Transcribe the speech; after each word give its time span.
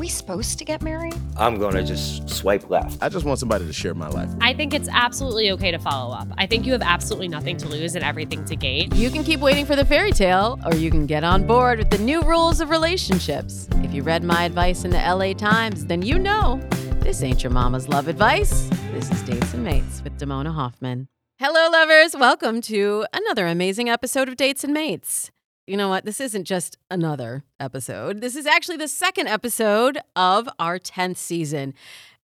Are 0.00 0.08
we 0.08 0.08
supposed 0.08 0.58
to 0.58 0.64
get 0.64 0.80
married? 0.80 1.14
I'm 1.36 1.58
going 1.58 1.74
to 1.74 1.82
just 1.82 2.26
swipe 2.26 2.70
left. 2.70 3.02
I 3.02 3.10
just 3.10 3.26
want 3.26 3.38
somebody 3.38 3.66
to 3.66 3.72
share 3.74 3.92
my 3.92 4.08
life. 4.08 4.30
I 4.40 4.54
think 4.54 4.72
it's 4.72 4.88
absolutely 4.90 5.50
okay 5.50 5.70
to 5.70 5.78
follow 5.78 6.14
up. 6.14 6.26
I 6.38 6.46
think 6.46 6.64
you 6.64 6.72
have 6.72 6.80
absolutely 6.80 7.28
nothing 7.28 7.58
to 7.58 7.68
lose 7.68 7.94
and 7.94 8.02
everything 8.02 8.42
to 8.46 8.56
gain. 8.56 8.90
You 8.94 9.10
can 9.10 9.24
keep 9.24 9.40
waiting 9.40 9.66
for 9.66 9.76
the 9.76 9.84
fairy 9.84 10.12
tale, 10.12 10.58
or 10.64 10.74
you 10.74 10.90
can 10.90 11.04
get 11.04 11.22
on 11.22 11.46
board 11.46 11.80
with 11.80 11.90
the 11.90 11.98
new 11.98 12.22
rules 12.22 12.62
of 12.62 12.70
relationships. 12.70 13.68
If 13.82 13.92
you 13.92 14.02
read 14.02 14.24
my 14.24 14.44
advice 14.44 14.86
in 14.86 14.90
the 14.90 14.96
LA 14.96 15.34
Times, 15.34 15.84
then 15.84 16.00
you 16.00 16.18
know 16.18 16.58
this 17.00 17.22
ain't 17.22 17.42
your 17.42 17.52
mama's 17.52 17.86
love 17.86 18.08
advice. 18.08 18.70
This 18.92 19.10
is 19.10 19.20
Dates 19.24 19.52
and 19.52 19.64
Mates 19.64 20.00
with 20.02 20.18
Damona 20.18 20.54
Hoffman. 20.54 21.08
Hello, 21.38 21.68
lovers. 21.70 22.16
Welcome 22.16 22.62
to 22.62 23.04
another 23.12 23.46
amazing 23.46 23.90
episode 23.90 24.30
of 24.30 24.36
Dates 24.36 24.64
and 24.64 24.72
Mates. 24.72 25.30
You 25.70 25.76
know 25.76 25.88
what? 25.88 26.04
This 26.04 26.20
isn't 26.20 26.46
just 26.46 26.78
another 26.90 27.44
episode. 27.60 28.20
This 28.20 28.34
is 28.34 28.44
actually 28.44 28.78
the 28.78 28.88
second 28.88 29.28
episode 29.28 29.98
of 30.16 30.48
our 30.58 30.80
10th 30.80 31.16
season. 31.16 31.74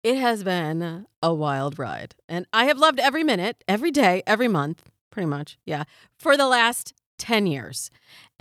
It 0.03 0.17
has 0.17 0.43
been 0.43 1.07
a 1.23 1.33
wild 1.33 1.79
ride, 1.79 2.17
and 2.29 2.49
I 2.53 2.65
have 2.65 2.79
loved 2.79 2.99
every 2.99 3.23
minute, 3.23 3.63
every 3.69 3.93
day, 3.93 4.25
every 4.27 4.49
month, 4.49 4.91
pretty 5.11 5.29
much, 5.29 5.59
yeah, 5.65 5.85
for 6.19 6.37
the 6.37 6.49
last 6.49 6.93
10 7.21 7.47
years. 7.47 7.89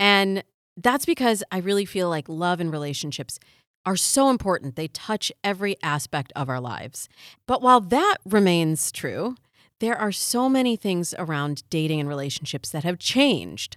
And 0.00 0.42
that's 0.76 1.06
because 1.06 1.44
I 1.52 1.58
really 1.58 1.84
feel 1.84 2.08
like 2.08 2.28
love 2.28 2.58
and 2.58 2.72
relationships 2.72 3.38
are 3.84 3.94
so 3.94 4.28
important. 4.28 4.74
They 4.74 4.88
touch 4.88 5.30
every 5.44 5.76
aspect 5.84 6.32
of 6.34 6.48
our 6.48 6.60
lives. 6.60 7.08
But 7.46 7.62
while 7.62 7.80
that 7.80 8.16
remains 8.24 8.90
true, 8.90 9.36
there 9.78 9.96
are 9.96 10.10
so 10.10 10.48
many 10.48 10.74
things 10.74 11.14
around 11.16 11.62
dating 11.70 12.00
and 12.00 12.08
relationships 12.08 12.70
that 12.70 12.82
have 12.82 12.98
changed 12.98 13.76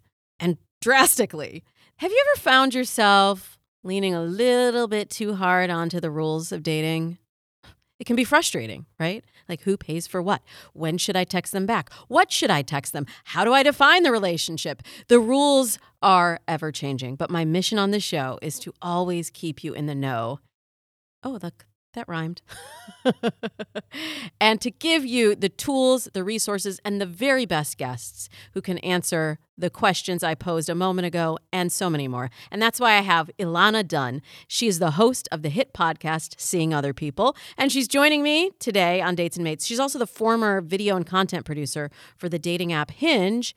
drastically. 0.81 1.63
Have 1.97 2.11
you 2.11 2.25
ever 2.29 2.39
found 2.39 2.73
yourself 2.73 3.57
leaning 3.83 4.13
a 4.13 4.21
little 4.21 4.87
bit 4.87 5.09
too 5.09 5.35
hard 5.35 5.69
onto 5.69 5.99
the 5.99 6.11
rules 6.11 6.51
of 6.51 6.63
dating? 6.63 7.17
It 7.99 8.05
can 8.05 8.15
be 8.15 8.23
frustrating, 8.23 8.85
right? 8.97 9.25
Like, 9.49 9.61
who 9.61 9.75
pays 9.75 10.07
for 10.07 10.21
what? 10.21 10.41
When 10.73 10.97
should 10.97 11.17
I 11.17 11.25
text 11.25 11.51
them 11.51 11.65
back? 11.65 11.91
What 12.07 12.31
should 12.31 12.49
I 12.49 12.61
text 12.61 12.93
them? 12.93 13.05
How 13.25 13.43
do 13.43 13.51
I 13.53 13.61
define 13.61 14.03
the 14.03 14.11
relationship? 14.11 14.81
The 15.09 15.19
rules 15.19 15.77
are 16.01 16.39
ever 16.47 16.71
changing, 16.71 17.17
but 17.17 17.29
my 17.29 17.43
mission 17.43 17.77
on 17.77 17.91
this 17.91 18.03
show 18.03 18.39
is 18.41 18.57
to 18.59 18.73
always 18.81 19.29
keep 19.29 19.65
you 19.65 19.73
in 19.73 19.85
the 19.85 19.95
know. 19.95 20.39
Oh, 21.23 21.39
look, 21.43 21.65
that 21.93 22.07
rhymed. 22.07 22.41
and 24.41 24.61
to 24.61 24.71
give 24.71 25.05
you 25.05 25.35
the 25.35 25.49
tools, 25.49 26.07
the 26.13 26.23
resources, 26.23 26.79
and 26.85 26.99
the 26.99 27.05
very 27.05 27.45
best 27.45 27.77
guests 27.77 28.29
who 28.53 28.61
can 28.61 28.77
answer 28.79 29.39
the 29.57 29.69
questions 29.69 30.23
I 30.23 30.35
posed 30.35 30.69
a 30.69 30.75
moment 30.75 31.05
ago 31.05 31.37
and 31.51 31.71
so 31.71 31.89
many 31.89 32.07
more. 32.07 32.29
And 32.51 32.61
that's 32.61 32.79
why 32.79 32.93
I 32.93 33.01
have 33.01 33.29
Ilana 33.37 33.87
Dunn. 33.87 34.21
She 34.47 34.67
is 34.67 34.79
the 34.79 34.91
host 34.91 35.27
of 35.31 35.41
the 35.41 35.49
hit 35.49 35.73
podcast 35.73 36.39
Seeing 36.39 36.73
Other 36.73 36.93
People, 36.93 37.35
and 37.57 37.71
she's 37.71 37.87
joining 37.87 38.23
me 38.23 38.51
today 38.59 39.01
on 39.01 39.15
Dates 39.15 39.37
and 39.37 39.43
Mates. 39.43 39.65
She's 39.65 39.79
also 39.79 39.99
the 39.99 40.07
former 40.07 40.61
video 40.61 40.95
and 40.95 41.05
content 41.05 41.45
producer 41.45 41.91
for 42.15 42.29
the 42.29 42.39
dating 42.39 42.71
app 42.71 42.91
Hinge. 42.91 43.55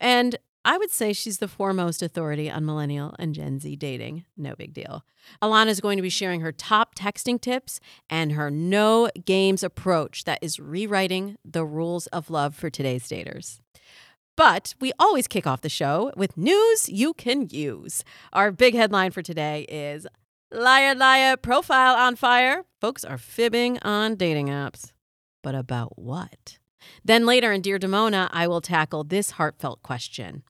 And 0.00 0.36
I 0.66 0.78
would 0.78 0.90
say 0.90 1.12
she's 1.12 1.38
the 1.38 1.48
foremost 1.48 2.02
authority 2.02 2.50
on 2.50 2.64
millennial 2.64 3.14
and 3.18 3.34
Gen 3.34 3.58
Z 3.60 3.76
dating. 3.76 4.24
No 4.36 4.54
big 4.54 4.72
deal. 4.72 5.04
Ilana 5.42 5.66
is 5.66 5.80
going 5.80 5.98
to 5.98 6.02
be 6.02 6.08
sharing 6.08 6.40
her 6.40 6.52
top 6.52 6.94
texting 6.94 7.38
tips 7.38 7.80
and 8.08 8.32
her 8.32 8.50
no 8.50 9.10
games 9.26 9.62
approach 9.62 10.24
that 10.24 10.38
is 10.40 10.58
rewriting 10.58 11.36
the 11.44 11.66
rules 11.66 12.06
of 12.08 12.30
love 12.30 12.54
for 12.54 12.70
today's 12.70 13.06
daters. 13.06 13.60
But 14.36 14.74
we 14.80 14.92
always 14.98 15.28
kick 15.28 15.46
off 15.46 15.60
the 15.60 15.68
show 15.68 16.12
with 16.16 16.36
news 16.36 16.88
you 16.88 17.12
can 17.12 17.48
use. 17.50 18.02
Our 18.32 18.50
big 18.50 18.74
headline 18.74 19.10
for 19.10 19.22
today 19.22 19.66
is 19.68 20.06
Liar, 20.50 20.94
liar, 20.94 21.36
profile 21.36 21.94
on 21.94 22.16
fire. 22.16 22.64
Folks 22.80 23.04
are 23.04 23.18
fibbing 23.18 23.78
on 23.82 24.14
dating 24.14 24.48
apps. 24.48 24.92
But 25.42 25.54
about 25.54 25.98
what? 25.98 26.58
Then 27.04 27.26
later 27.26 27.52
in 27.52 27.60
Dear 27.60 27.78
Damona, 27.78 28.28
I 28.32 28.46
will 28.46 28.60
tackle 28.60 29.04
this 29.04 29.32
heartfelt 29.32 29.82
question 29.82 30.42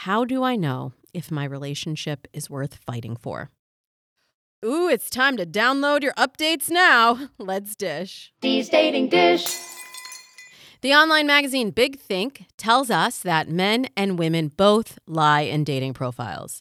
how 0.00 0.26
do 0.26 0.42
I 0.42 0.56
know 0.56 0.92
if 1.14 1.30
my 1.30 1.44
relationship 1.44 2.28
is 2.34 2.50
worth 2.50 2.74
fighting 2.74 3.16
for? 3.16 3.50
Ooh, 4.62 4.88
it's 4.88 5.08
time 5.08 5.38
to 5.38 5.46
download 5.46 6.02
your 6.02 6.12
updates 6.14 6.70
now. 6.70 7.30
Let's 7.38 7.74
dish. 7.74 8.30
D's 8.42 8.68
dating 8.68 9.08
dish. 9.08 9.46
The 10.82 10.92
online 10.92 11.26
magazine 11.26 11.70
Big 11.70 11.98
Think 11.98 12.44
tells 12.58 12.90
us 12.90 13.20
that 13.20 13.48
men 13.48 13.86
and 13.96 14.18
women 14.18 14.48
both 14.48 14.98
lie 15.06 15.40
in 15.40 15.64
dating 15.64 15.94
profiles. 15.94 16.60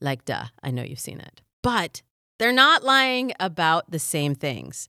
Like, 0.00 0.24
duh, 0.24 0.46
I 0.62 0.70
know 0.70 0.82
you've 0.82 0.98
seen 0.98 1.20
it. 1.20 1.42
But 1.62 2.00
they're 2.38 2.52
not 2.52 2.82
lying 2.82 3.32
about 3.38 3.90
the 3.90 3.98
same 3.98 4.34
things. 4.34 4.88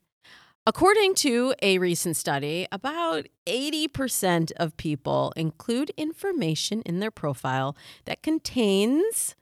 According 0.66 1.16
to 1.16 1.54
a 1.62 1.78
recent 1.78 2.16
study, 2.16 2.68
about 2.72 3.28
80% 3.46 4.54
of 4.56 4.78
people 4.78 5.34
include 5.36 5.92
information 5.98 6.82
in 6.84 7.02
their 7.02 7.12
profile 7.12 7.76
that 8.06 8.24
contains 8.24 9.36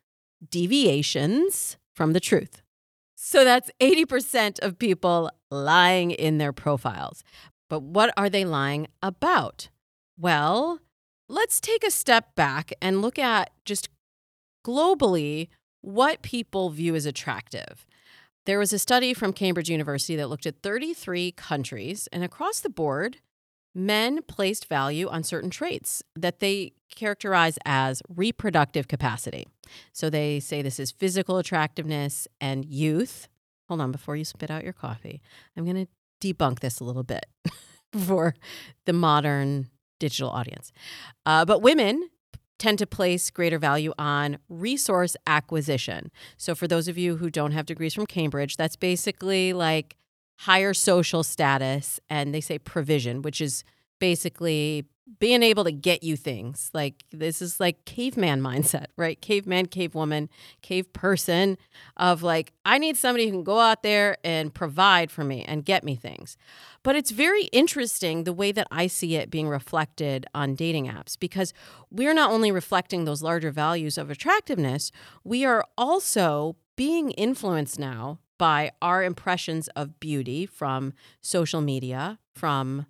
deviations 0.50 1.78
from 1.94 2.14
the 2.14 2.20
truth. 2.20 2.64
So 3.16 3.44
that's 3.44 3.70
80% 3.80 4.60
of 4.64 4.80
people 4.80 5.30
lying 5.52 6.10
in 6.10 6.40
their 6.40 6.54
profiles. 6.54 7.24
But 7.70 7.84
what 7.84 8.12
are 8.18 8.30
they 8.30 8.44
lying 8.44 8.88
about? 9.04 9.70
Well, 10.18 10.80
let's 11.30 11.60
take 11.60 11.84
a 11.84 11.92
step 11.92 12.34
back 12.34 12.74
and 12.82 13.00
look 13.00 13.20
at 13.20 13.52
just 13.64 13.90
globally 14.66 15.50
what 15.82 16.24
people 16.24 16.72
view 16.72 16.96
as 16.96 17.06
attractive. 17.06 17.86
There 18.46 18.58
was 18.58 18.74
a 18.74 18.80
study 18.80 19.14
from 19.14 19.34
Cambridge 19.34 19.70
University 19.70 20.16
that 20.16 20.28
looked 20.28 20.48
at 20.48 20.62
33 20.64 21.32
countries, 21.34 22.08
and 22.12 22.24
across 22.24 22.60
the 22.60 22.70
board, 22.70 23.18
men 23.76 24.22
placed 24.24 24.68
value 24.68 25.08
on 25.08 25.24
certain 25.24 25.50
traits 25.50 26.02
that 26.16 26.40
they 26.40 26.74
characterize 26.94 27.58
as 27.66 28.02
reproductive 28.10 28.88
capacity. 28.88 29.48
So 29.94 30.10
they 30.10 30.40
say 30.40 30.62
this 30.62 30.80
is 30.80 30.92
physical 30.92 31.38
attractiveness 31.38 32.28
and 32.42 32.66
youth. 32.66 33.28
Hold 33.70 33.82
on, 33.82 33.92
before 33.92 34.16
you 34.16 34.26
spit 34.26 34.52
out 34.52 34.64
your 34.64 34.74
coffee, 34.74 35.22
I'm 35.56 35.64
going 35.64 35.86
to 35.86 36.34
debunk 36.34 36.60
this 36.60 36.80
a 36.80 36.84
little 36.84 37.04
bit 37.04 37.26
for 38.06 38.34
the 38.86 38.94
modern 38.94 39.70
digital 40.00 40.30
audience. 40.30 40.72
Uh, 41.26 41.46
but 41.46 41.62
women 41.62 42.10
tend 42.62 42.78
to 42.78 42.86
place 42.86 43.32
greater 43.32 43.58
value 43.58 43.92
on 43.98 44.38
resource 44.48 45.18
acquisition. 45.26 46.12
So, 46.38 46.54
for 46.54 46.68
those 46.68 46.88
of 46.88 46.98
you 46.98 47.18
who 47.18 47.32
don't 47.32 47.54
have 47.54 47.66
degrees 47.66 47.96
from 47.96 48.06
Cambridge, 48.06 48.56
that's 48.56 48.76
basically 48.76 49.52
like 49.52 49.98
higher 50.38 50.74
social 50.74 51.24
status 51.24 52.00
and 52.10 52.34
they 52.34 52.42
say 52.42 52.60
provision, 52.60 53.24
which 53.24 53.42
is 53.42 53.64
basically 54.00 54.86
being 55.20 55.44
able 55.44 55.64
to 55.64 55.72
get 55.72 56.04
you 56.04 56.16
things. 56.16 56.70
Like 56.74 57.04
this 57.12 57.42
is 57.42 57.60
like 57.60 57.86
caveman 57.86 58.42
mindset, 58.44 58.88
right? 58.98 59.20
Caveman, 59.22 59.68
cave 59.68 59.96
woman, 59.96 60.30
cave 60.62 60.92
person 60.94 61.58
of 61.98 62.24
like, 62.24 62.54
I 62.66 62.78
need 62.78 62.98
somebody 62.98 63.26
who 63.26 63.32
can 63.32 63.44
go 63.44 63.60
out 63.60 63.84
there 63.84 64.18
and 64.24 64.54
provide 64.54 65.12
for 65.12 65.24
me 65.24 65.44
and 65.44 65.66
get 65.66 65.84
me 65.84 65.96
things. 65.96 66.38
But 66.84 66.96
it's 66.96 67.12
very 67.12 67.44
interesting 67.46 68.24
the 68.24 68.34
way 68.34 68.52
that 68.52 68.68
I 68.72 68.88
see 68.88 69.16
it 69.16 69.30
being 69.30 69.48
reflected 69.48 70.26
on 70.34 70.56
dating 70.56 70.88
apps 70.88 71.18
because 71.20 71.54
we're 71.90 72.14
not 72.14 72.32
only 72.32 72.52
reflecting 72.52 73.06
those 73.06 73.22
larger 73.22 73.52
values 73.52 73.98
of 73.98 74.10
attractiveness, 74.10 74.92
we 75.24 75.46
are 75.46 75.66
also 75.78 76.56
being 76.76 77.12
influenced 77.12 77.78
now 77.78 78.20
by 78.38 78.72
our 78.82 79.04
impressions 79.04 79.68
of 79.76 80.00
beauty 80.00 80.48
from 80.48 80.94
social 81.22 81.62
media, 81.62 82.18
from 82.34 82.88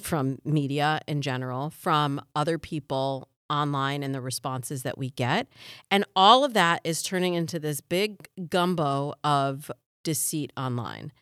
from 0.00 0.38
media 0.44 1.00
in 1.06 1.22
general, 1.22 1.70
from 1.70 2.20
other 2.34 2.58
people 2.58 3.28
online 3.50 4.02
and 4.02 4.14
the 4.14 4.20
responses 4.20 4.82
that 4.82 4.96
we 4.96 5.10
get. 5.10 5.46
And 5.90 6.04
all 6.16 6.44
of 6.44 6.54
that 6.54 6.80
is 6.84 7.02
turning 7.02 7.34
into 7.34 7.58
this 7.58 7.80
big 7.80 8.28
gumbo 8.48 9.14
of 9.22 9.70
deceit 10.02 10.52
online. 10.56 11.12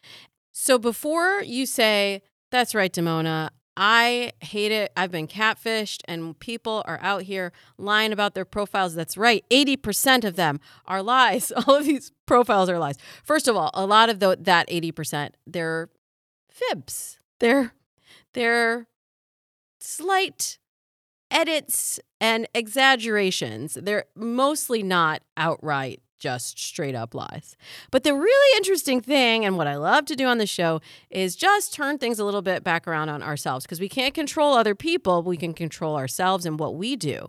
So 0.53 0.79
before 0.79 1.43
you 1.43 1.67
say, 1.67 2.23
that's 2.51 2.75
right, 2.75 2.93
Damona, 2.93 3.51
I 3.77 4.33
hate 4.41 4.71
it. 4.71 4.93
I've 4.97 5.11
been 5.11 5.27
catfished, 5.27 6.03
and 6.07 6.39
people 6.39 6.83
are 6.87 6.99
out 7.01 7.23
here 7.23 7.53
lying 7.79 8.13
about 8.13 8.35
their 8.35 8.45
profiles. 8.45 8.95
That's 8.95 9.17
right. 9.17 9.45
80% 9.51 10.25
of 10.25 10.37
them 10.37 10.61
are 10.85 11.03
lies. 11.03 11.51
All 11.67 11.77
of 11.77 11.87
these 11.87 12.13
profiles 12.27 12.69
are 12.69 12.79
lies. 12.79 12.97
First 13.25 13.49
of 13.49 13.57
all, 13.57 13.71
a 13.73 13.87
lot 13.87 14.11
of 14.11 14.21
the, 14.21 14.37
that 14.41 14.69
80%, 14.69 15.31
they're 15.47 15.89
fibs. 16.51 17.19
They're, 17.41 17.73
they're 18.35 18.87
slight 19.81 20.59
edits 21.31 21.99
and 22.21 22.47
exaggerations. 22.55 23.79
They're 23.81 24.05
mostly 24.15 24.83
not 24.83 25.23
outright 25.37 26.01
just 26.23 26.57
straight 26.57 26.95
up 26.95 27.15
lies. 27.15 27.57
But 27.91 28.05
the 28.05 28.15
really 28.15 28.57
interesting 28.57 29.01
thing, 29.01 29.45
and 29.45 29.57
what 29.57 29.67
I 29.67 29.75
love 29.75 30.05
to 30.07 30.15
do 30.15 30.27
on 30.27 30.39
the 30.39 30.47
show, 30.47 30.81
is 31.11 31.35
just 31.35 31.75
turn 31.75 31.99
things 31.99 32.21
a 32.21 32.25
little 32.25 32.43
bit 32.43 32.63
back 32.63 32.87
around 32.87 33.09
on 33.09 33.25
ourselves 33.25 33.65
because 33.65 33.81
we 33.81 33.89
can't 33.89 34.15
control 34.15 34.55
other 34.55 34.77
people, 34.77 35.25
we 35.25 35.37
can 35.37 35.53
control 35.53 35.97
ourselves 35.97 36.47
and 36.47 36.61
what 36.61 36.77
we 36.77 36.95
do. 36.95 37.29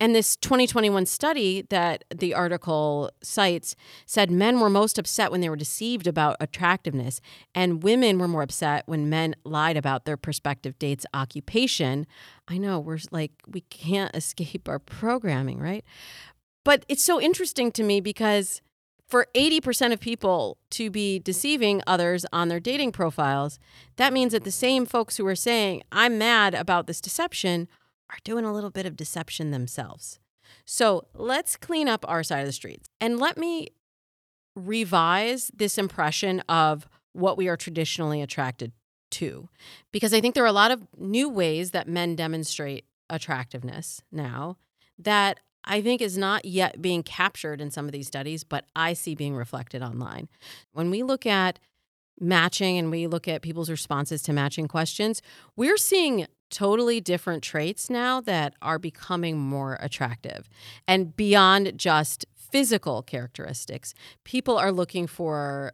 And 0.00 0.14
this 0.14 0.36
2021 0.36 1.06
study 1.06 1.62
that 1.70 2.04
the 2.14 2.34
article 2.34 3.10
cites 3.22 3.76
said 4.06 4.30
men 4.30 4.58
were 4.60 4.70
most 4.70 4.98
upset 4.98 5.30
when 5.30 5.40
they 5.40 5.48
were 5.48 5.56
deceived 5.56 6.06
about 6.06 6.36
attractiveness, 6.40 7.20
and 7.54 7.82
women 7.82 8.18
were 8.18 8.28
more 8.28 8.42
upset 8.42 8.84
when 8.86 9.08
men 9.08 9.34
lied 9.44 9.76
about 9.76 10.04
their 10.04 10.16
prospective 10.16 10.78
date's 10.78 11.06
occupation. 11.14 12.06
I 12.48 12.58
know 12.58 12.80
we're 12.80 12.98
like, 13.10 13.32
we 13.46 13.60
can't 13.62 14.14
escape 14.16 14.68
our 14.68 14.78
programming, 14.78 15.58
right? 15.58 15.84
But 16.64 16.84
it's 16.88 17.04
so 17.04 17.20
interesting 17.20 17.72
to 17.72 17.82
me 17.82 18.00
because 18.00 18.60
for 19.12 19.26
80% 19.34 19.92
of 19.92 20.00
people 20.00 20.56
to 20.70 20.90
be 20.90 21.18
deceiving 21.18 21.82
others 21.86 22.24
on 22.32 22.48
their 22.48 22.60
dating 22.60 22.92
profiles, 22.92 23.58
that 23.96 24.10
means 24.10 24.32
that 24.32 24.44
the 24.44 24.50
same 24.50 24.86
folks 24.86 25.18
who 25.18 25.26
are 25.26 25.34
saying, 25.34 25.82
I'm 25.92 26.16
mad 26.16 26.54
about 26.54 26.86
this 26.86 26.98
deception, 26.98 27.68
are 28.12 28.18
doing 28.24 28.44
a 28.44 28.52
little 28.52 28.70
bit 28.70 28.86
of 28.86 28.96
deception 28.96 29.50
themselves. 29.50 30.18
So 30.66 31.06
let's 31.14 31.56
clean 31.56 31.88
up 31.88 32.04
our 32.06 32.22
side 32.22 32.40
of 32.40 32.46
the 32.46 32.52
streets 32.52 32.88
and 33.00 33.18
let 33.18 33.38
me 33.38 33.68
revise 34.54 35.50
this 35.54 35.78
impression 35.78 36.40
of 36.48 36.86
what 37.12 37.36
we 37.38 37.48
are 37.48 37.56
traditionally 37.56 38.20
attracted 38.20 38.72
to. 39.12 39.48
Because 39.92 40.12
I 40.12 40.20
think 40.20 40.34
there 40.34 40.44
are 40.44 40.48
a 40.48 40.52
lot 40.52 40.70
of 40.70 40.86
new 40.98 41.28
ways 41.28 41.70
that 41.70 41.88
men 41.88 42.16
demonstrate 42.16 42.84
attractiveness 43.08 44.02
now 44.10 44.56
that 44.98 45.40
I 45.64 45.80
think 45.80 46.00
is 46.00 46.18
not 46.18 46.44
yet 46.44 46.82
being 46.82 47.02
captured 47.02 47.60
in 47.60 47.70
some 47.70 47.86
of 47.86 47.92
these 47.92 48.06
studies, 48.06 48.44
but 48.44 48.66
I 48.74 48.94
see 48.94 49.14
being 49.14 49.36
reflected 49.36 49.82
online. 49.82 50.28
When 50.72 50.90
we 50.90 51.02
look 51.02 51.24
at 51.24 51.58
matching 52.18 52.78
and 52.78 52.90
we 52.90 53.06
look 53.06 53.28
at 53.28 53.42
people's 53.42 53.70
responses 53.70 54.22
to 54.22 54.32
matching 54.32 54.68
questions, 54.68 55.22
we're 55.56 55.76
seeing 55.76 56.26
totally 56.52 57.00
different 57.00 57.42
traits 57.42 57.90
now 57.90 58.20
that 58.20 58.54
are 58.62 58.78
becoming 58.78 59.38
more 59.38 59.76
attractive. 59.80 60.48
And 60.86 61.16
beyond 61.16 61.76
just 61.76 62.26
physical 62.36 63.02
characteristics, 63.02 63.94
people 64.22 64.56
are 64.56 64.70
looking 64.70 65.08
for 65.08 65.72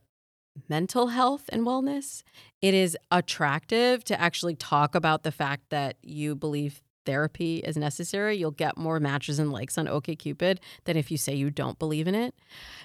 mental 0.68 1.08
health 1.08 1.50
and 1.50 1.66
wellness. 1.66 2.22
It 2.62 2.72
is 2.72 2.96
attractive 3.10 4.04
to 4.04 4.18
actually 4.18 4.54
talk 4.54 4.94
about 4.94 5.22
the 5.22 5.32
fact 5.32 5.70
that 5.70 5.96
you 6.02 6.34
believe 6.34 6.80
therapy 7.08 7.58
is 7.58 7.74
necessary, 7.76 8.36
you'll 8.36 8.50
get 8.50 8.76
more 8.76 9.00
matches 9.00 9.38
and 9.38 9.50
likes 9.50 9.78
on 9.78 9.86
OKCupid 9.86 10.58
than 10.84 10.94
if 10.94 11.10
you 11.10 11.16
say 11.16 11.34
you 11.34 11.50
don't 11.50 11.78
believe 11.78 12.06
in 12.06 12.14
it. 12.14 12.34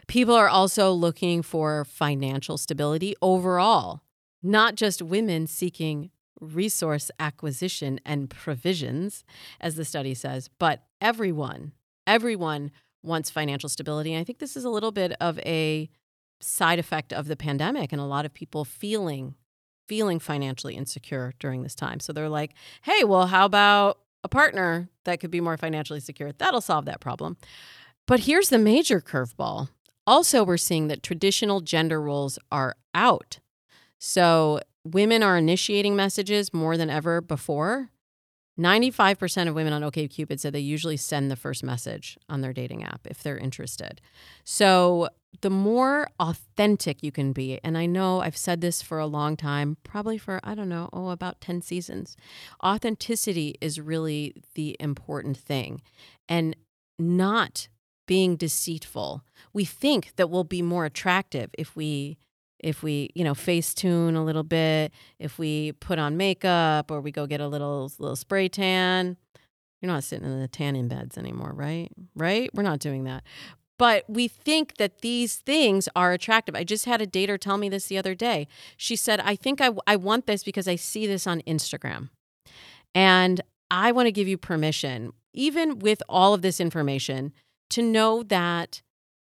People 0.07 0.33
are 0.33 0.47
also 0.47 0.93
looking 0.93 1.41
for 1.41 1.83
financial 1.83 2.57
stability 2.57 3.15
overall, 3.21 4.01
not 4.41 4.75
just 4.75 5.01
women 5.01 5.45
seeking 5.45 6.09
resource 6.43 7.09
acquisition 7.19 7.99
and 8.05 8.29
provisions, 8.29 9.23
as 9.59 9.75
the 9.75 9.85
study 9.85 10.13
says, 10.13 10.49
but 10.59 10.83
everyone, 11.01 11.73
everyone 12.05 12.71
wants 13.01 13.29
financial 13.29 13.69
stability. 13.69 14.13
And 14.13 14.21
I 14.21 14.23
think 14.23 14.39
this 14.39 14.55
is 14.55 14.65
a 14.65 14.69
little 14.69 14.91
bit 14.91 15.13
of 15.19 15.39
a 15.39 15.89
side 16.41 16.79
effect 16.79 17.13
of 17.13 17.27
the 17.27 17.35
pandemic 17.35 17.91
and 17.91 18.01
a 18.01 18.05
lot 18.05 18.25
of 18.25 18.33
people 18.33 18.65
feeling 18.65 19.35
feeling 19.85 20.17
financially 20.17 20.75
insecure 20.75 21.33
during 21.39 21.61
this 21.61 21.75
time. 21.75 21.99
So 21.99 22.13
they're 22.13 22.29
like, 22.29 22.53
"Hey, 22.83 23.03
well, 23.03 23.27
how 23.27 23.43
about 23.45 23.99
a 24.23 24.29
partner 24.29 24.89
that 25.03 25.19
could 25.19 25.31
be 25.31 25.41
more 25.41 25.57
financially 25.57 25.99
secure. 25.99 26.31
That'll 26.31 26.61
solve 26.61 26.85
that 26.85 27.01
problem. 27.01 27.37
But 28.07 28.21
here's 28.21 28.49
the 28.49 28.57
major 28.57 29.01
curveball. 29.01 29.69
Also, 30.05 30.43
we're 30.43 30.57
seeing 30.57 30.87
that 30.87 31.03
traditional 31.03 31.61
gender 31.61 32.01
roles 32.01 32.39
are 32.51 32.75
out. 32.93 33.39
So, 33.99 34.59
women 34.83 35.23
are 35.23 35.37
initiating 35.37 35.95
messages 35.95 36.53
more 36.53 36.77
than 36.77 36.89
ever 36.89 37.21
before. 37.21 37.89
95% 38.59 39.47
of 39.47 39.55
women 39.55 39.73
on 39.73 39.81
OkCupid 39.81 40.39
said 40.39 40.53
they 40.53 40.59
usually 40.59 40.97
send 40.97 41.31
the 41.31 41.35
first 41.35 41.63
message 41.63 42.17
on 42.29 42.41
their 42.41 42.53
dating 42.53 42.83
app 42.83 43.07
if 43.07 43.23
they're 43.23 43.37
interested. 43.37 43.99
So, 44.43 45.09
the 45.41 45.49
more 45.49 46.07
authentic 46.19 47.01
you 47.01 47.11
can 47.11 47.33
be, 47.33 47.59
and 47.63 47.75
I 47.75 47.87
know 47.87 48.21
I've 48.21 48.37
said 48.37 48.61
this 48.61 48.83
for 48.83 48.99
a 48.99 49.07
long 49.07 49.35
time, 49.35 49.77
probably 49.83 50.19
for, 50.19 50.39
I 50.43 50.53
don't 50.53 50.69
know, 50.69 50.89
oh, 50.93 51.09
about 51.09 51.41
10 51.41 51.63
seasons. 51.63 52.15
Authenticity 52.63 53.55
is 53.59 53.81
really 53.81 54.35
the 54.53 54.77
important 54.79 55.35
thing 55.35 55.81
and 56.29 56.55
not 56.99 57.67
being 58.05 58.35
deceitful. 58.35 59.23
We 59.53 59.65
think 59.65 60.15
that 60.17 60.29
we'll 60.29 60.43
be 60.43 60.61
more 60.61 60.85
attractive 60.85 61.49
if 61.57 61.75
we 61.75 62.19
if 62.63 62.81
we, 62.81 63.09
you 63.13 63.23
know, 63.23 63.35
face 63.35 63.73
tune 63.73 64.15
a 64.15 64.23
little 64.23 64.43
bit, 64.43 64.91
if 65.19 65.37
we 65.37 65.73
put 65.73 65.99
on 65.99 66.17
makeup 66.17 66.89
or 66.89 67.01
we 67.01 67.11
go 67.11 67.27
get 67.27 67.41
a 67.41 67.47
little 67.47 67.91
little 67.99 68.15
spray 68.15 68.47
tan. 68.47 69.17
You're 69.81 69.91
not 69.91 70.05
sitting 70.05 70.25
in 70.25 70.39
the 70.39 70.47
tanning 70.47 70.87
beds 70.87 71.17
anymore, 71.17 71.51
right? 71.53 71.89
Right? 72.15 72.49
We're 72.53 72.63
not 72.63 72.79
doing 72.79 73.03
that. 73.03 73.23
But 73.77 74.05
we 74.07 74.29
think 74.29 74.77
that 74.77 75.01
these 75.01 75.35
things 75.35 75.89
are 75.93 76.13
attractive. 76.13 76.55
I 76.55 76.63
just 76.63 76.85
had 76.85 77.01
a 77.01 77.07
dater 77.07 77.37
tell 77.37 77.57
me 77.57 77.67
this 77.67 77.87
the 77.87 77.97
other 77.97 78.15
day. 78.15 78.47
She 78.77 78.95
said, 78.95 79.19
I 79.19 79.35
think 79.35 79.59
I, 79.59 79.71
I 79.85 79.97
want 79.97 80.25
this 80.25 80.43
because 80.43 80.69
I 80.69 80.77
see 80.77 81.05
this 81.05 81.27
on 81.27 81.41
Instagram. 81.41 82.09
And 82.95 83.41
I 83.69 83.91
want 83.91 84.07
to 84.07 84.11
give 84.11 84.27
you 84.27 84.37
permission, 84.37 85.11
even 85.33 85.79
with 85.79 86.01
all 86.07 86.33
of 86.33 86.43
this 86.43 86.61
information, 86.61 87.33
to 87.71 87.81
know 87.81 88.23
that 88.23 88.81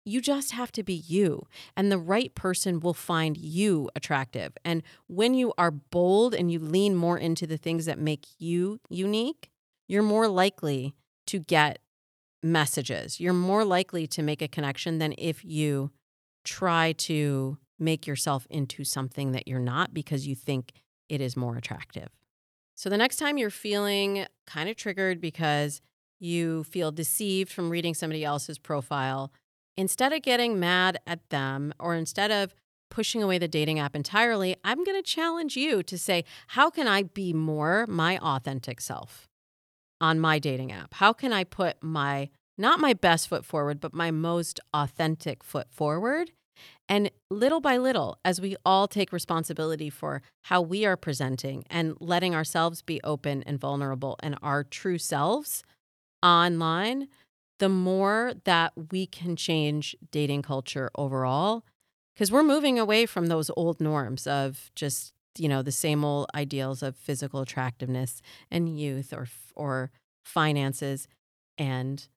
you 0.06 0.20
just 0.20 0.52
have 0.52 0.70
to 0.72 0.82
be 0.82 0.94
you, 0.94 1.46
and 1.76 1.90
the 1.90 1.98
right 1.98 2.34
person 2.34 2.80
will 2.80 2.94
find 2.94 3.36
you 3.36 3.90
attractive. 3.96 4.56
And 4.64 4.82
when 5.08 5.34
you 5.34 5.52
are 5.58 5.72
bold 5.72 6.32
and 6.32 6.50
you 6.50 6.60
lean 6.60 6.94
more 6.94 7.18
into 7.18 7.46
the 7.46 7.56
things 7.56 7.86
that 7.86 7.98
make 7.98 8.26
you 8.38 8.78
unique, 8.88 9.50
you're 9.88 10.04
more 10.04 10.28
likely 10.28 10.94
to 11.26 11.40
get 11.40 11.80
messages. 12.42 13.20
You're 13.20 13.32
more 13.32 13.64
likely 13.64 14.06
to 14.06 14.22
make 14.22 14.40
a 14.40 14.48
connection 14.48 14.98
than 14.98 15.12
if 15.18 15.44
you 15.44 15.90
try 16.44 16.92
to 16.92 17.58
make 17.78 18.06
yourself 18.06 18.46
into 18.48 18.84
something 18.84 19.32
that 19.32 19.48
you're 19.48 19.58
not 19.58 19.92
because 19.92 20.26
you 20.26 20.36
think 20.36 20.72
it 21.08 21.20
is 21.20 21.36
more 21.36 21.56
attractive. 21.56 22.08
So 22.76 22.88
the 22.88 22.96
next 22.96 23.16
time 23.16 23.38
you're 23.38 23.50
feeling 23.50 24.26
kind 24.46 24.68
of 24.68 24.76
triggered 24.76 25.20
because 25.20 25.80
you 26.20 26.64
feel 26.64 26.92
deceived 26.92 27.50
from 27.50 27.70
reading 27.70 27.94
somebody 27.94 28.24
else's 28.24 28.58
profile, 28.58 29.32
instead 29.76 30.12
of 30.12 30.22
getting 30.22 30.58
mad 30.58 30.98
at 31.06 31.28
them 31.30 31.72
or 31.78 31.94
instead 31.94 32.30
of 32.30 32.54
pushing 32.90 33.22
away 33.22 33.38
the 33.38 33.48
dating 33.48 33.78
app 33.78 33.96
entirely, 33.96 34.56
I'm 34.64 34.84
going 34.84 34.96
to 34.96 35.02
challenge 35.02 35.56
you 35.56 35.82
to 35.82 35.98
say, 35.98 36.24
how 36.48 36.70
can 36.70 36.86
I 36.86 37.02
be 37.02 37.32
more 37.32 37.86
my 37.88 38.18
authentic 38.18 38.80
self 38.80 39.28
on 40.00 40.20
my 40.20 40.38
dating 40.38 40.72
app? 40.72 40.94
How 40.94 41.12
can 41.12 41.32
I 41.32 41.44
put 41.44 41.82
my, 41.82 42.30
not 42.56 42.80
my 42.80 42.92
best 42.92 43.28
foot 43.28 43.44
forward, 43.44 43.80
but 43.80 43.92
my 43.92 44.10
most 44.10 44.60
authentic 44.72 45.42
foot 45.42 45.66
forward? 45.70 46.32
And 46.88 47.10
little 47.30 47.60
by 47.60 47.76
little, 47.76 48.18
as 48.24 48.40
we 48.40 48.56
all 48.64 48.88
take 48.88 49.12
responsibility 49.12 49.90
for 49.90 50.22
how 50.44 50.62
we 50.62 50.86
are 50.86 50.96
presenting 50.96 51.64
and 51.68 51.96
letting 52.00 52.34
ourselves 52.34 52.80
be 52.80 53.00
open 53.04 53.42
and 53.42 53.58
vulnerable 53.58 54.16
and 54.22 54.38
our 54.42 54.64
true 54.64 54.98
selves 54.98 55.64
online, 56.22 57.08
the 57.58 57.68
more 57.68 58.32
that 58.44 58.72
we 58.90 59.06
can 59.06 59.36
change 59.36 59.96
dating 60.10 60.42
culture 60.42 60.90
overall 60.96 61.64
because 62.14 62.32
we're 62.32 62.42
moving 62.42 62.78
away 62.78 63.06
from 63.06 63.26
those 63.26 63.50
old 63.56 63.80
norms 63.80 64.26
of 64.26 64.70
just 64.74 65.12
you 65.38 65.48
know 65.48 65.62
the 65.62 65.72
same 65.72 66.04
old 66.04 66.26
ideals 66.34 66.82
of 66.82 66.96
physical 66.96 67.40
attractiveness 67.40 68.22
and 68.50 68.78
youth 68.78 69.12
or 69.12 69.28
or 69.54 69.90
finances 70.24 71.08
and 71.58 72.08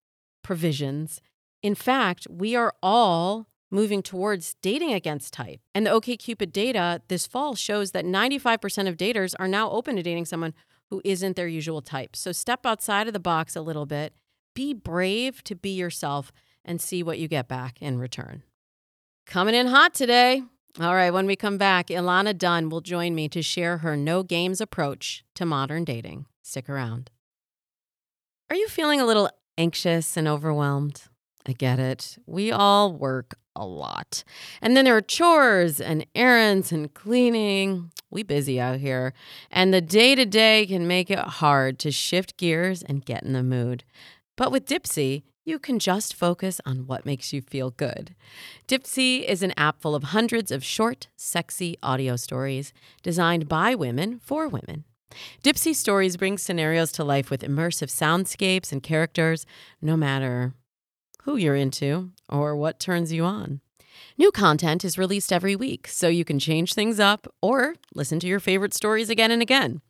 provisions. 0.43 1.21
In 1.61 1.75
fact 1.75 2.27
we 2.29 2.55
are 2.55 2.73
all 2.81 3.47
moving 3.71 4.01
towards 4.01 4.55
dating 4.61 4.93
against 4.93 5.33
type. 5.33 5.59
And 5.75 5.85
the 5.85 5.91
okcupid 5.91 6.51
data 6.51 7.01
this 7.07 7.27
fall 7.27 7.55
shows 7.55 7.91
that 7.91 8.03
95% 8.03 8.87
of 8.87 8.97
daters 8.97 9.35
are 9.39 9.47
now 9.47 9.69
open 9.69 9.95
to 9.95 10.01
dating 10.01 10.25
someone 10.25 10.53
who 10.89 11.01
isn't 11.05 11.35
their 11.35 11.47
usual 11.47 11.81
type. 11.81 12.15
So 12.15 12.31
step 12.31 12.65
outside 12.65 13.05
of 13.05 13.13
the 13.13 13.19
box 13.19 13.55
a 13.55 13.61
little 13.61 13.85
bit 13.85 14.13
be 14.53 14.73
brave 14.73 15.43
to 15.45 15.55
be 15.55 15.69
yourself 15.71 16.31
and 16.65 16.81
see 16.81 17.01
what 17.03 17.19
you 17.19 17.27
get 17.27 17.47
back 17.47 17.81
in 17.81 17.97
return. 17.97 18.43
Coming 19.25 19.55
in 19.55 19.67
hot 19.67 19.93
today, 19.93 20.43
All 20.79 20.93
right, 20.93 21.11
when 21.11 21.25
we 21.25 21.35
come 21.35 21.57
back, 21.57 21.87
Ilana 21.87 22.37
Dunn 22.37 22.69
will 22.69 22.79
join 22.79 23.15
me 23.15 23.27
to 23.29 23.41
share 23.41 23.79
her 23.79 23.97
no 23.97 24.21
games 24.23 24.61
approach 24.61 25.23
to 25.35 25.45
modern 25.45 25.83
dating. 25.83 26.25
Stick 26.43 26.69
around. 26.69 27.09
Are 28.49 28.55
you 28.55 28.67
feeling 28.67 29.01
a 29.01 29.05
little 29.05 29.29
anxious 29.57 30.15
and 30.15 30.27
overwhelmed? 30.27 31.03
I 31.47 31.53
get 31.53 31.79
it. 31.79 32.17
We 32.27 32.51
all 32.51 32.93
work 32.93 33.35
a 33.55 33.65
lot. 33.65 34.23
And 34.61 34.77
then 34.77 34.85
there 34.85 34.95
are 34.95 35.01
chores 35.01 35.81
and 35.81 36.05
errands 36.15 36.71
and 36.71 36.93
cleaning. 36.93 37.91
We 38.11 38.23
busy 38.23 38.59
out 38.59 38.79
here. 38.79 39.13
And 39.51 39.73
the 39.73 39.81
day 39.81 40.15
to 40.15 40.25
day 40.25 40.65
can 40.67 40.87
make 40.87 41.09
it 41.11 41.19
hard 41.19 41.77
to 41.79 41.91
shift 41.91 42.37
gears 42.37 42.83
and 42.83 43.05
get 43.05 43.23
in 43.23 43.33
the 43.33 43.43
mood. 43.43 43.83
But 44.39 44.53
with 44.53 44.65
Dipsea, 44.65 45.23
you 45.43 45.59
can 45.59 45.79
just 45.79 46.15
focus 46.15 46.61
on 46.65 46.87
what 46.87 47.05
makes 47.05 47.33
you 47.33 47.41
feel 47.41 47.71
good. 47.71 48.15
Dipsea 48.69 49.25
is 49.25 49.43
an 49.43 49.51
app 49.57 49.81
full 49.81 49.95
of 49.95 50.03
hundreds 50.15 50.49
of 50.49 50.63
short, 50.63 51.09
sexy 51.17 51.75
audio 51.83 52.15
stories 52.15 52.71
designed 53.03 53.49
by 53.49 53.75
women 53.75 54.17
for 54.17 54.47
women. 54.47 54.85
Dipsea 55.43 55.75
Stories 55.75 56.15
bring 56.15 56.37
scenarios 56.37 56.93
to 56.93 57.03
life 57.03 57.29
with 57.29 57.41
immersive 57.41 57.89
soundscapes 57.89 58.71
and 58.71 58.81
characters, 58.81 59.45
no 59.81 59.97
matter 59.97 60.53
who 61.23 61.35
you're 61.35 61.57
into 61.57 62.11
or 62.29 62.55
what 62.55 62.79
turns 62.79 63.11
you 63.11 63.25
on. 63.25 63.59
New 64.17 64.31
content 64.31 64.85
is 64.85 64.97
released 64.97 65.33
every 65.33 65.57
week, 65.57 65.85
so 65.85 66.07
you 66.07 66.23
can 66.23 66.39
change 66.39 66.73
things 66.73 66.97
up 66.97 67.27
or 67.41 67.75
listen 67.93 68.21
to 68.21 68.27
your 68.27 68.39
favorite 68.39 68.73
stories 68.73 69.09
again 69.09 69.31
and 69.31 69.41
again. 69.41 69.81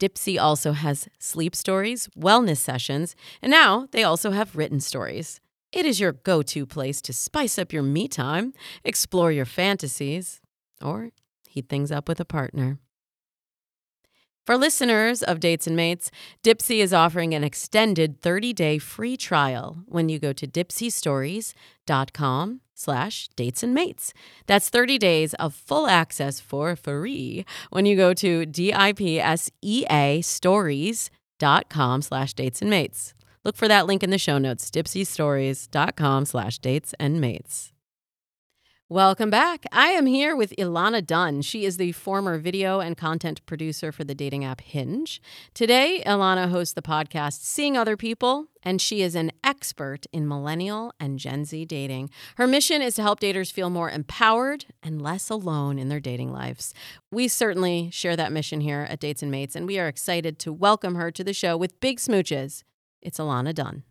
Dipsea 0.00 0.40
also 0.40 0.72
has 0.72 1.08
sleep 1.18 1.54
stories, 1.54 2.08
wellness 2.18 2.56
sessions, 2.56 3.14
and 3.42 3.50
now 3.50 3.86
they 3.92 4.02
also 4.02 4.30
have 4.30 4.56
written 4.56 4.80
stories. 4.80 5.40
It 5.72 5.86
is 5.86 6.00
your 6.00 6.12
go 6.12 6.42
to 6.42 6.66
place 6.66 7.00
to 7.02 7.12
spice 7.12 7.58
up 7.58 7.72
your 7.72 7.82
me 7.82 8.08
time, 8.08 8.54
explore 8.82 9.30
your 9.30 9.44
fantasies, 9.44 10.40
or 10.82 11.10
heat 11.48 11.68
things 11.68 11.92
up 11.92 12.08
with 12.08 12.18
a 12.18 12.24
partner. 12.24 12.78
For 14.46 14.56
listeners 14.56 15.22
of 15.22 15.38
Dates 15.38 15.66
and 15.66 15.76
Mates, 15.76 16.10
Dipsea 16.42 16.80
is 16.80 16.94
offering 16.94 17.34
an 17.34 17.44
extended 17.44 18.22
30-day 18.22 18.78
free 18.78 19.16
trial 19.16 19.78
when 19.86 20.08
you 20.08 20.18
go 20.18 20.32
to 20.32 20.46
dipseastories.com 20.46 22.60
slash 22.74 23.28
dates 23.36 23.62
and 23.62 23.74
mates. 23.74 24.14
That's 24.46 24.70
30 24.70 24.98
days 24.98 25.34
of 25.34 25.54
full 25.54 25.86
access 25.86 26.40
for 26.40 26.74
free 26.74 27.44
when 27.68 27.84
you 27.84 27.96
go 27.96 28.14
to 28.14 28.46
D-I-P-S-E-A 28.46 30.22
stories.com 30.22 32.02
slash 32.02 32.34
dates 32.34 32.62
and 32.62 32.70
mates. 32.70 33.14
Look 33.44 33.56
for 33.56 33.68
that 33.68 33.86
link 33.86 34.02
in 34.02 34.10
the 34.10 34.18
show 34.18 34.38
notes, 34.38 34.70
dipseastories.com 34.70 36.24
slash 36.24 36.58
dates 36.58 36.94
and 36.98 37.20
mates. 37.20 37.72
Welcome 38.92 39.30
back. 39.30 39.66
I 39.70 39.90
am 39.90 40.06
here 40.06 40.34
with 40.34 40.52
Ilana 40.58 41.06
Dunn. 41.06 41.42
She 41.42 41.64
is 41.64 41.76
the 41.76 41.92
former 41.92 42.38
video 42.38 42.80
and 42.80 42.96
content 42.96 43.40
producer 43.46 43.92
for 43.92 44.02
the 44.02 44.16
dating 44.16 44.44
app 44.44 44.60
Hinge. 44.60 45.22
Today, 45.54 46.02
Ilana 46.04 46.50
hosts 46.50 46.74
the 46.74 46.82
podcast 46.82 47.44
Seeing 47.44 47.76
Other 47.76 47.96
People, 47.96 48.48
and 48.64 48.80
she 48.80 49.02
is 49.02 49.14
an 49.14 49.30
expert 49.44 50.06
in 50.12 50.26
millennial 50.26 50.92
and 50.98 51.20
Gen 51.20 51.44
Z 51.44 51.66
dating. 51.66 52.10
Her 52.34 52.48
mission 52.48 52.82
is 52.82 52.96
to 52.96 53.02
help 53.02 53.20
daters 53.20 53.52
feel 53.52 53.70
more 53.70 53.90
empowered 53.90 54.64
and 54.82 55.00
less 55.00 55.30
alone 55.30 55.78
in 55.78 55.88
their 55.88 56.00
dating 56.00 56.32
lives. 56.32 56.74
We 57.12 57.28
certainly 57.28 57.90
share 57.92 58.16
that 58.16 58.32
mission 58.32 58.60
here 58.60 58.88
at 58.90 58.98
Dates 58.98 59.22
and 59.22 59.30
Mates, 59.30 59.54
and 59.54 59.68
we 59.68 59.78
are 59.78 59.86
excited 59.86 60.40
to 60.40 60.52
welcome 60.52 60.96
her 60.96 61.12
to 61.12 61.22
the 61.22 61.32
show 61.32 61.56
with 61.56 61.78
big 61.78 61.98
smooches. 61.98 62.64
It's 63.00 63.20
Ilana 63.20 63.54
Dunn. 63.54 63.84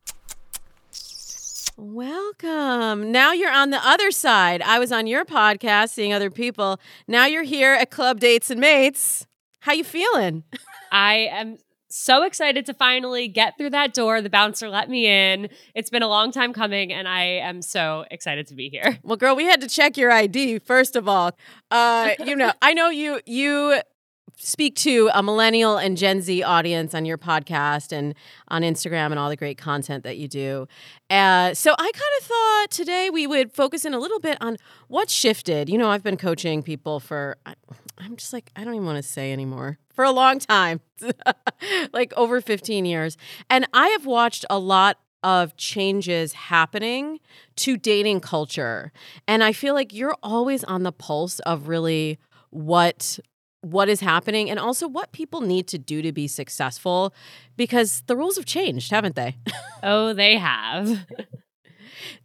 Welcome. 1.81 3.09
Now 3.09 3.31
you're 3.31 3.53
on 3.53 3.69
the 3.69 3.79
other 3.87 4.11
side. 4.11 4.61
I 4.61 4.79
was 4.79 4.91
on 4.91 5.07
your 5.07 5.23
podcast 5.23 5.91
seeing 5.91 6.11
other 6.11 6.29
people. 6.29 6.77
Now 7.07 7.25
you're 7.25 7.43
here 7.43 7.73
at 7.73 7.89
Club 7.89 8.19
Dates 8.19 8.51
and 8.51 8.59
Mates. 8.59 9.25
How 9.61 9.71
you 9.71 9.85
feeling? 9.85 10.43
I 10.91 11.29
am 11.31 11.57
so 11.87 12.23
excited 12.23 12.65
to 12.65 12.73
finally 12.73 13.29
get 13.29 13.57
through 13.57 13.69
that 13.69 13.93
door. 13.93 14.21
The 14.21 14.29
bouncer 14.29 14.67
let 14.67 14.89
me 14.89 15.07
in. 15.07 15.47
It's 15.73 15.89
been 15.89 16.03
a 16.03 16.09
long 16.09 16.33
time 16.33 16.51
coming, 16.51 16.91
and 16.91 17.07
I 17.07 17.23
am 17.23 17.61
so 17.61 18.03
excited 18.11 18.47
to 18.47 18.55
be 18.55 18.69
here. 18.69 18.99
Well, 19.01 19.17
girl, 19.17 19.35
we 19.35 19.45
had 19.45 19.61
to 19.61 19.67
check 19.67 19.95
your 19.95 20.11
ID 20.11 20.59
first 20.59 20.97
of 20.97 21.07
all. 21.07 21.31
Uh, 21.71 22.11
you 22.25 22.35
know, 22.35 22.51
I 22.61 22.73
know 22.73 22.89
you 22.89 23.21
you 23.25 23.81
speak 24.39 24.75
to 24.75 25.09
a 25.13 25.21
millennial 25.21 25.77
and 25.77 25.97
Gen 25.97 26.21
Z 26.21 26.41
audience 26.43 26.95
on 26.95 27.05
your 27.05 27.17
podcast 27.17 27.91
and 27.91 28.15
on 28.47 28.61
Instagram 28.61 29.07
and 29.07 29.19
all 29.19 29.29
the 29.29 29.35
great 29.35 29.57
content 29.57 30.03
that 30.03 30.17
you 30.17 30.27
do. 30.27 30.67
Uh, 31.09 31.53
so 31.53 31.73
I 31.73 31.91
kind 31.91 31.93
of 32.19 32.23
thought 32.23 32.67
today 32.71 33.09
we 33.09 33.27
would 33.27 33.51
focus 33.51 33.85
in 33.85 33.93
a 33.93 33.99
little 33.99 34.19
bit 34.19 34.37
on 34.41 34.57
what 34.87 35.09
shifted. 35.09 35.69
You 35.69 35.77
know, 35.77 35.89
I've 35.89 36.03
been 36.03 36.17
coaching 36.17 36.63
people 36.63 36.99
for, 36.99 37.37
I'm 37.97 38.15
just 38.15 38.31
like, 38.31 38.49
I 38.55 38.63
don't 38.63 38.73
even 38.73 38.85
want 38.85 38.97
to 38.97 39.03
say 39.03 39.33
anymore, 39.33 39.77
for 39.93 40.05
a 40.05 40.11
long 40.11 40.39
time, 40.39 40.79
like 41.93 42.13
over 42.15 42.39
15 42.39 42.85
years. 42.85 43.17
And 43.49 43.67
I 43.73 43.89
have 43.89 44.05
watched 44.05 44.45
a 44.49 44.57
lot 44.57 44.97
of 45.21 45.57
changes 45.57 46.31
happening 46.31 47.19
to 47.57 47.75
dating 47.75 48.21
culture. 48.21 48.93
And 49.27 49.43
I 49.43 49.51
feel 49.51 49.73
like 49.73 49.93
you're 49.93 50.15
always 50.23 50.63
on 50.63 50.83
the 50.83 50.93
pulse 50.93 51.39
of 51.39 51.67
really 51.67 52.19
what 52.51 53.19
what 53.61 53.89
is 53.89 53.99
happening 53.99 54.49
and 54.49 54.59
also 54.59 54.87
what 54.87 55.11
people 55.11 55.41
need 55.41 55.67
to 55.67 55.77
do 55.77 56.01
to 56.01 56.11
be 56.11 56.27
successful 56.27 57.13
because 57.57 58.03
the 58.07 58.15
rules 58.15 58.37
have 58.37 58.45
changed, 58.45 58.91
haven't 58.91 59.15
they? 59.15 59.35
oh, 59.83 60.13
they 60.13 60.37
have. 60.37 61.05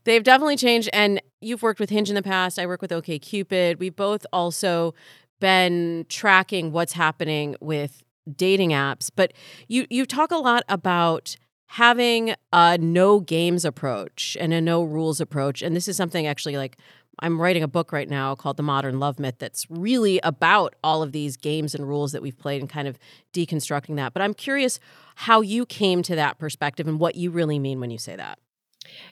They've 0.04 0.22
definitely 0.22 0.56
changed 0.56 0.88
and 0.92 1.20
you've 1.40 1.62
worked 1.62 1.80
with 1.80 1.90
Hinge 1.90 2.08
in 2.08 2.14
the 2.14 2.22
past. 2.22 2.58
I 2.58 2.66
work 2.66 2.80
with 2.80 2.90
OkCupid. 2.90 3.78
We've 3.78 3.96
both 3.96 4.26
also 4.32 4.94
been 5.40 6.06
tracking 6.08 6.72
what's 6.72 6.92
happening 6.92 7.56
with 7.60 8.02
dating 8.34 8.70
apps, 8.70 9.10
but 9.14 9.32
you 9.68 9.86
you 9.90 10.06
talk 10.06 10.30
a 10.30 10.36
lot 10.36 10.62
about 10.68 11.36
having 11.66 12.34
a 12.52 12.78
no 12.78 13.20
games 13.20 13.64
approach 13.64 14.36
and 14.40 14.52
a 14.52 14.60
no 14.60 14.82
rules 14.82 15.20
approach 15.20 15.60
and 15.60 15.74
this 15.74 15.88
is 15.88 15.96
something 15.96 16.26
actually 16.26 16.56
like 16.56 16.76
I'm 17.21 17.40
writing 17.40 17.62
a 17.62 17.68
book 17.68 17.92
right 17.92 18.09
now 18.09 18.35
called 18.35 18.56
The 18.56 18.62
Modern 18.62 18.99
Love 18.99 19.18
Myth 19.18 19.37
that's 19.38 19.71
really 19.71 20.21
about 20.23 20.75
all 20.83 21.02
of 21.02 21.12
these 21.12 21.37
games 21.37 21.75
and 21.75 21.87
rules 21.87 22.12
that 22.12 22.23
we've 22.23 22.38
played 22.38 22.61
and 22.61 22.68
kind 22.68 22.88
of 22.88 22.99
deconstructing 23.33 23.97
that. 23.97 24.12
But 24.12 24.23
I'm 24.23 24.35
curious 24.35 24.80
how 25.16 25.40
you 25.40 25.66
came 25.66 26.02
to 26.02 26.16
that 26.16 26.38
perspective 26.38 26.88
and 26.88 26.99
what 26.99 27.14
you 27.14 27.30
really 27.30 27.59
mean 27.59 27.80
when 27.80 27.90
you 27.90 27.99
say 27.99 28.16
that. 28.16 28.38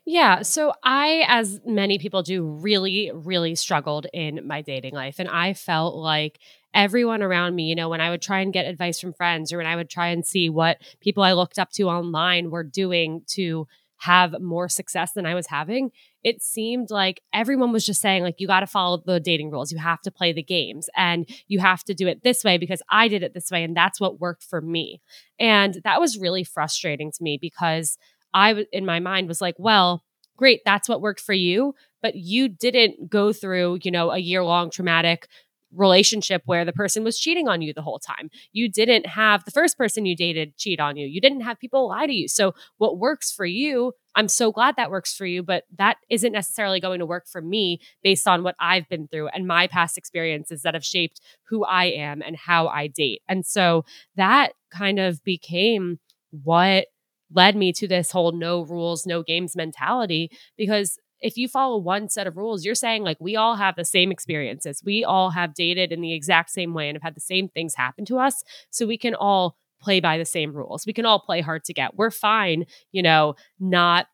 Yeah. 0.04 0.42
So 0.42 0.73
I, 0.82 1.25
as 1.28 1.61
many 1.64 1.99
people 1.99 2.23
do, 2.23 2.44
really, 2.44 3.11
really 3.14 3.54
struggled 3.54 4.06
in 4.12 4.47
my 4.47 4.62
dating 4.62 4.94
life. 4.94 5.18
And 5.18 5.28
I 5.28 5.54
felt 5.54 5.97
like 5.97 6.38
everyone 6.75 7.23
around 7.23 7.54
me, 7.54 7.64
you 7.64 7.75
know, 7.75 7.88
when 7.88 8.00
I 8.00 8.11
would 8.11 8.23
try 8.23 8.40
and 8.40 8.52
get 8.52 8.66
advice 8.66 9.00
from 9.00 9.12
friends 9.12 9.52
or 9.52 9.59
when 9.59 9.66
I 9.66 9.76
would 9.76 9.90
try 9.90 10.09
and 10.09 10.26
see 10.26 10.50
what 10.50 10.78
people 11.00 11.23
I 11.23 11.32
looked 11.32 11.59
up 11.59 11.71
to 11.73 11.85
online 11.85 12.50
were 12.50 12.64
doing 12.64 13.23
to 13.28 13.66
have 13.99 14.40
more 14.40 14.68
success 14.68 15.12
than 15.12 15.26
I 15.26 15.35
was 15.35 15.47
having, 15.47 15.90
it 16.24 16.42
seemed 16.42 16.90
like 16.90 17.20
everyone 17.32 17.72
was 17.72 17.84
just 17.84 18.00
saying, 18.00 18.22
like, 18.22 18.36
you 18.38 18.46
got 18.46 18.60
to 18.60 18.66
follow 18.66 19.02
the 19.04 19.18
dating 19.20 19.50
rules. 19.50 19.72
You 19.72 19.78
have 19.78 20.00
to 20.02 20.10
play 20.10 20.32
the 20.32 20.42
games 20.42 20.88
and 20.96 21.28
you 21.48 21.58
have 21.58 21.82
to 21.84 21.94
do 21.94 22.06
it 22.06 22.22
this 22.22 22.44
way 22.44 22.58
because 22.58 22.82
I 22.90 23.08
did 23.08 23.22
it 23.22 23.34
this 23.34 23.50
way. 23.50 23.64
And 23.64 23.76
that's 23.76 24.00
what 24.00 24.20
worked 24.20 24.44
for 24.44 24.60
me. 24.60 25.00
And 25.38 25.80
that 25.84 26.00
was 26.00 26.18
really 26.18 26.44
frustrating 26.44 27.10
to 27.12 27.22
me 27.22 27.38
because 27.40 27.98
I, 28.32 28.66
in 28.72 28.86
my 28.86 29.00
mind, 29.00 29.28
was 29.28 29.40
like, 29.40 29.56
well, 29.58 30.04
great, 30.36 30.60
that's 30.64 30.88
what 30.88 31.00
worked 31.00 31.20
for 31.20 31.34
you. 31.34 31.74
But 32.00 32.14
you 32.14 32.48
didn't 32.48 33.10
go 33.10 33.32
through, 33.32 33.78
you 33.82 33.90
know, 33.90 34.10
a 34.10 34.18
year 34.18 34.44
long 34.44 34.70
traumatic 34.70 35.28
relationship 35.74 36.42
where 36.44 36.64
the 36.64 36.72
person 36.72 37.04
was 37.04 37.18
cheating 37.18 37.48
on 37.48 37.62
you 37.62 37.72
the 37.72 37.82
whole 37.82 37.98
time. 37.98 38.30
You 38.52 38.68
didn't 38.68 39.06
have 39.06 39.44
the 39.44 39.50
first 39.50 39.78
person 39.78 40.06
you 40.06 40.16
dated 40.16 40.56
cheat 40.56 40.80
on 40.80 40.96
you. 40.96 41.06
You 41.06 41.20
didn't 41.20 41.42
have 41.42 41.58
people 41.58 41.88
lie 41.88 42.06
to 42.06 42.12
you. 42.12 42.28
So, 42.28 42.54
what 42.78 42.98
works 42.98 43.30
for 43.30 43.46
you, 43.46 43.92
I'm 44.14 44.28
so 44.28 44.52
glad 44.52 44.76
that 44.76 44.90
works 44.90 45.14
for 45.14 45.26
you, 45.26 45.42
but 45.42 45.64
that 45.78 45.96
isn't 46.10 46.32
necessarily 46.32 46.80
going 46.80 47.00
to 47.00 47.06
work 47.06 47.26
for 47.26 47.40
me 47.40 47.80
based 48.02 48.28
on 48.28 48.42
what 48.42 48.56
I've 48.60 48.88
been 48.88 49.08
through 49.08 49.28
and 49.28 49.46
my 49.46 49.66
past 49.66 49.96
experiences 49.96 50.62
that 50.62 50.74
have 50.74 50.84
shaped 50.84 51.20
who 51.48 51.64
I 51.64 51.86
am 51.86 52.22
and 52.22 52.36
how 52.36 52.68
I 52.68 52.86
date. 52.86 53.22
And 53.28 53.46
so, 53.46 53.84
that 54.16 54.52
kind 54.70 54.98
of 54.98 55.22
became 55.24 55.98
what 56.30 56.86
led 57.34 57.56
me 57.56 57.72
to 57.72 57.88
this 57.88 58.10
whole 58.10 58.32
no 58.32 58.62
rules, 58.62 59.06
no 59.06 59.22
games 59.22 59.56
mentality 59.56 60.30
because 60.56 60.98
if 61.22 61.36
you 61.36 61.48
follow 61.48 61.78
one 61.78 62.08
set 62.08 62.26
of 62.26 62.36
rules, 62.36 62.64
you're 62.64 62.74
saying 62.74 63.04
like 63.04 63.16
we 63.20 63.36
all 63.36 63.56
have 63.56 63.76
the 63.76 63.84
same 63.84 64.10
experiences. 64.10 64.82
We 64.84 65.04
all 65.04 65.30
have 65.30 65.54
dated 65.54 65.92
in 65.92 66.00
the 66.00 66.12
exact 66.12 66.50
same 66.50 66.74
way 66.74 66.88
and 66.88 66.96
have 66.96 67.02
had 67.02 67.16
the 67.16 67.20
same 67.20 67.48
things 67.48 67.74
happen 67.74 68.04
to 68.06 68.18
us. 68.18 68.42
So 68.70 68.86
we 68.86 68.98
can 68.98 69.14
all 69.14 69.56
play 69.80 70.00
by 70.00 70.18
the 70.18 70.24
same 70.24 70.52
rules. 70.52 70.86
We 70.86 70.92
can 70.92 71.06
all 71.06 71.20
play 71.20 71.40
hard 71.40 71.64
to 71.64 71.74
get. 71.74 71.96
We're 71.96 72.10
fine, 72.10 72.66
you 72.92 73.02
know, 73.02 73.34
not 73.58 74.06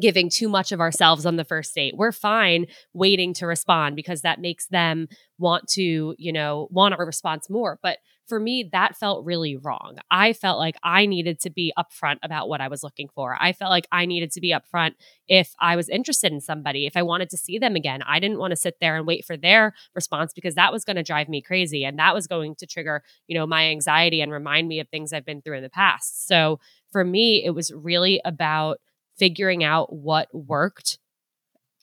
giving 0.00 0.28
too 0.28 0.48
much 0.48 0.72
of 0.72 0.80
ourselves 0.80 1.24
on 1.24 1.36
the 1.36 1.44
first 1.44 1.74
date. 1.74 1.96
We're 1.96 2.12
fine 2.12 2.66
waiting 2.92 3.32
to 3.34 3.46
respond 3.46 3.96
because 3.96 4.22
that 4.22 4.40
makes 4.40 4.66
them 4.66 5.08
want 5.38 5.68
to, 5.70 6.14
you 6.18 6.32
know, 6.32 6.68
want 6.70 6.94
a 6.98 7.04
response 7.04 7.48
more. 7.48 7.78
But 7.82 7.98
for 8.26 8.40
me, 8.40 8.68
that 8.72 8.96
felt 8.96 9.24
really 9.24 9.56
wrong. 9.56 9.98
I 10.10 10.32
felt 10.32 10.58
like 10.58 10.76
I 10.82 11.06
needed 11.06 11.40
to 11.40 11.50
be 11.50 11.72
upfront 11.78 12.18
about 12.22 12.48
what 12.48 12.60
I 12.60 12.68
was 12.68 12.82
looking 12.82 13.08
for. 13.08 13.36
I 13.40 13.52
felt 13.52 13.70
like 13.70 13.86
I 13.92 14.04
needed 14.04 14.32
to 14.32 14.40
be 14.40 14.52
upfront 14.52 14.94
if 15.28 15.54
I 15.60 15.76
was 15.76 15.88
interested 15.88 16.32
in 16.32 16.40
somebody, 16.40 16.86
if 16.86 16.96
I 16.96 17.02
wanted 17.02 17.30
to 17.30 17.36
see 17.36 17.58
them 17.58 17.76
again. 17.76 18.02
I 18.02 18.18
didn't 18.18 18.38
want 18.38 18.50
to 18.50 18.56
sit 18.56 18.76
there 18.80 18.96
and 18.96 19.06
wait 19.06 19.24
for 19.24 19.36
their 19.36 19.74
response 19.94 20.32
because 20.32 20.56
that 20.56 20.72
was 20.72 20.84
going 20.84 20.96
to 20.96 21.02
drive 21.02 21.28
me 21.28 21.40
crazy 21.40 21.84
and 21.84 21.98
that 21.98 22.14
was 22.14 22.26
going 22.26 22.56
to 22.56 22.66
trigger, 22.66 23.02
you 23.28 23.38
know, 23.38 23.46
my 23.46 23.66
anxiety 23.66 24.20
and 24.20 24.32
remind 24.32 24.66
me 24.66 24.80
of 24.80 24.88
things 24.88 25.12
I've 25.12 25.26
been 25.26 25.42
through 25.42 25.58
in 25.58 25.62
the 25.62 25.70
past. 25.70 26.26
So 26.26 26.58
for 26.90 27.04
me, 27.04 27.44
it 27.44 27.50
was 27.50 27.72
really 27.72 28.20
about 28.24 28.78
figuring 29.16 29.62
out 29.62 29.92
what 29.92 30.28
worked, 30.32 30.98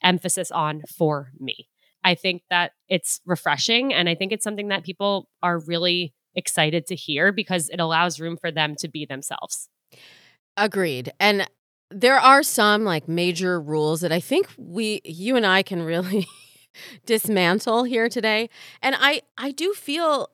emphasis 0.03 0.51
on 0.51 0.81
for 0.87 1.31
me. 1.39 1.69
I 2.03 2.15
think 2.15 2.43
that 2.49 2.73
it's 2.89 3.21
refreshing 3.25 3.93
and 3.93 4.09
I 4.09 4.15
think 4.15 4.33
it's 4.33 4.43
something 4.43 4.67
that 4.67 4.83
people 4.83 5.29
are 5.41 5.59
really 5.59 6.13
excited 6.35 6.85
to 6.87 6.95
hear 6.95 7.31
because 7.31 7.69
it 7.69 7.79
allows 7.79 8.19
room 8.19 8.37
for 8.37 8.51
them 8.51 8.75
to 8.77 8.87
be 8.87 9.05
themselves. 9.05 9.69
Agreed. 10.57 11.11
And 11.19 11.47
there 11.89 12.17
are 12.17 12.43
some 12.43 12.83
like 12.83 13.07
major 13.07 13.59
rules 13.59 14.01
that 14.01 14.11
I 14.11 14.19
think 14.19 14.47
we 14.57 15.01
you 15.03 15.35
and 15.35 15.45
I 15.45 15.63
can 15.63 15.81
really 15.83 16.27
dismantle 17.05 17.83
here 17.83 18.09
today. 18.09 18.49
And 18.81 18.95
I 18.99 19.21
I 19.37 19.51
do 19.51 19.73
feel 19.73 20.29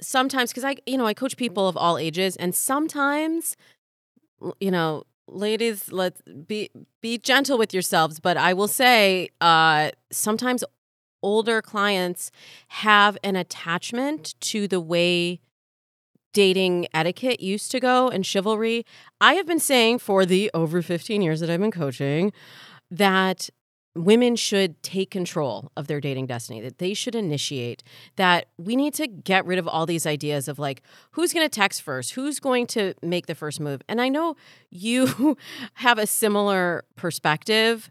sometimes 0.00 0.52
cuz 0.52 0.64
I 0.64 0.76
you 0.86 0.96
know, 0.98 1.06
I 1.06 1.14
coach 1.14 1.36
people 1.36 1.68
of 1.68 1.76
all 1.76 1.98
ages 1.98 2.36
and 2.36 2.54
sometimes 2.54 3.56
you 4.60 4.70
know, 4.70 5.04
ladies 5.26 5.90
let's 5.90 6.20
be 6.46 6.70
be 7.00 7.18
gentle 7.18 7.56
with 7.58 7.72
yourselves, 7.72 8.20
but 8.20 8.36
I 8.36 8.52
will 8.52 8.68
say 8.68 9.28
uh 9.40 9.90
sometimes 10.12 10.64
older 11.24 11.62
clients 11.62 12.30
have 12.68 13.16
an 13.24 13.34
attachment 13.34 14.34
to 14.40 14.68
the 14.68 14.80
way 14.80 15.40
dating 16.34 16.86
etiquette 16.92 17.40
used 17.40 17.70
to 17.70 17.80
go 17.80 18.08
and 18.08 18.26
chivalry. 18.26 18.84
I 19.20 19.34
have 19.34 19.46
been 19.46 19.58
saying 19.58 20.00
for 20.00 20.26
the 20.26 20.50
over 20.52 20.82
15 20.82 21.22
years 21.22 21.40
that 21.40 21.48
I've 21.48 21.60
been 21.60 21.70
coaching 21.70 22.32
that 22.90 23.48
women 23.94 24.34
should 24.34 24.82
take 24.82 25.10
control 25.10 25.70
of 25.76 25.86
their 25.86 26.00
dating 26.00 26.26
destiny, 26.26 26.60
that 26.60 26.78
they 26.78 26.92
should 26.94 27.14
initiate, 27.14 27.82
that 28.16 28.46
we 28.58 28.74
need 28.76 28.92
to 28.94 29.06
get 29.06 29.46
rid 29.46 29.58
of 29.58 29.68
all 29.68 29.86
these 29.86 30.04
ideas 30.04 30.48
of 30.48 30.58
like, 30.58 30.82
who's 31.12 31.32
going 31.32 31.46
to 31.46 31.48
text 31.48 31.80
first? 31.80 32.12
Who's 32.12 32.40
going 32.40 32.66
to 32.68 32.94
make 33.02 33.26
the 33.26 33.34
first 33.34 33.60
move? 33.60 33.82
And 33.88 34.00
I 34.00 34.08
know 34.08 34.36
you 34.70 35.38
have 35.74 35.98
a 35.98 36.06
similar 36.06 36.84
perspective. 36.96 37.90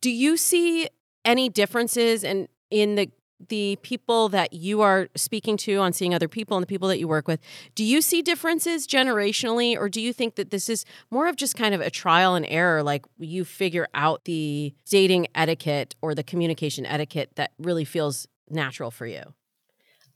Do 0.00 0.10
you 0.10 0.38
see 0.38 0.88
any 1.24 1.48
differences 1.48 2.24
in 2.24 2.48
in 2.70 2.94
the 2.94 3.10
the 3.48 3.76
people 3.82 4.28
that 4.28 4.52
you 4.52 4.80
are 4.80 5.08
speaking 5.16 5.56
to 5.56 5.76
on 5.76 5.92
seeing 5.92 6.14
other 6.14 6.28
people 6.28 6.56
and 6.56 6.62
the 6.62 6.68
people 6.68 6.88
that 6.88 6.98
you 6.98 7.08
work 7.08 7.26
with 7.26 7.40
do 7.74 7.84
you 7.84 8.00
see 8.00 8.22
differences 8.22 8.86
generationally 8.86 9.76
or 9.76 9.88
do 9.88 10.00
you 10.00 10.12
think 10.12 10.36
that 10.36 10.50
this 10.50 10.68
is 10.68 10.84
more 11.10 11.26
of 11.26 11.36
just 11.36 11.56
kind 11.56 11.74
of 11.74 11.80
a 11.80 11.90
trial 11.90 12.34
and 12.34 12.46
error 12.48 12.82
like 12.82 13.04
you 13.18 13.44
figure 13.44 13.88
out 13.92 14.24
the 14.24 14.72
dating 14.88 15.26
etiquette 15.34 15.94
or 16.00 16.14
the 16.14 16.22
communication 16.22 16.86
etiquette 16.86 17.30
that 17.34 17.52
really 17.58 17.84
feels 17.84 18.26
natural 18.48 18.90
for 18.90 19.06
you 19.06 19.34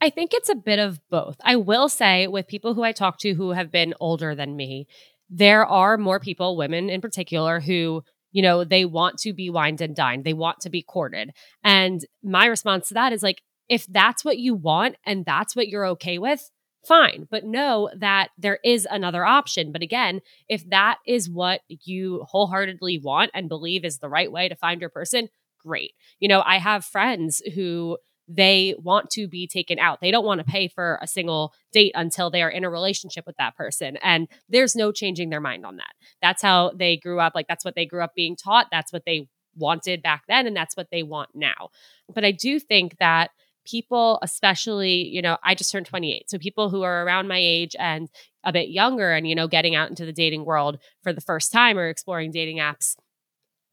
I 0.01 0.11
think 0.11 0.33
it's 0.33 0.49
a 0.49 0.55
bit 0.55 0.79
of 0.79 1.01
both. 1.11 1.37
I 1.43 1.57
will 1.57 1.89
say, 1.89 2.29
with 2.29 2.47
people 2.47 2.75
who 2.75 2.83
I 2.83 2.93
talk 2.93 3.19
to 3.19 3.35
who 3.35 3.51
have 3.51 3.73
been 3.73 3.95
older 4.01 4.35
than 4.35 4.57
me, 4.57 4.87
there 5.29 5.67
are 5.67 5.99
more 5.99 6.21
people, 6.21 6.57
women 6.57 6.89
in 6.89 7.01
particular, 7.01 7.61
who 7.61 8.05
you 8.33 8.43
know, 8.43 8.65
they 8.65 8.85
want 8.85 9.19
to 9.19 9.33
be 9.33 9.51
wined 9.51 9.81
and 9.81 9.95
dined, 9.97 10.25
they 10.25 10.33
want 10.33 10.61
to 10.61 10.71
be 10.71 10.83
courted. 10.83 11.31
And 11.65 12.01
my 12.23 12.47
response 12.47 12.89
to 12.89 12.95
that 12.95 13.13
is 13.13 13.23
like, 13.23 13.43
if 13.69 13.87
that's 13.87 14.25
what 14.25 14.39
you 14.39 14.55
want 14.55 14.97
and 15.05 15.25
that's 15.25 15.55
what 15.55 15.69
you're 15.69 15.87
okay 15.87 16.19
with, 16.19 16.51
fine. 16.87 17.29
But 17.31 17.45
know 17.45 17.91
that 17.97 18.31
there 18.39 18.59
is 18.65 18.87
another 18.91 19.25
option. 19.25 19.73
But 19.73 19.83
again, 19.83 20.21
if 20.49 20.69
that 20.71 20.99
is 21.07 21.29
what 21.29 21.61
you 21.69 22.25
wholeheartedly 22.29 23.01
want 23.03 23.31
and 23.35 23.49
believe 23.49 23.85
is 23.85 23.99
the 23.99 24.09
right 24.09 24.31
way 24.31 24.49
to 24.49 24.57
find 24.57 24.81
your 24.81 24.91
person, 24.91 25.29
great. 25.59 25.93
You 26.19 26.29
know, 26.29 26.43
I 26.45 26.59
have 26.59 26.85
friends 26.85 27.43
who 27.55 27.99
they 28.29 28.75
want 28.79 29.09
to 29.11 29.27
be 29.27 29.47
taken 29.47 29.79
out. 29.79 30.01
They 30.01 30.11
don't 30.11 30.25
want 30.25 30.39
to 30.39 30.45
pay 30.45 30.69
for 30.69 30.99
a 31.01 31.07
single 31.07 31.55
date 31.73 31.93
until 31.95 32.31
they 32.31 32.43
are 32.43 32.51
in 32.51 32.63
a 32.63 32.71
relationship 32.71 33.27
with 33.27 33.37
that 33.39 33.57
person. 33.57 33.97
And 34.03 34.29
there's 34.51 34.77
no 34.77 34.93
changing 34.93 35.31
their 35.31 35.41
mind 35.41 35.65
on 35.65 35.77
that. 35.77 35.93
That's 36.21 36.43
how 36.43 36.73
they 36.77 36.99
grew 36.99 37.21
up. 37.21 37.33
Like, 37.35 37.49
that's 37.49 37.65
what 37.65 37.75
they 37.75 37.87
grew 37.87 38.03
up 38.03 38.15
being 38.15 38.37
taught. 38.37 38.67
That's 38.71 38.93
what 38.93 39.05
they 39.07 39.29
wanted 39.57 40.03
back 40.03 40.25
then. 40.29 40.47
And 40.47 40.55
that's 40.55 40.77
what 40.77 40.89
they 40.93 41.03
want 41.03 41.31
now. 41.35 41.71
But 42.15 42.25
I 42.25 42.33
do 42.33 42.61
think 42.61 42.99
that 42.99 43.31
people, 43.67 44.19
especially, 44.23 45.07
you 45.09 45.23
know, 45.23 45.39
I 45.43 45.55
just 45.55 45.73
turned 45.73 45.87
28. 45.87 46.31
So 46.31 46.39
people 46.39 46.69
who 46.69 46.83
are 46.83 47.05
around 47.05 47.29
my 47.29 47.39
age 47.39 47.75
and 47.79 48.09
a 48.45 48.53
bit 48.53 48.69
younger 48.69 49.13
and, 49.13 49.27
you 49.27 49.35
know, 49.35 49.49
getting 49.49 49.75
out 49.75 49.91
into 49.91 50.05
the 50.05 50.13
dating 50.13 50.45
world 50.45 50.79
for 51.03 51.13
the 51.13 51.21
first 51.21 51.51
time 51.51 51.79
or 51.79 51.89
exploring 51.89 52.31
dating 52.31 52.59
apps 52.59 52.97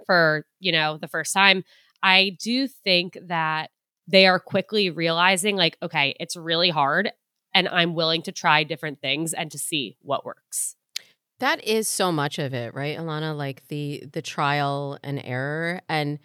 for, 0.06 0.46
you 0.60 0.72
know, 0.72 0.98
the 0.98 1.08
first 1.08 1.34
time, 1.34 1.64
I 2.04 2.38
do 2.42 2.68
think 2.68 3.18
that 3.28 3.70
they 4.08 4.28
are 4.28 4.40
quickly 4.40 4.90
realizing, 4.90 5.56
like, 5.56 5.78
okay, 5.82 6.16
it's 6.20 6.36
really 6.36 6.70
hard 6.70 7.12
and 7.56 7.70
I'm 7.70 7.96
willing 7.96 8.22
to 8.24 8.32
try 8.32 8.64
different 8.64 9.02
things 9.02 9.34
and 9.34 9.50
to 9.50 9.58
see 9.58 9.96
what 10.02 10.26
works. 10.26 10.76
That 11.40 11.64
is 11.64 11.88
so 11.88 12.12
much 12.12 12.38
of 12.38 12.54
it, 12.54 12.76
right, 12.76 12.98
Ilana? 12.98 13.36
Like 13.36 13.68
the 13.70 14.04
the 14.12 14.22
trial 14.22 15.00
and 15.04 15.22
error, 15.24 15.82
and 15.90 16.20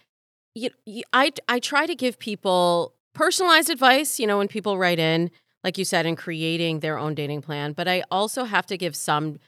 you, 0.54 0.70
you, 0.84 1.02
I 1.12 1.32
I 1.48 1.58
try 1.60 1.86
to 1.86 1.94
give 1.94 2.18
people 2.18 2.94
personalized 3.14 3.70
advice. 3.70 4.20
You 4.20 4.26
know, 4.26 4.38
when 4.38 4.48
people 4.48 4.78
write 4.78 4.98
in, 4.98 5.30
like 5.64 5.78
you 5.78 5.84
said, 5.84 6.06
in 6.06 6.16
creating 6.16 6.80
their 6.80 6.98
own 6.98 7.14
dating 7.14 7.42
plan, 7.42 7.72
but 7.72 7.88
I 7.88 8.04
also 8.10 8.44
have 8.44 8.66
to 8.66 8.76
give 8.76 8.94
some 8.94 9.38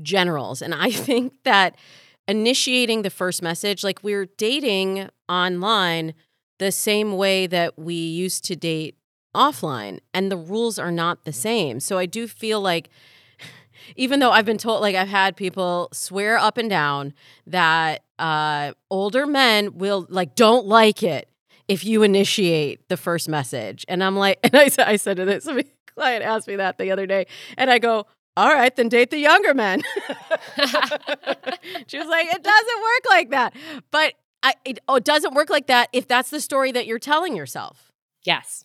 generals, 0.00 0.62
and 0.62 0.74
I 0.74 0.90
think 0.90 1.34
that 1.44 1.76
initiating 2.26 3.02
the 3.02 3.10
first 3.10 3.42
message, 3.42 3.84
like 3.84 4.02
we're 4.02 4.26
dating 4.38 5.08
online 5.28 6.14
the 6.62 6.72
same 6.72 7.16
way 7.16 7.46
that 7.46 7.78
we 7.78 7.94
used 7.94 8.44
to 8.44 8.56
date 8.56 8.96
offline 9.34 9.98
and 10.14 10.30
the 10.30 10.36
rules 10.36 10.78
are 10.78 10.92
not 10.92 11.24
the 11.24 11.32
same. 11.32 11.80
So 11.80 11.98
I 11.98 12.06
do 12.06 12.26
feel 12.28 12.60
like 12.60 12.90
even 13.96 14.20
though 14.20 14.30
I've 14.30 14.44
been 14.44 14.58
told 14.58 14.80
like 14.80 14.94
I've 14.94 15.08
had 15.08 15.36
people 15.36 15.88
swear 15.92 16.38
up 16.38 16.58
and 16.58 16.70
down 16.70 17.14
that 17.46 18.04
uh 18.18 18.72
older 18.90 19.26
men 19.26 19.78
will 19.78 20.06
like 20.08 20.34
don't 20.34 20.66
like 20.66 21.02
it 21.02 21.28
if 21.68 21.84
you 21.84 22.02
initiate 22.02 22.88
the 22.88 22.96
first 22.96 23.28
message. 23.28 23.84
And 23.88 24.04
I'm 24.04 24.16
like 24.16 24.38
and 24.44 24.54
I, 24.54 24.70
I 24.78 24.96
said 24.96 25.16
to 25.16 25.24
this 25.24 25.48
client 25.94 26.24
asked 26.24 26.46
me 26.46 26.56
that 26.56 26.78
the 26.78 26.90
other 26.90 27.06
day 27.06 27.26
and 27.56 27.70
I 27.70 27.78
go 27.78 28.06
all 28.34 28.48
right, 28.48 28.74
then 28.74 28.88
date 28.88 29.10
the 29.10 29.18
younger 29.18 29.52
men. 29.52 29.82
she 31.86 31.98
was 31.98 32.08
like, 32.08 32.32
it 32.32 32.42
doesn't 32.42 32.80
work 32.80 33.04
like 33.10 33.30
that. 33.30 33.54
But 33.90 34.14
I, 34.42 34.54
it, 34.64 34.78
oh, 34.88 34.96
it 34.96 35.04
doesn't 35.04 35.34
work 35.34 35.50
like 35.50 35.66
that 35.68 35.88
if 35.92 36.08
that's 36.08 36.30
the 36.30 36.40
story 36.40 36.72
that 36.72 36.86
you're 36.86 36.98
telling 36.98 37.36
yourself. 37.36 37.92
Yes. 38.24 38.64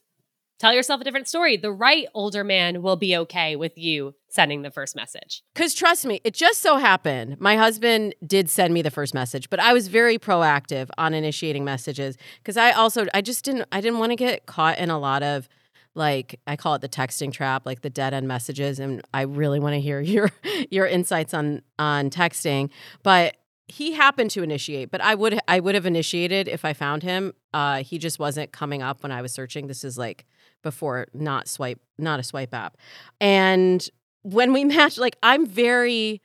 Tell 0.59 0.73
yourself 0.73 1.01
a 1.01 1.03
different 1.03 1.27
story. 1.27 1.55
The 1.55 1.71
right 1.71 2.07
older 2.15 2.43
man 2.43 2.81
will 2.81 2.95
be 2.95 3.15
okay 3.15 3.55
with 3.55 3.77
you 3.77 4.15
sending 4.27 4.63
the 4.63 4.71
first 4.71 4.95
message. 4.95 5.43
Because 5.53 5.75
trust 5.75 6.03
me, 6.05 6.19
it 6.23 6.33
just 6.33 6.61
so 6.61 6.77
happened 6.77 7.39
my 7.39 7.55
husband 7.55 8.15
did 8.25 8.49
send 8.49 8.73
me 8.73 8.81
the 8.81 8.89
first 8.89 9.13
message, 9.13 9.51
but 9.51 9.59
I 9.59 9.73
was 9.73 9.87
very 9.87 10.17
proactive 10.17 10.89
on 10.97 11.13
initiating 11.13 11.63
messages 11.63 12.17
because 12.39 12.57
I 12.57 12.71
also 12.71 13.05
I 13.13 13.21
just 13.21 13.45
didn't 13.45 13.67
I 13.71 13.81
didn't 13.81 13.99
want 13.99 14.13
to 14.13 14.15
get 14.15 14.47
caught 14.47 14.79
in 14.79 14.89
a 14.89 14.97
lot 14.97 15.21
of 15.21 15.47
like 15.93 16.39
I 16.47 16.55
call 16.55 16.73
it 16.75 16.81
the 16.81 16.89
texting 16.89 17.31
trap, 17.31 17.65
like 17.65 17.81
the 17.81 17.89
dead 17.89 18.13
end 18.13 18.27
messages, 18.27 18.79
and 18.79 19.01
I 19.13 19.21
really 19.21 19.59
want 19.59 19.73
to 19.73 19.81
hear 19.81 19.99
your 20.01 20.31
your 20.71 20.87
insights 20.87 21.35
on 21.35 21.61
on 21.77 22.09
texting. 22.09 22.71
But 23.03 23.37
he 23.67 23.93
happened 23.93 24.31
to 24.31 24.43
initiate, 24.43 24.91
but 24.91 25.01
I 25.01 25.15
would 25.15 25.39
I 25.47 25.59
would 25.59 25.75
have 25.75 25.85
initiated 25.85 26.47
if 26.47 26.63
I 26.63 26.73
found 26.73 27.03
him. 27.03 27.33
Uh, 27.53 27.83
he 27.83 27.97
just 27.97 28.17
wasn't 28.17 28.51
coming 28.51 28.81
up 28.81 29.03
when 29.03 29.11
I 29.11 29.21
was 29.21 29.33
searching. 29.33 29.67
This 29.67 29.83
is 29.83 29.97
like 29.97 30.25
before 30.63 31.07
not 31.13 31.47
swipe 31.47 31.79
not 31.97 32.19
a 32.19 32.23
swipe 32.23 32.53
app, 32.53 32.77
and 33.19 33.87
when 34.23 34.53
we 34.53 34.63
matched, 34.75 34.97
like 34.97 35.17
I'm 35.21 35.45
very 35.45 36.21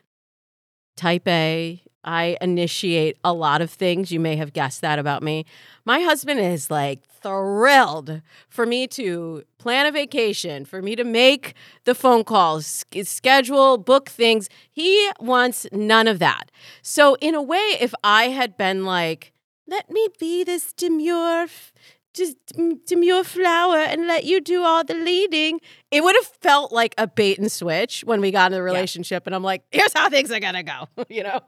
type 0.97 1.27
A. 1.27 1.83
I 2.05 2.37
initiate 2.41 3.17
a 3.25 3.33
lot 3.33 3.63
of 3.63 3.71
things. 3.71 4.11
You 4.11 4.21
may 4.21 4.37
have 4.37 4.53
guessed 4.53 4.81
that 4.81 4.99
about 4.99 5.23
me. 5.23 5.45
My 5.85 6.01
husband 6.01 6.41
is 6.41 6.71
like 6.71 7.03
thrilled 7.23 8.23
for 8.49 8.67
me 8.67 8.87
to 8.89 9.45
plan 9.59 9.87
a 9.87 9.93
vacation, 9.93 10.65
for 10.65 10.83
me 10.83 10.97
to 10.97 11.05
make 11.05 11.55
the 11.85 11.95
phone 11.95 12.25
calls, 12.25 12.85
schedule, 13.05 13.79
book 13.79 14.09
things. 14.09 14.49
He 14.71 15.11
wants 15.21 15.67
none 15.73 16.09
of 16.09 16.19
that. 16.19 16.51
So, 16.83 17.17
in 17.21 17.35
a 17.35 17.43
way, 17.43 17.77
if 17.81 17.95
I 18.03 18.25
had 18.29 18.57
been 18.57 18.85
like, 18.85 19.33
let 19.67 19.91
me 19.91 20.09
be 20.19 20.45
this 20.45 20.73
demure 20.73 21.47
just 22.15 22.37
demure 22.87 23.25
flower 23.25 23.79
and 23.79 24.07
let 24.07 24.25
you 24.25 24.41
do 24.41 24.63
all 24.63 24.85
the 24.85 24.95
leading. 24.95 25.61
It 25.91 26.03
would 26.05 26.15
have 26.17 26.27
felt 26.41 26.73
like 26.73 26.95
a 26.99 27.07
bait 27.07 27.39
and 27.39 27.51
switch 27.51 28.03
when 28.05 28.21
we 28.21 28.31
got 28.31 28.47
into 28.47 28.57
the 28.57 28.63
relationship. 28.63 29.23
Yeah. 29.23 29.29
And 29.29 29.35
I'm 29.35 29.43
like, 29.43 29.65
here's 29.71 29.93
how 29.95 30.09
things 30.09 30.31
are 30.31 30.41
going 30.41 30.55
to 30.55 30.63
go, 30.63 30.89
you 31.09 31.23
know? 31.23 31.41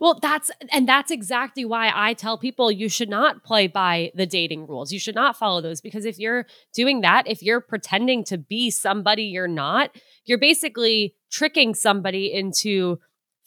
well, 0.00 0.18
that's, 0.20 0.50
and 0.70 0.88
that's 0.88 1.10
exactly 1.10 1.64
why 1.64 1.92
I 1.94 2.14
tell 2.14 2.38
people 2.38 2.72
you 2.72 2.88
should 2.88 3.08
not 3.08 3.44
play 3.44 3.66
by 3.66 4.10
the 4.14 4.26
dating 4.26 4.66
rules. 4.66 4.92
You 4.92 4.98
should 4.98 5.14
not 5.14 5.36
follow 5.36 5.60
those 5.60 5.80
because 5.80 6.04
if 6.04 6.18
you're 6.18 6.46
doing 6.74 7.02
that, 7.02 7.28
if 7.28 7.42
you're 7.42 7.60
pretending 7.60 8.24
to 8.24 8.38
be 8.38 8.70
somebody 8.70 9.24
you're 9.24 9.48
not, 9.48 9.90
you're 10.24 10.38
basically 10.38 11.14
tricking 11.30 11.74
somebody 11.74 12.32
into 12.32 12.98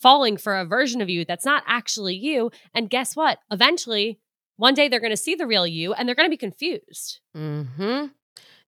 falling 0.03 0.35
for 0.35 0.57
a 0.57 0.65
version 0.65 1.01
of 1.01 1.09
you 1.09 1.23
that's 1.23 1.45
not 1.45 1.63
actually 1.65 2.15
you. 2.15 2.51
And 2.73 2.89
guess 2.89 3.15
what? 3.15 3.39
Eventually, 3.49 4.19
one 4.57 4.73
day 4.73 4.87
they're 4.87 4.99
going 4.99 5.11
to 5.11 5.17
see 5.17 5.35
the 5.35 5.47
real 5.47 5.67
you 5.67 5.93
and 5.93 6.07
they're 6.07 6.15
going 6.15 6.27
to 6.27 6.31
be 6.31 6.37
confused. 6.37 7.19
Hmm. 7.35 8.07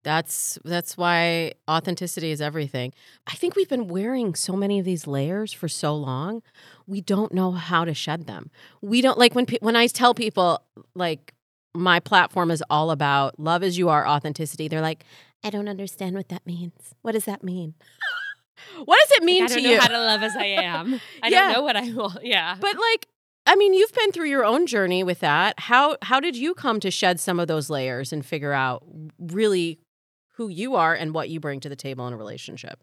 That's 0.04 0.58
that's 0.64 0.96
why 0.96 1.52
authenticity 1.70 2.32
is 2.32 2.40
everything. 2.40 2.92
I 3.26 3.34
think 3.34 3.54
we've 3.54 3.68
been 3.68 3.86
wearing 3.86 4.34
so 4.34 4.54
many 4.54 4.80
of 4.80 4.84
these 4.84 5.06
layers 5.06 5.52
for 5.52 5.68
so 5.68 5.94
long, 5.94 6.42
we 6.88 7.00
don't 7.00 7.32
know 7.32 7.52
how 7.52 7.84
to 7.84 7.94
shed 7.94 8.26
them. 8.26 8.50
We 8.80 9.00
don't 9.00 9.16
like 9.16 9.34
when 9.34 9.46
when 9.60 9.76
I 9.76 9.86
tell 9.86 10.12
people 10.12 10.60
like 10.94 11.34
my 11.74 12.00
platform 12.00 12.50
is 12.50 12.62
all 12.68 12.90
about 12.90 13.38
love 13.38 13.62
as 13.62 13.78
you 13.78 13.88
are 13.88 14.06
authenticity. 14.06 14.66
They're 14.66 14.80
like, 14.80 15.04
I 15.44 15.50
don't 15.50 15.68
understand 15.68 16.16
what 16.16 16.28
that 16.28 16.46
means. 16.46 16.94
What 17.02 17.12
does 17.12 17.24
that 17.26 17.42
mean? 17.42 17.74
what 18.84 18.98
does 19.00 19.18
it 19.18 19.24
mean 19.24 19.42
like, 19.42 19.52
to 19.52 19.60
you? 19.60 19.78
I 19.78 19.88
don't 19.88 19.92
know 19.92 20.08
how 20.08 20.16
to 20.16 20.20
love 20.20 20.22
as 20.22 20.36
I 20.36 20.44
am. 20.44 21.00
I 21.22 21.28
yeah. 21.28 21.40
don't 21.40 21.52
know 21.52 21.62
what 21.62 21.76
I 21.76 21.92
want. 21.92 22.24
Yeah. 22.24 22.56
But 22.60 22.76
like 22.76 23.06
I 23.44 23.56
mean, 23.56 23.74
you've 23.74 23.92
been 23.92 24.12
through 24.12 24.28
your 24.28 24.44
own 24.44 24.66
journey 24.66 25.02
with 25.02 25.20
that. 25.20 25.58
How 25.58 25.96
how 26.02 26.20
did 26.20 26.36
you 26.36 26.54
come 26.54 26.80
to 26.80 26.90
shed 26.90 27.18
some 27.18 27.40
of 27.40 27.48
those 27.48 27.68
layers 27.68 28.12
and 28.12 28.24
figure 28.24 28.52
out 28.52 28.84
really 29.18 29.80
who 30.36 30.48
you 30.48 30.76
are 30.76 30.94
and 30.94 31.12
what 31.12 31.28
you 31.28 31.40
bring 31.40 31.60
to 31.60 31.68
the 31.68 31.76
table 31.76 32.06
in 32.06 32.12
a 32.12 32.16
relationship? 32.16 32.82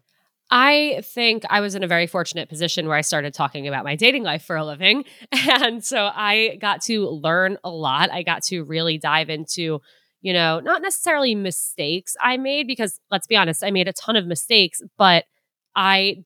I 0.50 1.02
think 1.04 1.44
I 1.48 1.60
was 1.60 1.74
in 1.74 1.84
a 1.84 1.86
very 1.86 2.06
fortunate 2.06 2.48
position 2.48 2.88
where 2.88 2.96
I 2.96 3.02
started 3.02 3.32
talking 3.32 3.68
about 3.68 3.84
my 3.84 3.94
dating 3.94 4.24
life 4.24 4.42
for 4.42 4.56
a 4.56 4.64
living. 4.64 5.04
And 5.48 5.84
so 5.84 6.10
I 6.12 6.58
got 6.60 6.82
to 6.82 7.08
learn 7.08 7.56
a 7.62 7.70
lot. 7.70 8.10
I 8.10 8.22
got 8.22 8.42
to 8.44 8.62
really 8.64 8.98
dive 8.98 9.30
into, 9.30 9.80
you 10.20 10.32
know, 10.32 10.58
not 10.60 10.82
necessarily 10.82 11.34
mistakes 11.34 12.16
I 12.20 12.36
made, 12.36 12.66
because 12.66 12.98
let's 13.10 13.28
be 13.28 13.36
honest, 13.36 13.64
I 13.64 13.70
made 13.70 13.88
a 13.88 13.92
ton 13.92 14.16
of 14.16 14.26
mistakes, 14.26 14.82
but 14.98 15.24
I 15.76 16.24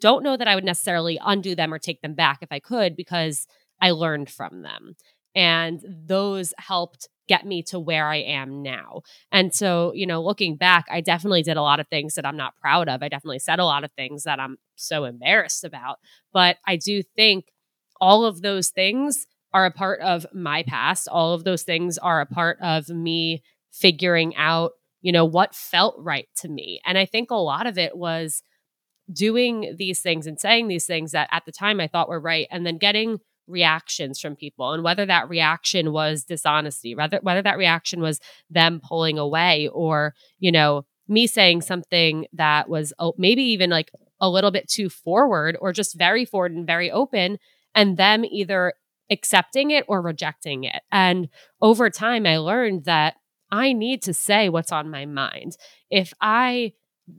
don't 0.00 0.24
know 0.24 0.36
that 0.36 0.48
I 0.48 0.54
would 0.54 0.64
necessarily 0.64 1.18
undo 1.24 1.54
them 1.54 1.72
or 1.72 1.78
take 1.78 2.02
them 2.02 2.14
back 2.14 2.38
if 2.42 2.50
I 2.50 2.58
could, 2.58 2.96
because 2.96 3.46
I 3.82 3.90
learned 3.90 4.30
from 4.30 4.62
them. 4.62 4.94
And 5.34 5.80
those 6.06 6.54
helped 6.58 7.08
get 7.28 7.46
me 7.46 7.62
to 7.62 7.80
where 7.80 8.06
I 8.06 8.16
am 8.16 8.62
now. 8.62 9.02
And 9.30 9.54
so, 9.54 9.92
you 9.94 10.06
know, 10.06 10.22
looking 10.22 10.56
back, 10.56 10.86
I 10.90 11.00
definitely 11.00 11.42
did 11.42 11.56
a 11.56 11.62
lot 11.62 11.80
of 11.80 11.88
things 11.88 12.14
that 12.14 12.26
I'm 12.26 12.36
not 12.36 12.56
proud 12.60 12.88
of. 12.88 13.02
I 13.02 13.08
definitely 13.08 13.38
said 13.38 13.58
a 13.58 13.64
lot 13.64 13.84
of 13.84 13.92
things 13.92 14.24
that 14.24 14.40
I'm 14.40 14.56
so 14.76 15.04
embarrassed 15.04 15.64
about. 15.64 15.98
But 16.32 16.56
I 16.66 16.76
do 16.76 17.02
think 17.16 17.46
all 18.00 18.24
of 18.24 18.42
those 18.42 18.70
things 18.70 19.26
are 19.54 19.66
a 19.66 19.70
part 19.70 20.00
of 20.00 20.26
my 20.32 20.62
past. 20.62 21.08
All 21.08 21.34
of 21.34 21.44
those 21.44 21.62
things 21.62 21.98
are 21.98 22.20
a 22.20 22.26
part 22.26 22.58
of 22.60 22.88
me 22.88 23.42
figuring 23.72 24.34
out, 24.36 24.72
you 25.00 25.12
know, 25.12 25.24
what 25.24 25.54
felt 25.54 25.94
right 25.98 26.28
to 26.38 26.48
me. 26.48 26.80
And 26.84 26.98
I 26.98 27.06
think 27.06 27.30
a 27.30 27.36
lot 27.36 27.66
of 27.66 27.78
it 27.78 27.96
was 27.96 28.42
doing 29.12 29.74
these 29.78 30.00
things 30.00 30.26
and 30.26 30.38
saying 30.38 30.68
these 30.68 30.86
things 30.86 31.12
that 31.12 31.28
at 31.32 31.44
the 31.44 31.52
time 31.52 31.80
I 31.80 31.88
thought 31.88 32.08
were 32.08 32.20
right 32.20 32.46
and 32.50 32.66
then 32.66 32.78
getting 32.78 33.18
reactions 33.46 34.20
from 34.20 34.36
people 34.36 34.72
and 34.72 34.82
whether 34.82 35.04
that 35.04 35.28
reaction 35.28 35.92
was 35.92 36.24
dishonesty 36.24 36.94
whether 36.94 37.18
whether 37.22 37.42
that 37.42 37.58
reaction 37.58 38.00
was 38.00 38.20
them 38.48 38.80
pulling 38.82 39.18
away 39.18 39.68
or 39.72 40.14
you 40.38 40.52
know 40.52 40.84
me 41.08 41.26
saying 41.26 41.60
something 41.60 42.26
that 42.32 42.68
was 42.68 42.92
oh, 42.98 43.14
maybe 43.18 43.42
even 43.42 43.70
like 43.70 43.90
a 44.20 44.30
little 44.30 44.50
bit 44.50 44.68
too 44.68 44.88
forward 44.88 45.56
or 45.60 45.72
just 45.72 45.98
very 45.98 46.24
forward 46.24 46.52
and 46.52 46.66
very 46.66 46.90
open 46.90 47.38
and 47.74 47.96
them 47.96 48.24
either 48.24 48.74
accepting 49.10 49.70
it 49.70 49.84
or 49.88 50.00
rejecting 50.00 50.64
it. 50.64 50.82
And 50.90 51.28
over 51.60 51.90
time 51.90 52.26
i 52.26 52.38
learned 52.38 52.84
that 52.84 53.14
i 53.50 53.72
need 53.72 54.02
to 54.02 54.14
say 54.14 54.48
what's 54.48 54.72
on 54.72 54.90
my 54.90 55.06
mind. 55.06 55.56
If 55.90 56.12
i 56.20 56.72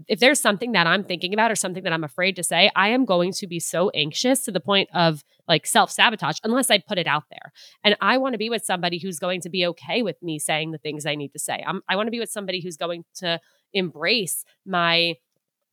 if 0.07 0.19
there's 0.19 0.39
something 0.39 0.71
that 0.71 0.87
I'm 0.87 1.03
thinking 1.03 1.33
about 1.33 1.51
or 1.51 1.55
something 1.55 1.83
that 1.83 1.93
I'm 1.93 2.03
afraid 2.03 2.35
to 2.37 2.43
say, 2.43 2.71
I 2.75 2.89
am 2.89 3.05
going 3.05 3.33
to 3.33 3.47
be 3.47 3.59
so 3.59 3.89
anxious 3.91 4.43
to 4.45 4.51
the 4.51 4.59
point 4.59 4.89
of 4.93 5.23
like 5.47 5.65
self 5.65 5.91
sabotage 5.91 6.37
unless 6.43 6.71
I 6.71 6.79
put 6.79 6.97
it 6.97 7.07
out 7.07 7.23
there. 7.29 7.51
And 7.83 7.95
I 8.01 8.17
want 8.17 8.33
to 8.33 8.37
be 8.37 8.49
with 8.49 8.63
somebody 8.63 8.99
who's 8.99 9.19
going 9.19 9.41
to 9.41 9.49
be 9.49 9.65
okay 9.67 10.01
with 10.01 10.21
me 10.21 10.39
saying 10.39 10.71
the 10.71 10.77
things 10.77 11.05
I 11.05 11.15
need 11.15 11.33
to 11.33 11.39
say. 11.39 11.63
I'm, 11.65 11.81
I 11.89 11.95
want 11.95 12.07
to 12.07 12.11
be 12.11 12.19
with 12.19 12.31
somebody 12.31 12.61
who's 12.61 12.77
going 12.77 13.03
to 13.15 13.39
embrace 13.73 14.45
my 14.65 15.15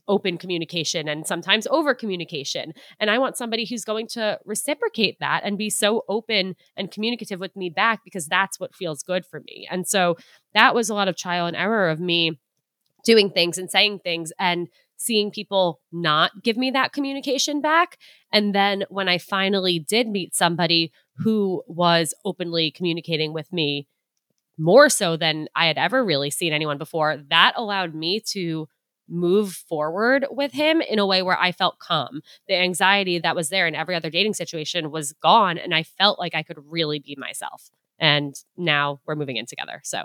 open 0.08 0.36
communication 0.36 1.08
and 1.08 1.24
sometimes 1.24 1.68
over 1.68 1.94
communication. 1.94 2.72
And 2.98 3.10
I 3.10 3.18
want 3.18 3.36
somebody 3.36 3.64
who's 3.64 3.84
going 3.84 4.08
to 4.08 4.40
reciprocate 4.44 5.18
that 5.20 5.42
and 5.44 5.56
be 5.56 5.70
so 5.70 6.04
open 6.08 6.56
and 6.76 6.90
communicative 6.90 7.38
with 7.38 7.54
me 7.54 7.70
back 7.70 8.00
because 8.04 8.26
that's 8.26 8.58
what 8.58 8.74
feels 8.74 9.04
good 9.04 9.24
for 9.24 9.40
me. 9.40 9.68
And 9.70 9.86
so 9.86 10.16
that 10.52 10.74
was 10.74 10.90
a 10.90 10.94
lot 10.94 11.06
of 11.06 11.16
trial 11.16 11.46
and 11.46 11.56
error 11.56 11.88
of 11.88 12.00
me 12.00 12.40
doing 13.04 13.30
things 13.30 13.58
and 13.58 13.70
saying 13.70 14.00
things 14.00 14.32
and 14.38 14.68
seeing 14.96 15.30
people 15.30 15.80
not 15.92 16.30
give 16.42 16.56
me 16.56 16.70
that 16.70 16.92
communication 16.92 17.60
back. 17.60 17.96
And 18.32 18.54
then 18.54 18.84
when 18.90 19.08
I 19.08 19.18
finally 19.18 19.78
did 19.78 20.08
meet 20.08 20.34
somebody 20.34 20.92
who 21.16 21.62
was 21.66 22.14
openly 22.24 22.70
communicating 22.70 23.32
with 23.32 23.52
me 23.52 23.88
more 24.58 24.90
so 24.90 25.16
than 25.16 25.48
I 25.56 25.66
had 25.66 25.78
ever 25.78 26.04
really 26.04 26.30
seen 26.30 26.52
anyone 26.52 26.76
before, 26.76 27.16
that 27.30 27.54
allowed 27.56 27.94
me 27.94 28.20
to 28.32 28.68
move 29.08 29.52
forward 29.52 30.26
with 30.30 30.52
him 30.52 30.80
in 30.80 30.98
a 30.98 31.06
way 31.06 31.22
where 31.22 31.38
I 31.38 31.50
felt 31.50 31.78
calm. 31.78 32.20
The 32.46 32.56
anxiety 32.56 33.18
that 33.18 33.34
was 33.34 33.48
there 33.48 33.66
in 33.66 33.74
every 33.74 33.96
other 33.96 34.10
dating 34.10 34.34
situation 34.34 34.90
was 34.90 35.12
gone, 35.14 35.58
and 35.58 35.74
I 35.74 35.82
felt 35.82 36.18
like 36.18 36.34
I 36.34 36.42
could 36.42 36.58
really 36.68 37.00
be 37.00 37.16
myself. 37.18 37.70
And 37.98 38.34
now 38.56 39.00
we're 39.06 39.16
moving 39.16 39.36
in 39.36 39.46
together. 39.46 39.80
So, 39.82 40.04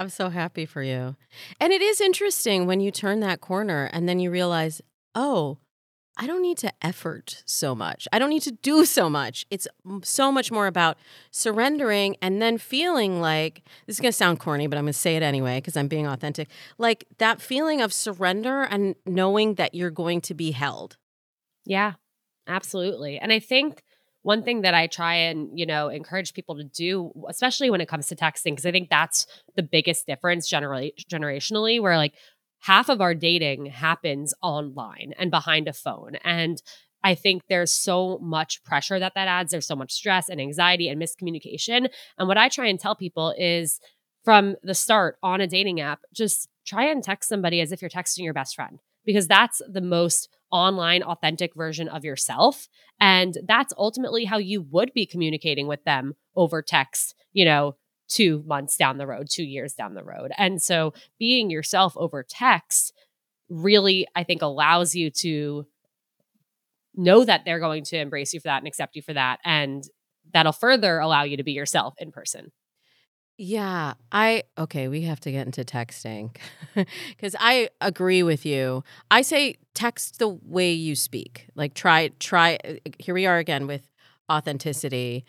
I'm 0.00 0.08
so 0.08 0.30
happy 0.30 0.64
for 0.64 0.82
you. 0.82 1.14
And 1.60 1.74
it 1.74 1.82
is 1.82 2.00
interesting 2.00 2.66
when 2.66 2.80
you 2.80 2.90
turn 2.90 3.20
that 3.20 3.42
corner 3.42 3.90
and 3.92 4.08
then 4.08 4.18
you 4.18 4.30
realize, 4.30 4.80
oh, 5.14 5.58
I 6.16 6.26
don't 6.26 6.40
need 6.40 6.56
to 6.58 6.72
effort 6.80 7.42
so 7.44 7.74
much. 7.74 8.08
I 8.10 8.18
don't 8.18 8.30
need 8.30 8.40
to 8.44 8.50
do 8.50 8.86
so 8.86 9.10
much. 9.10 9.44
It's 9.50 9.68
so 10.02 10.32
much 10.32 10.50
more 10.50 10.66
about 10.66 10.96
surrendering 11.30 12.16
and 12.22 12.40
then 12.40 12.56
feeling 12.56 13.20
like 13.20 13.62
this 13.86 13.96
is 13.96 14.00
going 14.00 14.12
to 14.12 14.16
sound 14.16 14.40
corny, 14.40 14.66
but 14.66 14.78
I'm 14.78 14.84
going 14.84 14.94
to 14.94 14.98
say 14.98 15.16
it 15.16 15.22
anyway 15.22 15.58
because 15.58 15.76
I'm 15.76 15.88
being 15.88 16.06
authentic. 16.06 16.48
Like 16.78 17.04
that 17.18 17.42
feeling 17.42 17.82
of 17.82 17.92
surrender 17.92 18.62
and 18.62 18.94
knowing 19.04 19.56
that 19.56 19.74
you're 19.74 19.90
going 19.90 20.22
to 20.22 20.34
be 20.34 20.52
held. 20.52 20.96
Yeah, 21.66 21.92
absolutely. 22.46 23.18
And 23.18 23.34
I 23.34 23.38
think 23.38 23.82
one 24.22 24.42
thing 24.42 24.62
that 24.62 24.74
I 24.74 24.86
try 24.86 25.14
and, 25.14 25.58
you 25.58 25.64
know, 25.64 25.88
encourage 25.88 26.34
people 26.34 26.56
to 26.56 26.64
do, 26.64 27.12
especially 27.28 27.70
when 27.70 27.80
it 27.80 27.88
comes 27.88 28.06
to 28.08 28.16
texting, 28.16 28.52
because 28.52 28.66
I 28.66 28.72
think 28.72 28.90
that's 28.90 29.26
the 29.56 29.62
biggest 29.62 30.06
difference 30.06 30.48
generally 30.48 30.94
generationally, 31.10 31.80
where 31.80 31.96
like 31.96 32.14
half 32.60 32.88
of 32.88 33.00
our 33.00 33.14
dating 33.14 33.66
happens 33.66 34.34
online 34.42 35.14
and 35.18 35.30
behind 35.30 35.68
a 35.68 35.72
phone. 35.72 36.16
And 36.16 36.60
I 37.02 37.14
think 37.14 37.44
there's 37.48 37.72
so 37.72 38.18
much 38.18 38.62
pressure 38.62 38.98
that 38.98 39.14
that 39.14 39.26
adds. 39.28 39.52
There's 39.52 39.66
so 39.66 39.76
much 39.76 39.92
stress 39.92 40.28
and 40.28 40.38
anxiety 40.38 40.88
and 40.88 41.00
miscommunication. 41.00 41.88
And 42.18 42.28
what 42.28 42.36
I 42.36 42.50
try 42.50 42.66
and 42.66 42.78
tell 42.78 42.94
people 42.94 43.34
is 43.38 43.80
from 44.22 44.56
the 44.62 44.74
start 44.74 45.16
on 45.22 45.40
a 45.40 45.46
dating 45.46 45.80
app, 45.80 46.00
just 46.12 46.48
try 46.66 46.84
and 46.84 47.02
text 47.02 47.30
somebody 47.30 47.62
as 47.62 47.72
if 47.72 47.80
you're 47.80 47.88
texting 47.88 48.24
your 48.24 48.34
best 48.34 48.54
friend 48.54 48.80
because 49.10 49.26
that's 49.26 49.60
the 49.68 49.80
most 49.80 50.28
online 50.52 51.02
authentic 51.02 51.52
version 51.56 51.88
of 51.88 52.04
yourself. 52.04 52.68
And 53.00 53.36
that's 53.44 53.72
ultimately 53.76 54.24
how 54.24 54.38
you 54.38 54.62
would 54.62 54.92
be 54.92 55.04
communicating 55.04 55.66
with 55.66 55.82
them 55.84 56.14
over 56.36 56.62
text 56.62 57.16
you 57.32 57.44
know 57.44 57.74
2 58.08 58.44
months 58.46 58.76
down 58.76 58.98
the 58.98 59.06
road 59.06 59.26
2 59.28 59.42
years 59.42 59.74
down 59.74 59.94
the 59.94 60.04
road. 60.04 60.30
And 60.38 60.62
so 60.62 60.94
being 61.18 61.50
yourself 61.50 61.92
over 61.96 62.22
text 62.22 62.92
really 63.48 64.06
i 64.14 64.22
think 64.22 64.42
allows 64.42 64.94
you 64.94 65.10
to 65.10 65.66
know 66.94 67.24
that 67.24 67.44
they're 67.44 67.58
going 67.58 67.82
to 67.82 67.98
embrace 67.98 68.32
you 68.32 68.38
for 68.38 68.46
that 68.46 68.58
and 68.58 68.68
accept 68.68 68.94
you 68.94 69.02
for 69.02 69.12
that. 69.12 69.40
And 69.44 69.82
that'll 70.32 70.52
further 70.52 71.00
allow 71.00 71.24
you 71.24 71.36
to 71.36 71.42
be 71.42 71.52
yourself 71.52 71.94
in 71.98 72.12
person 72.12 72.52
yeah, 73.42 73.94
I 74.12 74.42
okay, 74.58 74.86
we 74.88 75.00
have 75.02 75.18
to 75.20 75.32
get 75.32 75.46
into 75.46 75.64
texting 75.64 76.36
cuz 77.18 77.34
I 77.40 77.70
agree 77.80 78.22
with 78.22 78.44
you. 78.44 78.84
I 79.10 79.22
say 79.22 79.54
text 79.72 80.18
the 80.18 80.28
way 80.28 80.72
you 80.72 80.94
speak. 80.94 81.46
Like 81.54 81.72
try 81.72 82.08
try 82.20 82.58
uh, 82.62 82.74
here 82.98 83.14
we 83.14 83.24
are 83.24 83.38
again 83.38 83.66
with 83.66 83.88
authenticity. 84.30 85.24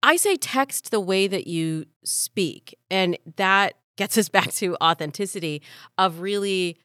I 0.00 0.14
say 0.14 0.36
text 0.36 0.92
the 0.92 1.00
way 1.00 1.26
that 1.26 1.48
you 1.48 1.86
speak 2.04 2.78
and 2.88 3.18
that 3.34 3.74
gets 3.96 4.16
us 4.16 4.28
back 4.38 4.52
to 4.52 4.76
authenticity 4.80 5.60
of 5.98 6.20
really 6.20 6.78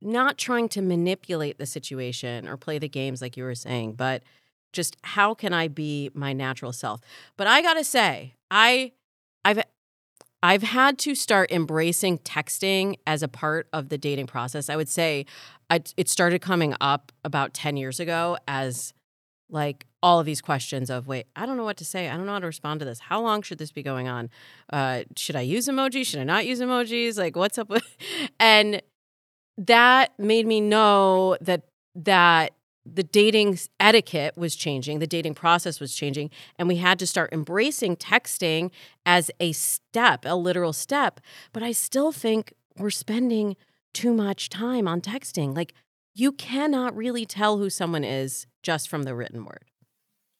not 0.00 0.38
trying 0.38 0.68
to 0.68 0.82
manipulate 0.82 1.58
the 1.58 1.66
situation 1.66 2.46
or 2.46 2.56
play 2.56 2.78
the 2.78 2.88
games 2.88 3.20
like 3.20 3.36
you 3.36 3.42
were 3.42 3.56
saying, 3.56 3.94
but 3.94 4.22
just 4.72 4.96
how 5.02 5.34
can 5.34 5.52
I 5.52 5.66
be 5.66 6.10
my 6.14 6.32
natural 6.32 6.72
self? 6.72 7.00
But 7.36 7.48
I 7.48 7.60
got 7.60 7.74
to 7.74 7.82
say, 7.82 8.36
I 8.52 8.92
I've 9.44 9.62
I've 10.42 10.62
had 10.62 10.98
to 11.00 11.14
start 11.14 11.50
embracing 11.50 12.18
texting 12.18 12.96
as 13.06 13.22
a 13.22 13.28
part 13.28 13.68
of 13.72 13.88
the 13.90 13.98
dating 13.98 14.26
process. 14.26 14.70
I 14.70 14.76
would 14.76 14.88
say 14.88 15.26
I, 15.68 15.82
it 15.96 16.08
started 16.08 16.40
coming 16.40 16.74
up 16.80 17.12
about 17.24 17.54
10 17.54 17.76
years 17.76 18.00
ago 18.00 18.38
as 18.48 18.94
like 19.50 19.86
all 20.02 20.18
of 20.18 20.26
these 20.26 20.40
questions 20.40 20.88
of 20.90 21.08
wait 21.08 21.26
i 21.34 21.44
don't 21.44 21.56
know 21.56 21.64
what 21.64 21.76
to 21.76 21.84
say. 21.84 22.08
I 22.08 22.16
don't 22.16 22.24
know 22.24 22.32
how 22.32 22.38
to 22.38 22.46
respond 22.46 22.80
to 22.80 22.86
this. 22.86 23.00
How 23.00 23.20
long 23.20 23.42
should 23.42 23.58
this 23.58 23.72
be 23.72 23.82
going 23.82 24.08
on? 24.08 24.30
Uh, 24.72 25.02
should 25.16 25.36
i 25.36 25.40
use 25.40 25.68
emojis? 25.68 26.06
Should 26.06 26.20
i 26.20 26.24
not 26.24 26.46
use 26.46 26.60
emojis? 26.60 27.18
Like 27.18 27.36
what's 27.36 27.58
up 27.58 27.68
with 27.68 27.96
and 28.40 28.80
that 29.58 30.18
made 30.18 30.46
me 30.46 30.60
know 30.60 31.36
that 31.40 31.64
that 31.94 32.52
the 32.84 33.02
dating 33.02 33.58
etiquette 33.78 34.36
was 34.36 34.56
changing, 34.56 34.98
the 34.98 35.06
dating 35.06 35.34
process 35.34 35.80
was 35.80 35.94
changing, 35.94 36.30
and 36.58 36.68
we 36.68 36.76
had 36.76 36.98
to 36.98 37.06
start 37.06 37.32
embracing 37.32 37.96
texting 37.96 38.70
as 39.04 39.30
a 39.38 39.52
step, 39.52 40.24
a 40.24 40.34
literal 40.34 40.72
step. 40.72 41.20
But 41.52 41.62
I 41.62 41.72
still 41.72 42.12
think 42.12 42.54
we're 42.78 42.90
spending 42.90 43.56
too 43.92 44.12
much 44.12 44.48
time 44.48 44.88
on 44.88 45.00
texting. 45.00 45.54
Like, 45.54 45.74
you 46.14 46.32
cannot 46.32 46.96
really 46.96 47.26
tell 47.26 47.58
who 47.58 47.70
someone 47.70 48.04
is 48.04 48.46
just 48.62 48.88
from 48.88 49.04
the 49.04 49.14
written 49.14 49.44
word. 49.44 49.64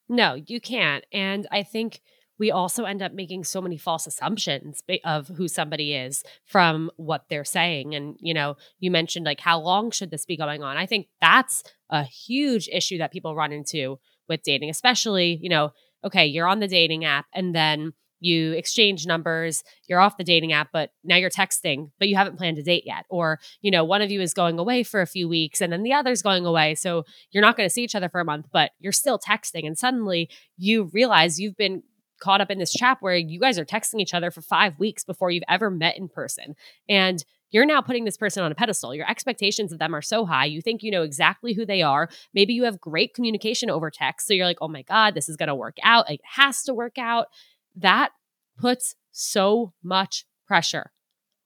No, 0.08 0.34
you 0.34 0.60
can't. 0.60 1.04
And 1.12 1.46
I 1.52 1.62
think 1.62 2.00
we 2.40 2.50
also 2.50 2.84
end 2.84 3.02
up 3.02 3.12
making 3.12 3.44
so 3.44 3.60
many 3.60 3.76
false 3.76 4.06
assumptions 4.06 4.82
of 5.04 5.28
who 5.28 5.46
somebody 5.46 5.94
is 5.94 6.24
from 6.46 6.90
what 6.96 7.26
they're 7.28 7.44
saying. 7.44 7.94
And, 7.94 8.16
you 8.18 8.32
know, 8.32 8.56
you 8.80 8.90
mentioned 8.90 9.26
like, 9.26 9.40
how 9.40 9.60
long 9.60 9.90
should 9.90 10.10
this 10.10 10.24
be 10.24 10.38
going 10.38 10.62
on? 10.62 10.78
I 10.78 10.86
think 10.86 11.08
that's 11.20 11.62
a 11.90 12.02
huge 12.02 12.66
issue 12.72 12.96
that 12.98 13.12
people 13.12 13.36
run 13.36 13.52
into 13.52 14.00
with 14.26 14.42
dating, 14.42 14.70
especially, 14.70 15.38
you 15.42 15.50
know, 15.50 15.72
okay, 16.02 16.24
you're 16.24 16.48
on 16.48 16.60
the 16.60 16.66
dating 16.66 17.04
app 17.04 17.26
and 17.34 17.54
then 17.54 17.92
you 18.20 18.52
exchange 18.52 19.06
numbers, 19.06 19.62
you're 19.86 20.00
off 20.00 20.16
the 20.16 20.24
dating 20.24 20.52
app, 20.52 20.68
but 20.72 20.90
now 21.04 21.16
you're 21.16 21.30
texting, 21.30 21.90
but 21.98 22.08
you 22.08 22.16
haven't 22.16 22.36
planned 22.36 22.58
a 22.58 22.62
date 22.62 22.84
yet. 22.86 23.04
Or, 23.10 23.38
you 23.60 23.70
know, 23.70 23.84
one 23.84 24.02
of 24.02 24.10
you 24.10 24.20
is 24.20 24.34
going 24.34 24.58
away 24.58 24.82
for 24.82 25.00
a 25.00 25.06
few 25.06 25.28
weeks 25.28 25.60
and 25.60 25.72
then 25.72 25.82
the 25.82 25.92
other's 25.92 26.22
going 26.22 26.46
away. 26.46 26.74
So 26.74 27.04
you're 27.32 27.42
not 27.42 27.56
going 27.56 27.68
to 27.68 27.72
see 27.72 27.82
each 27.82 27.94
other 27.94 28.08
for 28.08 28.20
a 28.20 28.24
month, 28.24 28.46
but 28.52 28.70
you're 28.78 28.92
still 28.92 29.18
texting. 29.18 29.66
And 29.66 29.76
suddenly 29.76 30.30
you 30.56 30.90
realize 30.92 31.38
you've 31.38 31.56
been 31.56 31.82
caught 32.20 32.40
up 32.40 32.50
in 32.50 32.58
this 32.58 32.72
trap 32.72 32.98
where 33.00 33.16
you 33.16 33.40
guys 33.40 33.58
are 33.58 33.64
texting 33.64 34.00
each 34.00 34.14
other 34.14 34.30
for 34.30 34.42
five 34.42 34.78
weeks 34.78 35.04
before 35.04 35.30
you've 35.30 35.44
ever 35.48 35.70
met 35.70 35.98
in 35.98 36.08
person. 36.08 36.54
And 36.88 37.24
you're 37.50 37.66
now 37.66 37.80
putting 37.80 38.04
this 38.04 38.16
person 38.16 38.44
on 38.44 38.52
a 38.52 38.54
pedestal. 38.54 38.94
Your 38.94 39.10
expectations 39.10 39.72
of 39.72 39.78
them 39.78 39.94
are 39.94 40.02
so 40.02 40.24
high. 40.24 40.44
You 40.44 40.62
think 40.62 40.82
you 40.82 40.90
know 40.90 41.02
exactly 41.02 41.52
who 41.52 41.66
they 41.66 41.82
are. 41.82 42.08
Maybe 42.32 42.54
you 42.54 42.64
have 42.64 42.80
great 42.80 43.14
communication 43.14 43.70
over 43.70 43.90
text. 43.90 44.26
So 44.26 44.34
you're 44.34 44.46
like, 44.46 44.58
oh 44.60 44.68
my 44.68 44.82
God, 44.82 45.14
this 45.14 45.28
is 45.28 45.36
going 45.36 45.48
to 45.48 45.54
work 45.54 45.76
out. 45.82 46.10
It 46.10 46.20
has 46.36 46.62
to 46.64 46.74
work 46.74 46.96
out. 46.98 47.26
That 47.74 48.10
puts 48.56 48.94
so 49.10 49.72
much 49.82 50.26
pressure 50.46 50.92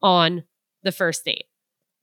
on 0.02 0.44
the 0.82 0.92
first 0.92 1.24
date. 1.24 1.46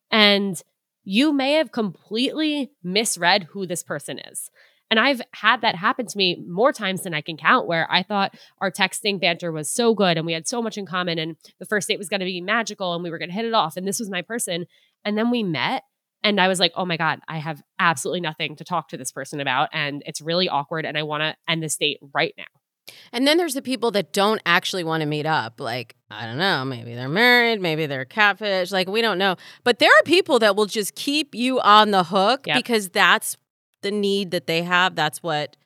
And 0.09 0.61
you 1.03 1.31
may 1.31 1.53
have 1.53 1.71
completely 1.71 2.71
misread 2.83 3.45
who 3.51 3.65
this 3.65 3.83
person 3.83 4.19
is. 4.19 4.49
And 4.91 4.99
I've 4.99 5.21
had 5.33 5.61
that 5.61 5.75
happen 5.75 6.05
to 6.05 6.17
me 6.17 6.43
more 6.45 6.73
times 6.73 7.03
than 7.03 7.13
I 7.13 7.21
can 7.21 7.37
count 7.37 7.65
where 7.65 7.87
I 7.89 8.03
thought 8.03 8.35
our 8.59 8.69
texting 8.69 9.21
banter 9.21 9.51
was 9.51 9.71
so 9.71 9.95
good 9.95 10.17
and 10.17 10.25
we 10.25 10.33
had 10.33 10.47
so 10.47 10.61
much 10.61 10.77
in 10.77 10.85
common 10.85 11.17
and 11.17 11.37
the 11.59 11.65
first 11.65 11.87
date 11.87 11.97
was 11.97 12.09
going 12.09 12.19
to 12.19 12.25
be 12.25 12.41
magical 12.41 12.93
and 12.93 13.01
we 13.01 13.09
were 13.09 13.17
going 13.17 13.29
to 13.29 13.35
hit 13.35 13.45
it 13.45 13.53
off 13.53 13.77
and 13.77 13.87
this 13.87 13.99
was 13.99 14.09
my 14.09 14.21
person. 14.21 14.65
And 15.05 15.17
then 15.17 15.31
we 15.31 15.43
met 15.43 15.83
and 16.23 16.39
I 16.39 16.49
was 16.49 16.59
like, 16.59 16.73
oh 16.75 16.85
my 16.85 16.97
God, 16.97 17.19
I 17.27 17.39
have 17.39 17.63
absolutely 17.79 18.21
nothing 18.21 18.57
to 18.57 18.65
talk 18.65 18.89
to 18.89 18.97
this 18.97 19.13
person 19.13 19.39
about. 19.39 19.69
And 19.73 20.03
it's 20.05 20.21
really 20.21 20.49
awkward. 20.49 20.85
And 20.85 20.97
I 20.97 21.03
want 21.03 21.21
to 21.21 21.35
end 21.47 21.63
this 21.63 21.77
date 21.77 21.99
right 22.13 22.33
now. 22.37 22.43
And 23.13 23.25
then 23.25 23.37
there's 23.37 23.53
the 23.53 23.61
people 23.61 23.91
that 23.91 24.11
don't 24.11 24.41
actually 24.45 24.83
want 24.83 25.01
to 25.01 25.07
meet 25.07 25.25
up. 25.25 25.59
Like, 25.59 25.95
I 26.09 26.25
don't 26.25 26.37
know, 26.37 26.65
maybe 26.65 26.93
they're 26.95 27.07
married, 27.07 27.61
maybe 27.61 27.85
they're 27.85 28.05
catfish, 28.05 28.71
like 28.71 28.89
we 28.89 29.01
don't 29.01 29.17
know. 29.17 29.37
But 29.63 29.79
there 29.79 29.89
are 29.89 30.03
people 30.03 30.39
that 30.39 30.55
will 30.55 30.65
just 30.65 30.95
keep 30.95 31.33
you 31.33 31.61
on 31.61 31.91
the 31.91 32.03
hook 32.03 32.47
yep. 32.47 32.57
because 32.57 32.89
that's 32.89 33.37
the 33.81 33.91
need 33.91 34.31
that 34.31 34.47
they 34.47 34.63
have. 34.63 34.95
That's 34.95 35.21
what 35.23 35.57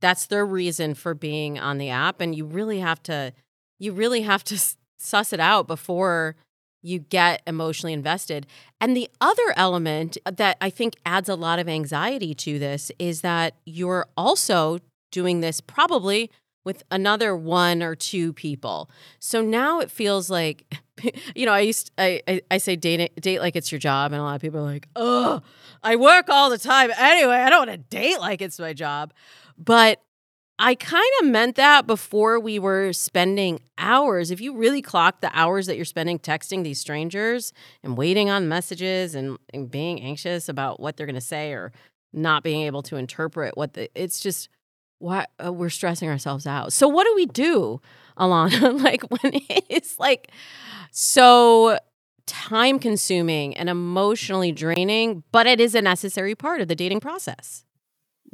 that's 0.00 0.26
their 0.26 0.44
reason 0.44 0.94
for 0.94 1.14
being 1.14 1.58
on 1.58 1.78
the 1.78 1.88
app 1.88 2.20
and 2.20 2.34
you 2.34 2.44
really 2.44 2.80
have 2.80 3.02
to 3.04 3.32
you 3.78 3.92
really 3.92 4.22
have 4.22 4.44
to 4.44 4.58
suss 4.98 5.32
it 5.32 5.40
out 5.40 5.66
before 5.66 6.36
you 6.82 6.98
get 6.98 7.42
emotionally 7.46 7.92
invested. 7.92 8.46
And 8.80 8.96
the 8.96 9.08
other 9.20 9.54
element 9.56 10.18
uh, 10.26 10.32
that 10.32 10.56
I 10.60 10.70
think 10.70 10.94
adds 11.06 11.28
a 11.28 11.34
lot 11.34 11.58
of 11.58 11.68
anxiety 11.68 12.34
to 12.34 12.58
this 12.58 12.90
is 12.98 13.20
that 13.20 13.54
you're 13.64 14.06
also 14.16 14.78
doing 15.10 15.40
this 15.40 15.60
probably 15.60 16.30
with 16.64 16.82
another 16.90 17.36
one 17.36 17.82
or 17.82 17.94
two 17.94 18.32
people. 18.32 18.90
So 19.18 19.42
now 19.42 19.80
it 19.80 19.90
feels 19.90 20.30
like, 20.30 20.72
you 21.34 21.46
know, 21.46 21.52
I 21.52 21.60
used 21.60 21.90
I, 21.98 22.22
I, 22.26 22.42
I 22.50 22.58
say 22.58 22.76
date 22.76 23.14
date 23.20 23.40
like 23.40 23.56
it's 23.56 23.70
your 23.70 23.78
job, 23.78 24.12
and 24.12 24.20
a 24.20 24.24
lot 24.24 24.34
of 24.34 24.40
people 24.40 24.60
are 24.60 24.64
like, 24.64 24.88
oh, 24.96 25.42
I 25.82 25.96
work 25.96 26.28
all 26.28 26.50
the 26.50 26.58
time 26.58 26.90
anyway. 26.96 27.36
I 27.36 27.50
don't 27.50 27.66
want 27.66 27.70
to 27.70 27.96
date 27.96 28.20
like 28.20 28.40
it's 28.42 28.58
my 28.58 28.72
job, 28.72 29.12
but 29.58 30.02
I 30.58 30.74
kind 30.76 31.10
of 31.20 31.28
meant 31.28 31.56
that 31.56 31.86
before 31.86 32.38
we 32.38 32.58
were 32.58 32.92
spending 32.92 33.60
hours. 33.78 34.30
If 34.30 34.40
you 34.40 34.54
really 34.54 34.80
clock 34.80 35.20
the 35.20 35.30
hours 35.36 35.66
that 35.66 35.76
you're 35.76 35.84
spending 35.84 36.20
texting 36.20 36.62
these 36.62 36.78
strangers 36.78 37.52
and 37.82 37.96
waiting 37.96 38.30
on 38.30 38.48
messages 38.48 39.16
and, 39.16 39.38
and 39.52 39.68
being 39.68 40.00
anxious 40.00 40.48
about 40.48 40.78
what 40.78 40.96
they're 40.96 41.06
going 41.06 41.14
to 41.14 41.20
say 41.20 41.52
or 41.52 41.72
not 42.12 42.44
being 42.44 42.62
able 42.62 42.82
to 42.82 42.96
interpret 42.96 43.56
what 43.56 43.72
the, 43.72 43.90
it's 44.00 44.20
just 44.20 44.48
why 44.98 45.26
uh, 45.44 45.52
we're 45.52 45.70
stressing 45.70 46.08
ourselves 46.08 46.46
out. 46.46 46.72
So 46.72 46.86
what 46.86 47.04
do 47.04 47.14
we 47.16 47.26
do, 47.26 47.80
Ilana? 48.18 48.82
like 48.82 49.02
when 49.10 49.32
it's 49.68 49.98
like 49.98 50.30
so 50.90 51.78
time 52.26 52.78
consuming 52.78 53.56
and 53.56 53.68
emotionally 53.68 54.52
draining, 54.52 55.22
but 55.32 55.46
it 55.46 55.60
is 55.60 55.74
a 55.74 55.82
necessary 55.82 56.34
part 56.34 56.60
of 56.60 56.68
the 56.68 56.74
dating 56.74 57.00
process. 57.00 57.64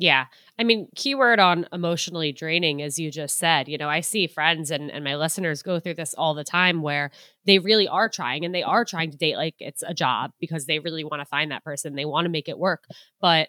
Yeah. 0.01 0.27
I 0.57 0.63
mean, 0.63 0.89
keyword 0.95 1.41
on 1.41 1.67
emotionally 1.73 2.31
draining, 2.31 2.81
as 2.83 3.01
you 3.01 3.11
just 3.11 3.37
said. 3.37 3.67
You 3.69 3.79
know, 3.79 3.89
I 3.89 4.01
see 4.01 4.29
friends 4.29 4.71
and, 4.71 4.93
and 4.93 5.03
my 5.03 5.17
listeners 5.17 5.61
go 5.61 5.81
through 5.81 5.95
this 5.95 6.15
all 6.15 6.35
the 6.35 6.45
time 6.45 6.83
where 6.83 7.11
they 7.47 7.59
really 7.59 7.89
are 7.89 8.09
trying 8.09 8.45
and 8.45 8.55
they 8.55 8.63
are 8.63 8.85
trying 8.85 9.11
to 9.11 9.17
date 9.17 9.37
like 9.37 9.57
it's 9.59 9.83
a 9.83 9.93
job 9.93 10.31
because 10.39 10.67
they 10.67 10.79
really 10.79 11.03
want 11.03 11.21
to 11.21 11.27
find 11.27 11.51
that 11.51 11.65
person. 11.65 11.97
They 11.97 12.05
want 12.05 12.27
to 12.27 12.31
make 12.31 12.49
it 12.49 12.59
work. 12.59 12.85
But 13.21 13.49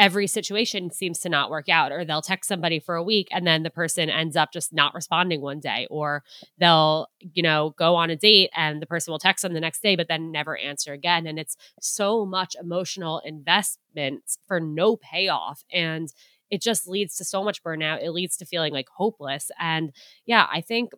every 0.00 0.26
situation 0.26 0.90
seems 0.90 1.18
to 1.18 1.28
not 1.28 1.50
work 1.50 1.68
out 1.68 1.92
or 1.92 2.06
they'll 2.06 2.22
text 2.22 2.48
somebody 2.48 2.80
for 2.80 2.94
a 2.94 3.02
week 3.02 3.28
and 3.30 3.46
then 3.46 3.62
the 3.62 3.68
person 3.68 4.08
ends 4.08 4.34
up 4.34 4.50
just 4.50 4.72
not 4.72 4.94
responding 4.94 5.42
one 5.42 5.60
day 5.60 5.86
or 5.90 6.24
they'll 6.58 7.06
you 7.20 7.42
know 7.42 7.74
go 7.76 7.94
on 7.94 8.08
a 8.08 8.16
date 8.16 8.48
and 8.56 8.80
the 8.80 8.86
person 8.86 9.12
will 9.12 9.18
text 9.18 9.42
them 9.42 9.52
the 9.52 9.60
next 9.60 9.82
day 9.82 9.94
but 9.96 10.08
then 10.08 10.32
never 10.32 10.56
answer 10.56 10.94
again. 10.94 11.26
And 11.26 11.38
it's 11.38 11.54
so 11.82 12.24
much 12.24 12.56
emotional 12.58 13.20
investment 13.26 14.22
for 14.48 14.58
no 14.58 14.96
payoff 14.96 15.64
and 15.70 16.08
it 16.48 16.62
just 16.62 16.88
leads 16.88 17.14
to 17.16 17.24
so 17.24 17.44
much 17.44 17.62
burnout. 17.62 18.02
It 18.02 18.10
leads 18.10 18.38
to 18.38 18.46
feeling 18.46 18.72
like 18.72 18.88
hopeless. 18.88 19.50
And 19.60 19.92
yeah 20.24 20.46
i 20.50 20.62
think 20.62 20.92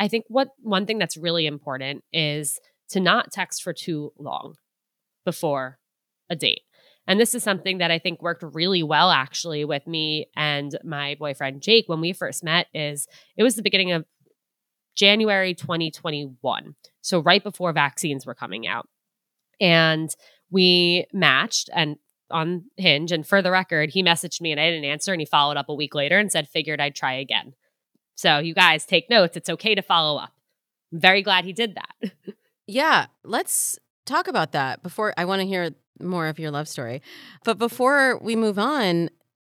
i 0.00 0.08
think 0.08 0.24
what 0.26 0.48
one 0.58 0.84
thing 0.84 0.98
that's 0.98 1.16
really 1.16 1.46
important 1.46 2.02
is 2.12 2.58
to 2.88 2.98
not 2.98 3.30
text 3.30 3.62
for 3.62 3.72
too 3.72 4.12
long 4.18 4.56
before 5.24 5.78
a 6.28 6.34
date 6.34 6.62
and 7.08 7.18
this 7.18 7.34
is 7.34 7.42
something 7.42 7.78
that 7.78 7.90
I 7.90 7.98
think 7.98 8.20
worked 8.20 8.44
really 8.52 8.82
well 8.82 9.10
actually 9.10 9.64
with 9.64 9.86
me 9.86 10.26
and 10.36 10.78
my 10.84 11.16
boyfriend 11.18 11.62
Jake 11.62 11.88
when 11.88 12.02
we 12.02 12.12
first 12.12 12.44
met 12.44 12.66
is 12.74 13.08
it 13.36 13.42
was 13.42 13.56
the 13.56 13.62
beginning 13.62 13.92
of 13.92 14.04
January 14.94 15.54
2021. 15.54 16.74
So 17.00 17.20
right 17.20 17.42
before 17.42 17.72
vaccines 17.72 18.26
were 18.26 18.34
coming 18.34 18.66
out. 18.66 18.88
And 19.58 20.10
we 20.50 21.06
matched 21.12 21.70
and 21.74 21.96
on 22.30 22.64
Hinge 22.76 23.10
and 23.10 23.26
for 23.26 23.40
the 23.40 23.50
record, 23.50 23.88
he 23.88 24.02
messaged 24.02 24.42
me 24.42 24.52
and 24.52 24.60
I 24.60 24.68
didn't 24.68 24.84
answer 24.84 25.12
and 25.12 25.20
he 25.20 25.24
followed 25.24 25.56
up 25.56 25.70
a 25.70 25.74
week 25.74 25.94
later 25.94 26.18
and 26.18 26.30
said 26.30 26.46
figured 26.46 26.78
I'd 26.78 26.94
try 26.94 27.14
again. 27.14 27.54
So 28.16 28.38
you 28.38 28.52
guys 28.52 28.84
take 28.84 29.08
notes, 29.08 29.34
it's 29.34 29.48
okay 29.48 29.74
to 29.74 29.80
follow 29.80 30.20
up. 30.20 30.34
I'm 30.92 31.00
very 31.00 31.22
glad 31.22 31.46
he 31.46 31.54
did 31.54 31.74
that. 31.74 32.12
yeah, 32.66 33.06
let's 33.24 33.78
talk 34.04 34.28
about 34.28 34.52
that 34.52 34.82
before 34.82 35.14
I 35.16 35.24
want 35.24 35.40
to 35.40 35.46
hear 35.46 35.70
more 36.00 36.26
of 36.26 36.38
your 36.38 36.50
love 36.50 36.68
story. 36.68 37.02
But 37.44 37.58
before 37.58 38.18
we 38.18 38.36
move 38.36 38.58
on, 38.58 39.10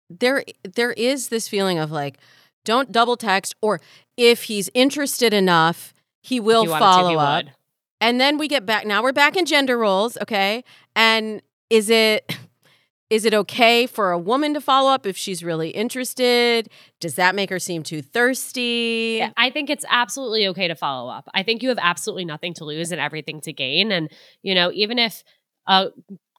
there 0.10 0.44
there 0.76 0.92
is 0.94 1.30
this 1.30 1.48
feeling 1.48 1.80
of 1.80 1.92
like 1.92 2.18
don't 2.64 2.92
double 2.92 3.18
text 3.18 3.56
or 3.62 3.82
if 4.18 4.44
he's 4.44 4.70
interested 4.74 5.34
enough, 5.34 5.94
he 6.22 6.40
will 6.40 6.66
follow 6.66 7.18
up. 7.18 7.46
Would. 7.46 7.54
And 8.02 8.20
then 8.20 8.38
we 8.38 8.48
get 8.48 8.66
back 8.66 8.86
now 8.86 9.02
we're 9.02 9.14
back 9.14 9.36
in 9.36 9.46
gender 9.46 9.78
roles, 9.78 10.18
okay? 10.18 10.64
And 10.96 11.42
is 11.70 11.90
it 11.90 12.32
is 13.10 13.24
it 13.24 13.34
okay 13.34 13.86
for 13.86 14.12
a 14.12 14.18
woman 14.18 14.54
to 14.56 14.62
follow 14.62 14.92
up 14.92 15.06
if 15.06 15.16
she's 15.16 15.44
really 15.44 15.70
interested? 15.70 16.70
Does 17.00 17.16
that 17.16 17.36
make 17.36 17.52
her 17.52 17.60
seem 17.60 17.84
too 17.84 18.02
thirsty? 18.02 19.18
Yeah, 19.20 19.32
I 19.38 19.52
think 19.52 19.70
it's 19.70 19.86
absolutely 19.90 20.48
okay 20.48 20.68
to 20.68 20.76
follow 20.76 21.10
up. 21.10 21.30
I 21.34 21.44
think 21.44 21.62
you 21.62 21.70
have 21.70 21.78
absolutely 21.80 22.26
nothing 22.26 22.56
to 22.56 22.66
lose 22.66 22.92
and 22.92 23.00
everything 23.00 23.42
to 23.42 23.54
gain. 23.54 23.92
And, 23.92 24.10
you 24.42 24.56
know, 24.56 24.72
even 24.74 24.98
if 24.98 25.24
a 25.68 25.90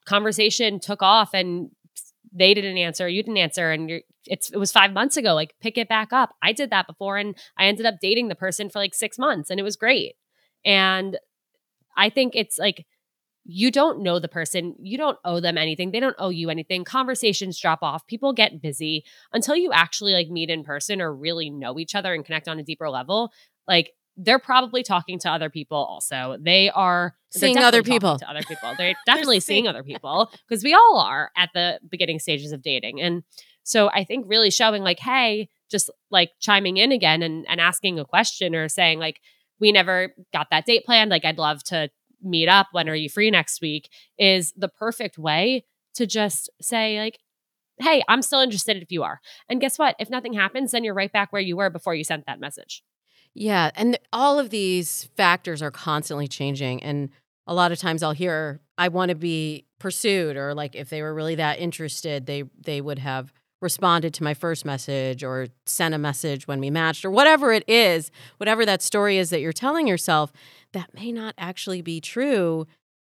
conversation 0.07 0.79
took 0.79 1.03
off 1.03 1.33
and 1.33 1.69
they 2.33 2.53
didn't 2.53 2.77
answer, 2.77 3.07
you 3.07 3.23
didn't 3.23 3.37
answer, 3.37 3.71
and 3.71 3.89
you're 3.89 4.01
it's 4.25 4.49
it 4.49 4.57
was 4.57 4.71
five 4.71 4.91
months 4.91 5.17
ago. 5.17 5.33
Like 5.33 5.55
pick 5.61 5.77
it 5.77 5.87
back 5.89 6.11
up. 6.11 6.35
I 6.41 6.51
did 6.51 6.69
that 6.71 6.87
before, 6.87 7.17
and 7.17 7.35
I 7.57 7.65
ended 7.65 7.85
up 7.85 7.95
dating 8.01 8.27
the 8.27 8.35
person 8.35 8.69
for 8.69 8.79
like 8.79 8.93
six 8.93 9.17
months, 9.17 9.49
and 9.49 9.59
it 9.59 9.63
was 9.63 9.75
great. 9.75 10.15
And 10.65 11.17
I 11.95 12.09
think 12.09 12.35
it's 12.35 12.57
like 12.57 12.85
you 13.49 13.71
don't 13.71 14.03
know 14.03 14.19
the 14.19 14.27
person, 14.27 14.75
you 14.77 14.97
don't 14.97 15.17
owe 15.23 15.39
them 15.39 15.57
anything, 15.57 15.91
they 15.91 16.01
don't 16.01 16.17
owe 16.19 16.29
you 16.29 16.49
anything. 16.49 16.83
Conversations 16.83 17.59
drop 17.59 17.79
off, 17.81 18.05
people 18.05 18.33
get 18.33 18.61
busy 18.61 19.05
until 19.31 19.55
you 19.55 19.71
actually 19.71 20.11
like 20.11 20.27
meet 20.29 20.49
in 20.49 20.65
person 20.65 21.01
or 21.01 21.15
really 21.15 21.49
know 21.49 21.79
each 21.79 21.95
other 21.95 22.13
and 22.13 22.25
connect 22.25 22.49
on 22.49 22.59
a 22.59 22.63
deeper 22.63 22.89
level. 22.89 23.31
Like 23.65 23.93
they're 24.17 24.39
probably 24.39 24.83
talking 24.83 25.19
to 25.19 25.29
other 25.29 25.49
people 25.49 25.77
also. 25.77 26.37
They 26.39 26.69
are 26.71 27.15
seeing 27.29 27.57
other 27.57 27.83
people. 27.83 28.17
To 28.17 28.29
other 28.29 28.41
people. 28.41 28.73
They're 28.77 28.95
definitely 29.05 29.39
seeing 29.39 29.67
other 29.67 29.83
people 29.83 30.31
because 30.47 30.63
we 30.63 30.73
all 30.73 30.99
are 30.99 31.31
at 31.37 31.51
the 31.53 31.79
beginning 31.87 32.19
stages 32.19 32.51
of 32.51 32.61
dating. 32.63 32.99
And 32.99 33.23
so 33.63 33.89
I 33.89 34.03
think 34.03 34.25
really 34.27 34.49
showing 34.49 34.81
like, 34.81 34.99
hey, 34.99 35.49
just 35.69 35.91
like 36.09 36.31
chiming 36.39 36.77
in 36.77 36.91
again 36.91 37.21
and, 37.21 37.45
and 37.47 37.61
asking 37.61 37.99
a 37.99 38.05
question 38.05 38.55
or 38.55 38.67
saying 38.69 38.99
like, 38.99 39.19
we 39.59 39.71
never 39.71 40.13
got 40.33 40.47
that 40.51 40.65
date 40.65 40.85
planned. 40.85 41.11
Like, 41.11 41.25
I'd 41.25 41.37
love 41.37 41.63
to 41.65 41.89
meet 42.21 42.47
up. 42.47 42.67
When 42.71 42.89
are 42.89 42.95
you 42.95 43.09
free 43.09 43.31
next 43.31 43.61
week? 43.61 43.89
Is 44.17 44.53
the 44.55 44.69
perfect 44.69 45.17
way 45.17 45.65
to 45.95 46.05
just 46.05 46.49
say, 46.61 46.99
like, 46.99 47.19
hey, 47.79 48.03
I'm 48.07 48.21
still 48.21 48.39
interested 48.39 48.77
if 48.77 48.91
you 48.91 49.03
are. 49.03 49.19
And 49.49 49.61
guess 49.61 49.77
what? 49.77 49.95
If 49.99 50.09
nothing 50.09 50.33
happens, 50.33 50.71
then 50.71 50.83
you're 50.83 50.93
right 50.93 51.11
back 51.11 51.31
where 51.31 51.41
you 51.41 51.57
were 51.57 51.69
before 51.69 51.95
you 51.95 52.03
sent 52.03 52.25
that 52.25 52.39
message. 52.39 52.83
Yeah. 53.37 53.69
And 53.75 53.99
all 54.11 54.39
of 54.39 54.49
these 54.49 55.09
factors 55.15 55.61
are 55.61 55.69
constantly 55.69 56.27
changing. 56.27 56.81
And 56.81 57.09
a 57.45 57.53
lot 57.53 57.71
of 57.71 57.77
times 57.77 58.01
I'll 58.01 58.11
hear, 58.11 58.61
I 58.79 58.87
want 58.87 59.09
to 59.09 59.15
be 59.15 59.65
pursued, 59.79 60.35
or 60.35 60.55
like 60.55 60.75
if 60.75 60.89
they 60.89 61.03
were 61.03 61.13
really 61.13 61.35
that 61.35 61.59
interested, 61.59 62.25
they 62.25 62.43
they 62.59 62.81
would 62.81 62.97
have 62.97 63.31
responded 63.61 64.13
to 64.15 64.23
my 64.23 64.33
first 64.33 64.65
message 64.65 65.23
or 65.23 65.47
sent 65.67 65.93
a 65.93 65.99
message 65.99 66.47
when 66.47 66.59
we 66.59 66.71
matched 66.71 67.05
or 67.05 67.11
whatever 67.11 67.53
it 67.53 67.63
is, 67.67 68.11
whatever 68.37 68.65
that 68.65 68.81
story 68.81 69.17
is 69.17 69.29
that 69.29 69.39
you're 69.39 69.53
telling 69.53 69.87
yourself, 69.87 70.31
that 70.73 70.93
may 70.95 71.11
not 71.11 71.35
actually 71.37 71.83
be 71.83 72.01
true. 72.01 72.65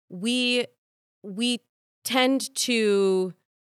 We 0.09 0.65
we 1.23 1.59
tend 2.05 2.55
to 2.55 3.33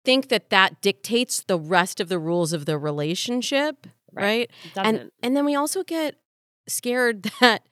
think 0.04 0.28
that 0.28 0.50
that 0.50 0.82
dictates 0.82 1.42
the 1.42 1.58
rest 1.58 1.98
of 1.98 2.10
the 2.10 2.18
rules 2.18 2.52
of 2.52 2.66
the 2.66 2.76
relationship, 2.76 3.86
right? 4.12 4.50
right? 4.76 4.86
And 4.86 5.10
and 5.22 5.34
then 5.34 5.46
we 5.46 5.54
also 5.54 5.82
get 5.82 6.16
scared 6.68 7.22
that 7.40 7.66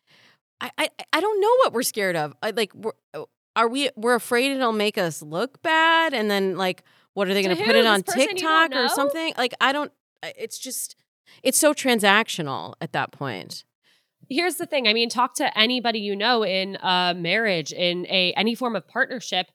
I, 0.61 0.71
I 0.79 0.89
I 1.13 1.21
don't 1.21 1.41
know 1.41 1.55
what 1.59 1.73
we're 1.73 1.83
scared 1.83 2.17
of. 2.17 2.35
I, 2.43 2.51
like 2.51 2.75
we're, 2.75 2.93
oh, 3.15 3.29
are 3.57 3.69
we 3.69 3.91
we're 3.97 4.15
afraid 4.15 4.53
it'll 4.53 4.73
make 4.73 4.99
us 4.99 5.23
look 5.23 5.63
bad 5.63 6.15
and 6.15 6.31
then 6.31 6.57
like 6.57 6.83
what 7.15 7.29
are 7.29 7.35
they 7.35 7.43
going 7.43 7.57
to 7.57 7.65
put 7.65 7.75
it 7.75 7.87
on 7.87 8.03
TikTok 8.03 8.75
or 8.75 8.89
something? 8.89 9.33
Like 9.37 9.55
I 9.61 9.73
don't 9.73 9.93
it's 10.23 10.59
just 10.59 10.97
it's 11.43 11.59
so 11.59 11.73
transactional 11.73 12.75
at 12.81 12.93
that 12.93 13.13
point. 13.13 13.65
Here's 14.29 14.57
the 14.57 14.67
thing. 14.67 14.87
I 14.87 14.93
mean, 14.93 15.09
talk 15.09 15.35
to 15.37 15.59
anybody 15.59 15.99
you 15.99 16.15
know 16.15 16.45
in 16.45 16.77
a 16.83 17.15
marriage, 17.17 17.73
in 17.73 18.07
a 18.07 18.33
any 18.35 18.55
form 18.55 18.77
of 18.77 18.87
partnership. 18.87 19.51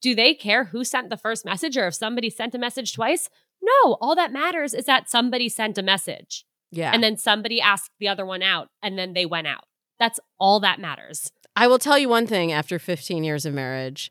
Do 0.00 0.14
they 0.14 0.34
care 0.34 0.64
who 0.64 0.84
sent 0.84 1.08
the 1.08 1.16
first 1.16 1.44
message 1.44 1.76
or 1.78 1.86
if 1.86 1.94
somebody 1.94 2.28
sent 2.28 2.54
a 2.54 2.58
message 2.58 2.92
twice? 2.92 3.30
No, 3.62 3.94
all 4.00 4.14
that 4.14 4.32
matters 4.32 4.74
is 4.74 4.84
that 4.84 5.08
somebody 5.08 5.48
sent 5.48 5.78
a 5.78 5.82
message. 5.82 6.44
Yeah. 6.76 6.92
And 6.92 7.02
then 7.02 7.16
somebody 7.16 7.60
asked 7.60 7.90
the 7.98 8.08
other 8.08 8.26
one 8.26 8.42
out 8.42 8.68
and 8.82 8.98
then 8.98 9.12
they 9.12 9.26
went 9.26 9.46
out. 9.46 9.64
That's 9.98 10.20
all 10.38 10.60
that 10.60 10.80
matters. 10.80 11.30
I 11.56 11.66
will 11.66 11.78
tell 11.78 11.98
you 11.98 12.08
one 12.08 12.26
thing 12.26 12.52
after 12.52 12.78
15 12.78 13.22
years 13.22 13.46
of 13.46 13.54
marriage. 13.54 14.10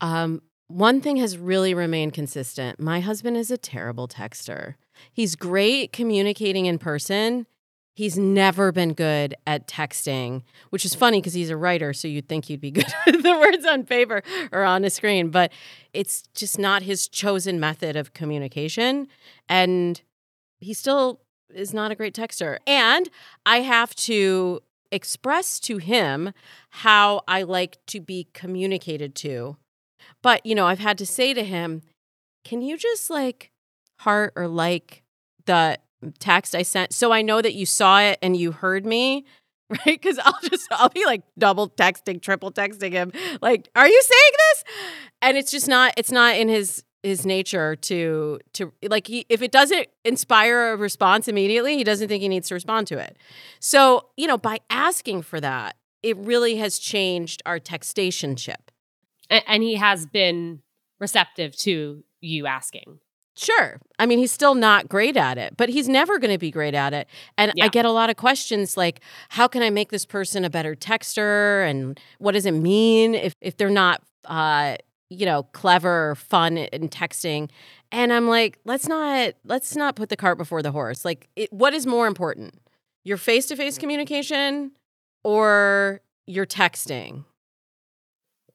Um, 0.00 0.42
one 0.68 1.00
thing 1.00 1.16
has 1.16 1.36
really 1.36 1.74
remained 1.74 2.14
consistent. 2.14 2.80
My 2.80 3.00
husband 3.00 3.36
is 3.36 3.50
a 3.50 3.58
terrible 3.58 4.08
texter. 4.08 4.74
He's 5.12 5.34
great 5.36 5.92
communicating 5.92 6.66
in 6.66 6.78
person. 6.78 7.46
He's 7.96 8.18
never 8.18 8.72
been 8.72 8.92
good 8.92 9.36
at 9.46 9.68
texting, 9.68 10.42
which 10.70 10.84
is 10.84 10.96
funny 10.96 11.20
because 11.20 11.34
he's 11.34 11.50
a 11.50 11.56
writer, 11.56 11.92
so 11.92 12.08
you'd 12.08 12.28
think 12.28 12.46
he'd 12.46 12.60
be 12.60 12.70
good 12.72 12.92
at 13.06 13.22
the 13.22 13.38
words 13.38 13.64
on 13.64 13.84
paper 13.84 14.22
or 14.50 14.64
on 14.64 14.84
a 14.84 14.90
screen, 14.90 15.30
but 15.30 15.52
it's 15.92 16.24
just 16.34 16.58
not 16.58 16.82
his 16.82 17.06
chosen 17.06 17.60
method 17.60 17.94
of 17.94 18.12
communication. 18.12 19.06
And 19.48 20.00
he 20.58 20.74
still 20.74 21.20
is 21.54 21.74
not 21.74 21.90
a 21.90 21.94
great 21.94 22.14
texter. 22.14 22.58
And 22.66 23.08
I 23.46 23.60
have 23.60 23.94
to 23.96 24.62
express 24.90 25.58
to 25.60 25.78
him 25.78 26.32
how 26.70 27.22
I 27.26 27.42
like 27.42 27.78
to 27.86 28.00
be 28.00 28.28
communicated 28.32 29.14
to 29.16 29.56
but, 30.24 30.44
you 30.46 30.54
know, 30.54 30.66
I've 30.66 30.78
had 30.78 30.96
to 30.98 31.06
say 31.06 31.34
to 31.34 31.44
him, 31.44 31.82
can 32.44 32.62
you 32.62 32.78
just 32.78 33.10
like 33.10 33.50
heart 34.00 34.32
or 34.36 34.48
like 34.48 35.02
the 35.44 35.78
text 36.18 36.54
I 36.54 36.62
sent 36.62 36.94
so 36.94 37.12
I 37.12 37.20
know 37.20 37.42
that 37.42 37.54
you 37.54 37.66
saw 37.66 38.00
it 38.00 38.18
and 38.22 38.36
you 38.36 38.52
heard 38.52 38.86
me? 38.86 39.24
Right? 39.70 40.00
Because 40.00 40.18
I'll 40.18 40.38
just, 40.42 40.68
I'll 40.70 40.90
be 40.90 41.06
like 41.06 41.22
double 41.38 41.70
texting, 41.70 42.20
triple 42.20 42.52
texting 42.52 42.92
him, 42.92 43.10
like, 43.40 43.70
are 43.74 43.88
you 43.88 44.02
saying 44.02 44.32
this? 44.38 44.64
And 45.22 45.38
it's 45.38 45.50
just 45.50 45.68
not, 45.68 45.94
it's 45.96 46.12
not 46.12 46.36
in 46.36 46.48
his, 46.48 46.84
his 47.04 47.24
nature 47.26 47.76
to 47.76 48.38
to 48.52 48.72
like 48.88 49.06
he, 49.06 49.26
if 49.28 49.42
it 49.42 49.52
doesn't 49.52 49.86
inspire 50.04 50.72
a 50.72 50.76
response 50.76 51.28
immediately 51.28 51.76
he 51.76 51.84
doesn't 51.84 52.08
think 52.08 52.22
he 52.22 52.28
needs 52.28 52.48
to 52.48 52.54
respond 52.54 52.86
to 52.86 52.98
it 52.98 53.16
so 53.60 54.08
you 54.16 54.26
know 54.26 54.38
by 54.38 54.58
asking 54.70 55.22
for 55.22 55.40
that 55.40 55.76
it 56.02 56.16
really 56.16 56.56
has 56.56 56.78
changed 56.78 57.42
our 57.46 57.60
textationship 57.60 58.70
and 59.30 59.44
and 59.46 59.62
he 59.62 59.74
has 59.76 60.06
been 60.06 60.60
receptive 61.00 61.54
to 61.56 62.02
you 62.20 62.46
asking. 62.46 62.98
Sure. 63.36 63.80
I 63.98 64.06
mean, 64.06 64.18
he's 64.18 64.30
still 64.30 64.54
not 64.54 64.88
great 64.88 65.16
at 65.16 65.38
it, 65.38 65.56
but 65.56 65.68
he's 65.68 65.88
never 65.88 66.18
going 66.18 66.30
to 66.30 66.38
be 66.38 66.52
great 66.52 66.74
at 66.74 66.94
it. 66.94 67.08
And 67.36 67.52
yeah. 67.56 67.64
I 67.64 67.68
get 67.68 67.84
a 67.84 67.90
lot 67.90 68.08
of 68.08 68.16
questions 68.16 68.76
like, 68.76 69.00
how 69.30 69.48
can 69.48 69.60
I 69.60 69.70
make 69.70 69.90
this 69.90 70.06
person 70.06 70.44
a 70.44 70.50
better 70.50 70.76
texter? 70.76 71.68
And 71.68 71.98
what 72.18 72.32
does 72.32 72.46
it 72.46 72.52
mean 72.52 73.14
if, 73.14 73.34
if 73.40 73.56
they're 73.56 73.70
not, 73.70 74.02
uh, 74.26 74.76
you 75.14 75.26
know, 75.26 75.44
clever 75.52 76.14
fun 76.16 76.56
in 76.56 76.88
texting? 76.88 77.50
And 77.92 78.12
I'm 78.12 78.28
like, 78.28 78.58
let's 78.64 78.88
not, 78.88 79.34
let's 79.44 79.76
not 79.76 79.96
put 79.96 80.08
the 80.08 80.16
cart 80.16 80.38
before 80.38 80.62
the 80.62 80.72
horse. 80.72 81.04
Like, 81.04 81.28
it, 81.36 81.52
what 81.52 81.74
is 81.74 81.86
more 81.86 82.06
important? 82.06 82.60
Your 83.04 83.16
face 83.16 83.46
to 83.46 83.56
face 83.56 83.78
communication 83.78 84.72
or 85.22 86.00
your 86.26 86.46
texting? 86.46 87.24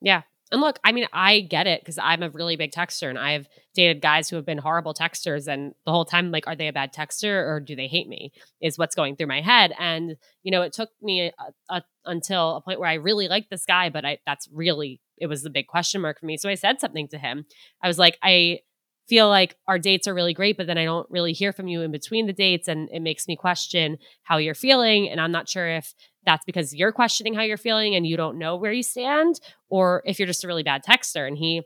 Yeah. 0.02 0.24
And 0.52 0.62
look, 0.62 0.80
I 0.84 0.92
mean, 0.92 1.06
I 1.14 1.42
get 1.42 1.68
it 1.68 1.82
because 1.82 2.00
I'm 2.02 2.24
a 2.24 2.30
really 2.30 2.56
big 2.56 2.72
texter 2.72 3.08
and 3.08 3.20
I've 3.20 3.48
dated 3.76 4.02
guys 4.02 4.30
who 4.30 4.36
have 4.36 4.46
been 4.46 4.58
horrible 4.58 4.96
texters. 4.96 5.48
And 5.48 5.76
the 5.86 5.92
whole 5.92 6.06
time, 6.06 6.32
like, 6.32 6.48
are 6.48 6.56
they 6.56 6.68
a 6.68 6.74
bad 6.74 6.92
texter 6.92 7.48
or 7.48 7.60
do 7.60 7.76
they 7.76 7.88
hate 7.88 8.08
me? 8.08 8.32
Is 8.60 8.78
what's 8.78 8.96
going 8.96 9.16
through 9.16 9.28
my 9.28 9.42
head. 9.42 9.74
And, 9.78 10.18
you 10.42 10.52
know, 10.52 10.64
it 10.64 10.74
took 10.74 10.90
me 11.04 11.32
a, 11.38 11.52
a, 11.70 11.84
until 12.06 12.56
a 12.56 12.62
point 12.62 12.80
where 12.80 12.90
I 12.90 12.96
really 12.96 13.28
liked 13.28 13.52
this 13.52 13.66
guy, 13.66 13.90
but 13.90 14.06
I, 14.06 14.18
that's 14.26 14.50
really, 14.52 15.00
it 15.20 15.28
was 15.28 15.44
the 15.44 15.50
big 15.50 15.68
question 15.68 16.02
mark 16.02 16.20
for 16.20 16.26
me. 16.26 16.38
So 16.38 16.50
I 16.50 16.56
said 16.56 16.80
something 16.80 17.08
to 17.10 17.18
him. 17.18 17.46
I 17.82 17.88
was 17.88 18.00
like, 18.00 18.18
I, 18.24 18.60
feel 19.10 19.28
like 19.28 19.56
our 19.68 19.80
dates 19.80 20.08
are 20.08 20.14
really 20.14 20.36
great, 20.36 20.56
but 20.56 20.68
then 20.68 20.78
I 20.78 20.86
don't 20.86 21.10
really 21.10 21.34
hear 21.34 21.52
from 21.52 21.68
you 21.68 21.82
in 21.82 21.92
between 21.92 22.28
the 22.28 22.34
dates. 22.34 22.68
And 22.68 22.88
it 22.94 23.02
makes 23.02 23.28
me 23.28 23.36
question 23.36 23.98
how 24.22 24.38
you're 24.38 24.54
feeling. 24.54 25.10
And 25.10 25.20
I'm 25.20 25.32
not 25.32 25.50
sure 25.50 25.68
if 25.68 25.96
that's 26.26 26.46
because 26.46 26.76
you're 26.76 26.92
questioning 26.92 27.34
how 27.34 27.42
you're 27.42 27.58
feeling 27.58 27.96
and 27.96 28.06
you 28.06 28.16
don't 28.16 28.38
know 28.38 28.56
where 28.56 28.72
you 28.72 28.84
stand, 28.84 29.40
or 29.68 30.04
if 30.06 30.20
you're 30.20 30.28
just 30.28 30.44
a 30.44 30.48
really 30.48 30.64
bad 30.64 30.84
texter. 30.86 31.28
And 31.28 31.38
he 31.38 31.64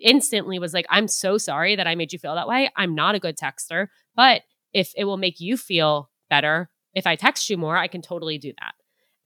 instantly 0.00 0.58
was 0.58 0.74
like, 0.74 0.86
I'm 0.90 1.08
so 1.08 1.38
sorry 1.38 1.76
that 1.76 1.86
I 1.86 1.94
made 1.94 2.12
you 2.12 2.18
feel 2.18 2.34
that 2.34 2.48
way. 2.48 2.70
I'm 2.76 2.94
not 2.94 3.14
a 3.14 3.20
good 3.20 3.38
texter, 3.38 3.86
but 4.14 4.42
if 4.74 4.92
it 4.94 5.04
will 5.04 5.16
make 5.16 5.40
you 5.40 5.56
feel 5.56 6.10
better, 6.28 6.68
if 6.94 7.06
I 7.06 7.16
text 7.16 7.48
you 7.48 7.56
more, 7.56 7.76
I 7.76 7.88
can 7.88 8.02
totally 8.02 8.36
do 8.36 8.52
that. 8.60 8.74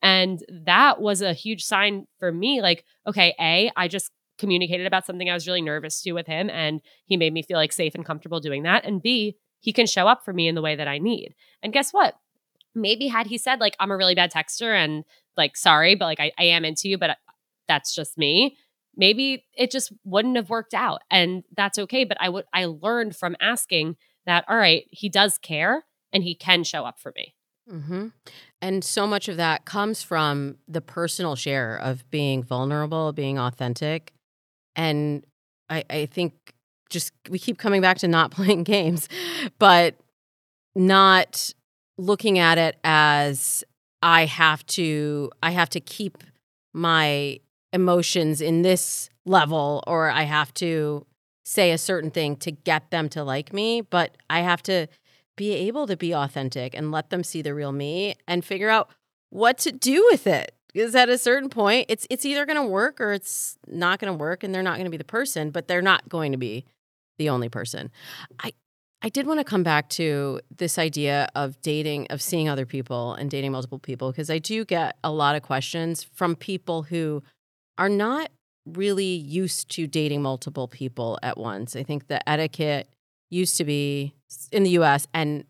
And 0.03 0.41
that 0.49 1.01
was 1.01 1.23
a 1.23 1.33
huge 1.33 1.65
sign 1.65 2.07
for 2.19 2.31
me 2.31 2.61
like, 2.63 2.85
okay, 3.07 3.35
A, 3.41 3.71
I 3.77 3.89
just 3.89 4.11
communicated 4.39 4.87
about 4.87 5.07
something 5.07 5.31
I 5.31 5.35
was 5.35 5.47
really 5.47 5.63
nervous 5.63 6.03
to 6.03 6.13
with 6.13 6.27
him, 6.27 6.51
and 6.51 6.81
he 7.07 7.17
made 7.17 7.33
me 7.33 7.43
feel 7.43 7.57
like 7.57 7.73
safe 7.73 7.95
and 7.95 8.05
comfortable 8.05 8.41
doing 8.41 8.65
that. 8.65 8.85
And 8.85 9.03
B, 9.03 9.37
he 9.61 9.73
can 9.73 9.87
show 9.87 10.07
up 10.07 10.25
for 10.25 10.33
me 10.33 10.47
in 10.47 10.55
the 10.55 10.63
way 10.63 10.77
that 10.77 10.87
I 10.87 10.99
need. 10.99 11.35
And 11.63 11.73
guess 11.73 11.91
what? 11.93 12.15
Maybe 12.75 13.09
had 13.09 13.27
he 13.27 13.39
said, 13.39 13.59
like, 13.61 13.75
I'm 13.81 13.91
a 13.91 13.97
really 13.97 14.15
bad 14.15 14.31
texter 14.31 14.75
and 14.75 15.05
like, 15.37 15.57
sorry, 15.57 15.95
but 15.95 16.05
like, 16.05 16.21
I, 16.21 16.33
I 16.39 16.45
am 16.45 16.65
into 16.65 16.89
you, 16.89 16.99
but 16.99 17.11
uh, 17.11 17.15
that's 17.67 17.95
just 17.95 18.19
me. 18.19 18.59
Maybe 18.95 19.47
it 19.55 19.71
just 19.71 19.93
wouldn't 20.05 20.37
have 20.37 20.51
worked 20.51 20.75
out. 20.75 21.01
And 21.11 21.43
that's 21.57 21.79
okay. 21.79 22.05
But 22.05 22.19
I 22.21 22.29
would, 22.29 22.45
I 22.53 22.67
learned 22.67 23.17
from 23.17 23.35
asking 23.41 23.97
that, 24.27 24.45
all 24.49 24.57
right, 24.57 24.85
he 24.91 25.09
does 25.09 25.39
care 25.39 25.87
and 26.13 26.23
he 26.23 26.35
can 26.35 26.65
show 26.65 26.85
up 26.85 26.99
for 27.01 27.13
me. 27.17 27.35
Mm-hmm. 27.71 28.09
And 28.63 28.85
so 28.85 29.07
much 29.07 29.29
of 29.29 29.37
that 29.37 29.65
comes 29.65 30.03
from 30.03 30.57
the 30.69 30.81
personal 30.81 31.35
share 31.35 31.77
of 31.77 32.09
being 32.11 32.43
vulnerable, 32.43 33.13
being 33.13 33.39
authentic, 33.39 34.13
and 34.77 35.25
I, 35.69 35.85
I 35.91 36.07
think 36.07 36.35
just 36.91 37.13
we 37.29 37.39
keep 37.39 37.59
coming 37.59 37.81
back 37.81 37.99
to 37.99 38.09
not 38.09 38.31
playing 38.33 38.65
games, 38.65 39.09
but 39.59 39.97
not 40.75 41.53
looking 41.99 42.39
at 42.39 42.59
it 42.59 42.77
as 42.85 43.65
I 44.03 44.27
have 44.27 44.65
to 44.67 45.31
I 45.43 45.51
have 45.51 45.71
to 45.71 45.81
keep 45.81 46.23
my 46.75 47.41
emotions 47.73 48.41
in 48.41 48.63
this 48.63 49.09
level 49.25 49.83
or 49.87 50.11
I 50.11 50.23
have 50.23 50.53
to 50.55 51.07
say 51.45 51.73
a 51.73 51.79
certain 51.79 52.11
thing 52.11 52.37
to 52.37 52.51
get 52.51 52.91
them 52.91 53.09
to 53.11 53.25
like 53.25 53.53
me, 53.53 53.81
but 53.81 54.17
I 54.29 54.41
have 54.41 54.63
to 54.65 54.89
be 55.37 55.53
able 55.53 55.87
to 55.87 55.97
be 55.97 56.15
authentic 56.15 56.75
and 56.75 56.91
let 56.91 57.11
them 57.11 57.23
see 57.23 57.43
the 57.43 57.55
real 57.55 57.73
me 57.73 58.15
and 58.27 58.45
figure 58.45 58.71
out 58.71 58.91
what 59.31 59.59
to 59.59 59.73
do 59.73 60.07
with 60.11 60.27
it 60.27 60.57
because 60.77 60.95
at 60.95 61.09
a 61.09 61.17
certain 61.17 61.49
point, 61.49 61.87
it's 61.89 62.07
it's 62.11 62.27
either 62.27 62.45
going 62.45 62.63
to 62.63 62.67
work 62.67 63.01
or 63.01 63.15
it's 63.15 63.57
not 63.67 63.99
going 63.99 64.13
to 64.13 64.19
work, 64.19 64.45
and 64.45 64.55
they're 64.55 64.63
not 64.63 64.75
going 64.75 64.85
to 64.85 64.91
be 64.91 64.99
the 64.99 65.05
person, 65.05 65.49
but 65.51 65.69
they're 65.69 65.81
not 65.81 66.07
going 66.07 66.33
to 66.33 66.39
be 66.39 66.67
the 67.17 67.31
only 67.31 67.49
person. 67.49 67.91
I 68.39 68.53
I 69.01 69.09
did 69.09 69.27
want 69.27 69.41
to 69.41 69.45
come 69.45 69.63
back 69.63 69.89
to 69.91 70.39
this 70.55 70.79
idea 70.79 71.29
of 71.35 71.59
dating, 71.63 72.09
of 72.11 72.21
seeing 72.21 72.51
other 72.51 72.67
people 72.67 73.15
and 73.15 73.31
dating 73.31 73.53
multiple 73.53 73.79
people, 73.79 74.11
because 74.13 74.29
I 74.29 74.39
do 74.39 74.67
get 74.67 74.99
a 75.03 75.11
lot 75.11 75.35
of 75.35 75.41
questions 75.41 76.03
from 76.03 76.37
people 76.37 76.83
who 76.83 77.23
are 77.79 77.89
not 77.89 78.31
really 78.67 79.05
used 79.05 79.71
to 79.77 79.87
dating 79.87 80.21
multiple 80.21 80.69
people 80.69 81.19
at 81.23 81.39
once. 81.39 81.75
I 81.75 81.85
think 81.85 82.09
the 82.09 82.27
etiquette 82.29 82.87
used 83.31 83.57
to 83.57 83.65
be 83.65 84.15
in 84.53 84.63
the 84.63 84.71
US 84.71 85.07
and 85.13 85.45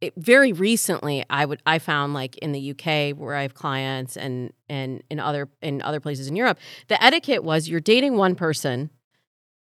it, 0.00 0.12
very 0.16 0.52
recently 0.52 1.24
I 1.28 1.44
would 1.44 1.60
I 1.66 1.78
found 1.78 2.14
like 2.14 2.36
in 2.38 2.52
the 2.52 2.70
UK 2.70 3.16
where 3.18 3.34
I 3.34 3.42
have 3.42 3.54
clients 3.54 4.16
and 4.16 4.52
and 4.68 5.02
in 5.10 5.18
other 5.18 5.48
in 5.60 5.82
other 5.82 6.00
places 6.00 6.28
in 6.28 6.36
Europe 6.36 6.58
the 6.88 7.02
etiquette 7.02 7.42
was 7.42 7.68
you're 7.68 7.80
dating 7.80 8.16
one 8.16 8.34
person 8.34 8.90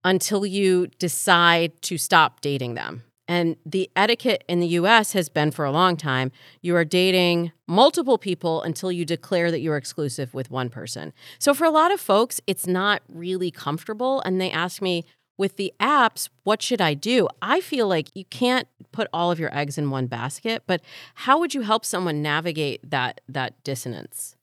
until 0.03 0.45
you 0.45 0.88
decide 0.99 1.82
to 1.84 1.97
stop 1.97 2.41
dating 2.41 2.76
them 2.76 3.03
and 3.28 3.55
the 3.66 3.89
etiquette 3.95 4.43
in 4.47 4.59
the 4.59 4.68
US 4.68 5.13
has 5.13 5.30
been 5.30 5.51
for 5.51 5.66
a 5.66 5.72
long 5.72 5.95
time 5.95 6.32
you 6.61 6.76
are 6.76 6.86
dating 6.86 7.51
multiple 7.68 8.18
people 8.18 8.61
until 8.61 8.91
you 8.91 9.05
declare 9.05 9.51
that 9.51 9.59
you're 9.59 9.78
exclusive 9.78 10.34
with 10.34 10.51
one 10.51 10.70
person. 10.70 11.13
So 11.39 11.53
for 11.53 11.66
a 11.66 11.72
lot 11.72 11.91
of 11.91 11.99
folks, 11.99 12.39
it's 12.45 12.68
not 12.68 13.01
really 13.09 13.51
comfortable. 13.51 14.22
And 14.22 14.39
they 14.39 14.51
ask 14.51 14.82
me, 14.82 15.03
with 15.38 15.58
the 15.58 15.74
apps, 15.80 16.30
what 16.44 16.62
should 16.62 16.82
I 16.82 16.94
do? 16.94 17.28
I 17.42 17.62
feel 17.62 17.88
like 17.88 18.10
you 18.16 18.26
can't 18.26 18.68
put 18.92 19.08
all 19.12 19.32
of 19.32 19.40
your 19.40 19.56
eggs 19.56 19.78
in 19.78 19.90
one 19.90 20.08
basket, 20.08 20.64
but 20.66 20.82
how 21.16 21.40
would 21.40 21.54
you 21.54 21.62
help 21.62 21.86
someone 21.86 22.22
navigate 22.22 22.90
that 22.90 23.22
that 23.28 23.62
dissonance? 23.64 24.36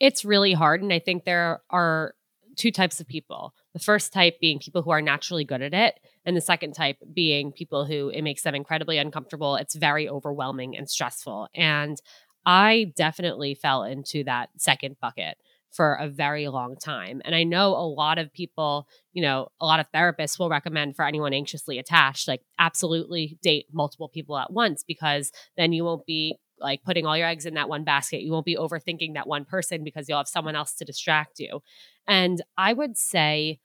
It's 0.00 0.24
really 0.24 0.52
hard 0.52 0.82
and 0.82 0.92
I 0.92 0.98
think 0.98 1.24
there 1.24 1.60
are 1.70 2.14
two 2.56 2.70
types 2.70 3.00
of 3.00 3.06
people. 3.06 3.54
The 3.74 3.78
first 3.78 4.12
type 4.12 4.40
being 4.40 4.58
people 4.58 4.82
who 4.82 4.90
are 4.90 5.02
naturally 5.02 5.44
good 5.44 5.62
at 5.62 5.74
it, 5.74 6.00
and 6.24 6.36
the 6.36 6.40
second 6.40 6.72
type 6.72 6.96
being 7.12 7.52
people 7.52 7.84
who 7.84 8.08
it 8.08 8.22
makes 8.22 8.42
them 8.42 8.54
incredibly 8.54 8.98
uncomfortable. 8.98 9.56
It's 9.56 9.74
very 9.74 10.08
overwhelming 10.08 10.76
and 10.76 10.88
stressful. 10.88 11.48
And 11.54 12.00
I 12.44 12.92
definitely 12.96 13.54
fell 13.54 13.84
into 13.84 14.24
that 14.24 14.50
second 14.56 14.96
bucket 15.00 15.36
for 15.70 15.94
a 15.94 16.08
very 16.08 16.48
long 16.48 16.76
time. 16.76 17.20
And 17.24 17.34
I 17.34 17.44
know 17.44 17.70
a 17.70 17.86
lot 17.86 18.18
of 18.18 18.32
people, 18.32 18.88
you 19.12 19.22
know, 19.22 19.48
a 19.60 19.66
lot 19.66 19.80
of 19.80 19.90
therapists 19.92 20.38
will 20.38 20.48
recommend 20.48 20.96
for 20.96 21.04
anyone 21.04 21.32
anxiously 21.32 21.78
attached, 21.78 22.28
like 22.28 22.42
absolutely 22.58 23.38
date 23.42 23.66
multiple 23.72 24.08
people 24.08 24.38
at 24.38 24.52
once 24.52 24.82
because 24.82 25.32
then 25.56 25.72
you 25.72 25.84
won't 25.84 26.06
be 26.06 26.38
like 26.58 26.82
putting 26.82 27.04
all 27.04 27.16
your 27.16 27.28
eggs 27.28 27.44
in 27.46 27.54
that 27.54 27.68
one 27.68 27.84
basket. 27.84 28.22
You 28.22 28.32
won't 28.32 28.46
be 28.46 28.56
overthinking 28.56 29.14
that 29.14 29.28
one 29.28 29.44
person 29.44 29.84
because 29.84 30.08
you'll 30.08 30.18
have 30.18 30.28
someone 30.28 30.56
else 30.56 30.74
to 30.74 30.84
distract 30.84 31.38
you. 31.38 31.60
And 32.06 32.42
I 32.56 32.72
would 32.72 32.96
say, 32.96 33.60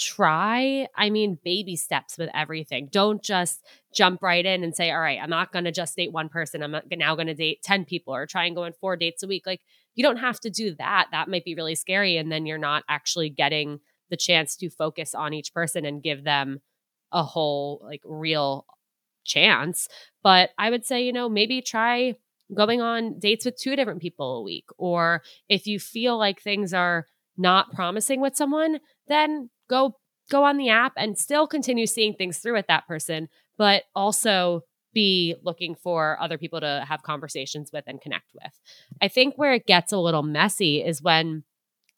try, 0.00 0.86
I 0.96 1.10
mean, 1.10 1.38
baby 1.44 1.76
steps 1.76 2.16
with 2.16 2.30
everything. 2.32 2.88
Don't 2.90 3.22
just 3.22 3.62
jump 3.94 4.22
right 4.22 4.44
in 4.44 4.64
and 4.64 4.74
say, 4.74 4.90
all 4.90 5.00
right, 5.00 5.18
I'm 5.22 5.30
not 5.30 5.52
going 5.52 5.66
to 5.66 5.72
just 5.72 5.96
date 5.96 6.12
one 6.12 6.28
person. 6.28 6.62
I'm 6.62 6.74
now 6.92 7.14
going 7.14 7.26
to 7.26 7.34
date 7.34 7.62
10 7.62 7.84
people 7.84 8.14
or 8.14 8.26
try 8.26 8.46
and 8.46 8.56
go 8.56 8.64
on 8.64 8.72
four 8.72 8.96
dates 8.96 9.22
a 9.22 9.26
week. 9.26 9.46
Like, 9.46 9.60
you 10.00 10.02
don't 10.02 10.16
have 10.16 10.40
to 10.40 10.48
do 10.48 10.74
that. 10.76 11.08
That 11.12 11.28
might 11.28 11.44
be 11.44 11.54
really 11.54 11.74
scary. 11.74 12.16
And 12.16 12.32
then 12.32 12.46
you're 12.46 12.56
not 12.56 12.84
actually 12.88 13.28
getting 13.28 13.80
the 14.08 14.16
chance 14.16 14.56
to 14.56 14.70
focus 14.70 15.14
on 15.14 15.34
each 15.34 15.52
person 15.52 15.84
and 15.84 16.02
give 16.02 16.24
them 16.24 16.60
a 17.12 17.22
whole, 17.22 17.82
like, 17.84 18.00
real 18.06 18.64
chance. 19.26 19.88
But 20.22 20.52
I 20.56 20.70
would 20.70 20.86
say, 20.86 21.02
you 21.02 21.12
know, 21.12 21.28
maybe 21.28 21.60
try 21.60 22.14
going 22.56 22.80
on 22.80 23.18
dates 23.18 23.44
with 23.44 23.60
two 23.60 23.76
different 23.76 24.00
people 24.00 24.38
a 24.38 24.42
week. 24.42 24.64
Or 24.78 25.20
if 25.50 25.66
you 25.66 25.78
feel 25.78 26.16
like 26.16 26.40
things 26.40 26.72
are 26.72 27.04
not 27.36 27.70
promising 27.74 28.22
with 28.22 28.36
someone, 28.36 28.80
then 29.06 29.50
go 29.68 29.98
go 30.30 30.44
on 30.44 30.56
the 30.56 30.70
app 30.70 30.94
and 30.96 31.18
still 31.18 31.46
continue 31.46 31.86
seeing 31.86 32.14
things 32.14 32.38
through 32.38 32.54
with 32.54 32.68
that 32.68 32.86
person, 32.86 33.28
but 33.58 33.82
also 33.94 34.62
be 34.92 35.34
looking 35.42 35.74
for 35.74 36.20
other 36.20 36.38
people 36.38 36.60
to 36.60 36.84
have 36.88 37.02
conversations 37.02 37.70
with 37.72 37.84
and 37.86 38.00
connect 38.00 38.32
with. 38.34 38.52
I 39.00 39.08
think 39.08 39.36
where 39.36 39.54
it 39.54 39.66
gets 39.66 39.92
a 39.92 39.98
little 39.98 40.22
messy 40.22 40.82
is 40.84 41.02
when 41.02 41.44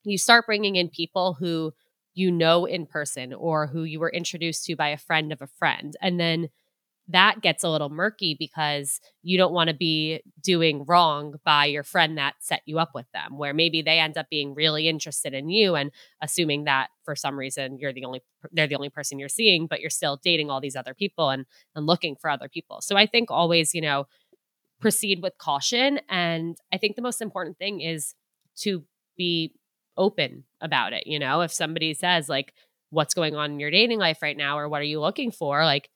you 0.05 0.19
start 0.19 0.47
bringing 0.47 0.77
in 0.77 0.89
people 0.89 1.35
who 1.35 1.73
you 2.15 2.31
know 2.31 2.67
in 2.67 2.87
person 2.87 3.33
or 3.33 3.69
who 3.69 3.85
you 3.85 3.99
were 3.99 4.11
introduced 4.11 4.65
to 4.67 4.77
by 4.77 4.89
a 4.89 4.99
friend 4.99 5.33
of 5.33 5.41
a 5.41 5.47
friend. 5.47 5.97
And 6.01 6.21
then 6.21 6.49
that 7.09 7.41
gets 7.41 7.65
a 7.65 7.69
little 7.69 7.91
murky 7.91 8.37
because 8.39 9.01
you 9.23 9.37
don't 9.37 9.53
want 9.53 9.69
to 9.69 9.75
be 9.75 10.21
doing 10.41 10.85
wrong 10.87 11.35
by 11.45 11.65
your 11.65 11.83
friend 11.83 12.17
that 12.17 12.35
set 12.41 12.63
you 12.65 12.79
up 12.79 12.91
with 12.95 13.07
them 13.13 13.37
where 13.37 13.53
maybe 13.53 13.83
they 13.83 13.99
end 13.99 14.17
up 14.17 14.27
being 14.31 14.55
really 14.55 14.89
interested 14.89 15.35
in 15.35 15.49
you 15.49 15.75
and 15.75 15.91
assuming 16.21 16.65
that 16.65 16.89
for 17.05 17.17
some 17.17 17.39
reason 17.39 17.77
you're 17.79 17.93
the 17.93 18.05
only 18.05 18.23
they're 18.53 18.69
the 18.69 18.77
only 18.77 18.89
person 18.89 19.19
you're 19.19 19.29
seeing 19.29 19.67
but 19.67 19.81
you're 19.81 19.91
still 19.91 20.19
dating 20.23 20.49
all 20.49 20.61
these 20.61 20.77
other 20.77 20.95
people 20.95 21.31
and 21.31 21.45
and 21.75 21.87
looking 21.87 22.17
for 22.21 22.31
other 22.31 22.49
people. 22.49 22.81
So 22.81 22.97
i 22.97 23.07
think 23.07 23.31
always 23.31 23.75
you 23.75 23.81
know 23.81 24.07
proceed 24.81 25.23
with 25.23 25.37
caution 25.39 26.01
and 26.09 26.57
i 26.73 26.79
think 26.79 26.97
the 26.97 27.03
most 27.03 27.21
important 27.21 27.59
thing 27.59 27.81
is 27.81 28.15
to 28.57 28.85
be 29.17 29.53
open 29.97 30.45
about 30.61 30.93
it 30.93 31.07
you 31.07 31.19
know? 31.19 31.41
If 31.41 31.53
somebody 31.53 31.95
says 31.95 32.29
like 32.29 32.55
what's 32.91 33.15
going 33.15 33.35
on 33.35 33.53
in 33.53 33.61
your 33.61 33.71
dating 33.71 33.99
life 33.99 34.23
right 34.23 34.37
now 34.37 34.59
or 34.59 34.69
what 34.69 34.81
are 34.81 34.85
you 34.85 35.01
looking 35.01 35.33
for? 35.33 35.65
like 35.65 35.89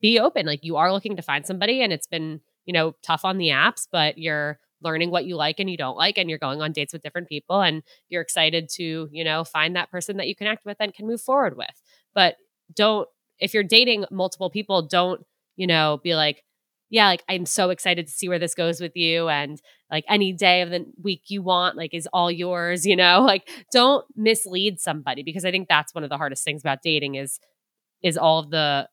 be 0.00 0.18
open. 0.18 0.46
Like 0.46 0.64
you 0.64 0.76
are 0.76 0.92
looking 0.92 1.16
to 1.16 1.22
find 1.22 1.46
somebody 1.46 1.82
and 1.82 1.92
it's 1.92 2.06
been, 2.06 2.40
you 2.64 2.72
know, 2.72 2.94
tough 3.02 3.24
on 3.24 3.38
the 3.38 3.48
apps, 3.48 3.86
but 3.90 4.18
you're 4.18 4.58
learning 4.82 5.10
what 5.10 5.24
you 5.24 5.36
like 5.36 5.58
and 5.58 5.70
you 5.70 5.76
don't 5.76 5.96
like 5.96 6.18
and 6.18 6.28
you're 6.28 6.38
going 6.38 6.60
on 6.60 6.72
dates 6.72 6.92
with 6.92 7.02
different 7.02 7.28
people 7.28 7.60
and 7.62 7.82
you're 8.08 8.22
excited 8.22 8.68
to, 8.74 9.08
you 9.10 9.24
know, 9.24 9.44
find 9.44 9.74
that 9.74 9.90
person 9.90 10.16
that 10.18 10.28
you 10.28 10.36
connect 10.36 10.64
with 10.64 10.76
and 10.80 10.94
can 10.94 11.06
move 11.06 11.20
forward 11.20 11.56
with. 11.56 11.82
But 12.14 12.36
don't 12.74 13.08
if 13.38 13.52
you're 13.52 13.62
dating 13.62 14.06
multiple 14.10 14.50
people, 14.50 14.82
don't, 14.82 15.22
you 15.56 15.66
know, 15.66 16.00
be 16.02 16.14
like, 16.14 16.42
yeah, 16.88 17.06
like 17.06 17.24
I'm 17.28 17.46
so 17.46 17.70
excited 17.70 18.06
to 18.06 18.12
see 18.12 18.28
where 18.28 18.38
this 18.38 18.54
goes 18.54 18.80
with 18.80 18.96
you 18.96 19.28
and 19.28 19.60
like 19.90 20.04
any 20.08 20.32
day 20.32 20.62
of 20.62 20.70
the 20.70 20.86
week 21.02 21.22
you 21.28 21.42
want 21.42 21.76
like 21.76 21.92
is 21.92 22.08
all 22.12 22.30
yours, 22.30 22.86
you 22.86 22.96
know? 22.96 23.22
Like 23.26 23.48
don't 23.72 24.06
mislead 24.14 24.78
somebody 24.78 25.22
because 25.22 25.44
I 25.44 25.50
think 25.50 25.68
that's 25.68 25.94
one 25.94 26.04
of 26.04 26.10
the 26.10 26.16
hardest 26.16 26.44
things 26.44 26.62
about 26.62 26.82
dating 26.82 27.16
is 27.16 27.40
is 28.02 28.16
all 28.16 28.38
of 28.38 28.50
the 28.50 28.88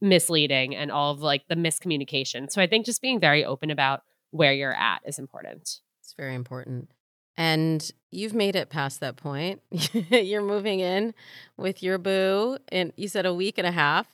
misleading 0.00 0.74
and 0.74 0.90
all 0.90 1.12
of 1.12 1.20
like 1.20 1.46
the 1.48 1.54
miscommunication. 1.54 2.50
So 2.50 2.62
I 2.62 2.66
think 2.66 2.86
just 2.86 3.02
being 3.02 3.20
very 3.20 3.44
open 3.44 3.70
about 3.70 4.02
where 4.30 4.52
you're 4.52 4.74
at 4.74 5.00
is 5.04 5.18
important. 5.18 5.80
It's 6.02 6.14
very 6.16 6.34
important. 6.34 6.90
And 7.36 7.90
you've 8.10 8.34
made 8.34 8.56
it 8.56 8.70
past 8.70 9.00
that 9.00 9.16
point. 9.16 9.60
you're 10.10 10.42
moving 10.42 10.80
in 10.80 11.14
with 11.56 11.82
your 11.82 11.98
boo 11.98 12.58
and 12.68 12.92
you 12.96 13.08
said 13.08 13.26
a 13.26 13.34
week 13.34 13.58
and 13.58 13.66
a 13.66 13.72
half. 13.72 14.06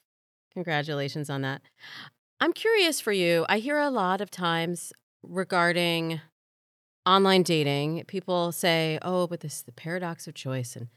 Congratulations 0.55 1.29
on 1.29 1.43
that. 1.43 1.63
I'm 2.41 2.53
curious 2.53 3.01
for 3.01 3.13
you. 3.13 3.47
I 3.49 3.59
hear 3.59 3.79
a 3.79 3.91
lot 3.91 4.21
of 4.21 4.31
times 4.31 4.93
regarding 5.23 6.21
online 7.05 7.43
dating, 7.43 8.05
people 8.07 8.53
say, 8.53 8.99
"Oh, 9.03 9.27
but 9.27 9.41
this 9.41 9.57
is 9.57 9.63
the 9.63 9.73
paradox 9.73 10.27
of 10.27 10.35
choice 10.35 10.77
and 10.77 10.89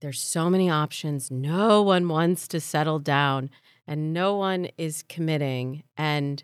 there's 0.00 0.20
so 0.20 0.50
many 0.50 0.68
options. 0.68 1.30
No 1.30 1.82
one 1.82 2.08
wants 2.08 2.46
to 2.48 2.60
settle 2.60 2.98
down 2.98 3.50
and 3.86 4.12
no 4.12 4.36
one 4.36 4.68
is 4.76 5.04
committing 5.08 5.82
and 5.96 6.42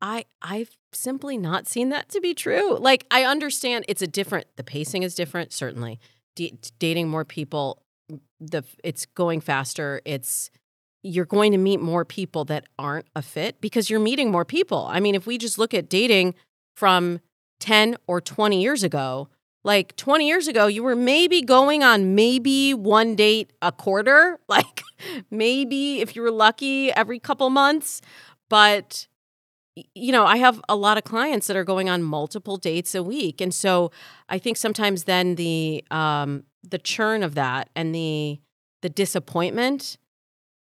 I 0.00 0.24
I've 0.42 0.76
simply 0.92 1.36
not 1.36 1.66
seen 1.66 1.88
that 1.90 2.08
to 2.10 2.20
be 2.20 2.34
true. 2.34 2.78
Like 2.78 3.04
I 3.10 3.24
understand 3.24 3.84
it's 3.88 4.02
a 4.02 4.06
different 4.06 4.46
the 4.56 4.64
pacing 4.64 5.02
is 5.02 5.14
different 5.14 5.52
certainly. 5.52 5.98
D- 6.36 6.58
dating 6.78 7.08
more 7.08 7.24
people 7.24 7.82
the 8.40 8.62
it's 8.84 9.06
going 9.06 9.40
faster. 9.40 10.00
It's 10.04 10.50
you're 11.02 11.24
going 11.24 11.52
to 11.52 11.58
meet 11.58 11.80
more 11.80 12.04
people 12.04 12.44
that 12.46 12.64
aren't 12.78 13.06
a 13.14 13.22
fit 13.22 13.60
because 13.60 13.88
you're 13.88 14.00
meeting 14.00 14.30
more 14.30 14.44
people. 14.44 14.86
I 14.90 15.00
mean, 15.00 15.14
if 15.14 15.26
we 15.26 15.38
just 15.38 15.58
look 15.58 15.72
at 15.72 15.88
dating 15.88 16.34
from 16.76 17.20
10 17.60 17.96
or 18.06 18.20
20 18.20 18.60
years 18.60 18.82
ago, 18.82 19.28
like 19.68 19.94
20 19.96 20.26
years 20.26 20.48
ago, 20.48 20.66
you 20.66 20.82
were 20.82 20.96
maybe 20.96 21.42
going 21.42 21.84
on 21.84 22.14
maybe 22.14 22.72
one 22.72 23.14
date 23.14 23.52
a 23.60 23.70
quarter, 23.70 24.40
like 24.48 24.82
maybe 25.30 26.00
if 26.00 26.16
you 26.16 26.22
were 26.22 26.30
lucky 26.30 26.90
every 26.92 27.20
couple 27.20 27.50
months. 27.50 28.00
But, 28.48 29.06
you 29.94 30.10
know, 30.10 30.24
I 30.24 30.38
have 30.38 30.58
a 30.70 30.74
lot 30.74 30.96
of 30.96 31.04
clients 31.04 31.48
that 31.48 31.56
are 31.56 31.64
going 31.64 31.90
on 31.90 32.02
multiple 32.02 32.56
dates 32.56 32.94
a 32.94 33.02
week. 33.02 33.42
And 33.42 33.52
so 33.52 33.90
I 34.30 34.38
think 34.38 34.56
sometimes 34.56 35.04
then 35.04 35.34
the, 35.34 35.84
um, 35.90 36.44
the 36.66 36.78
churn 36.78 37.22
of 37.22 37.34
that 37.34 37.68
and 37.76 37.94
the, 37.94 38.40
the 38.80 38.88
disappointment 38.88 39.98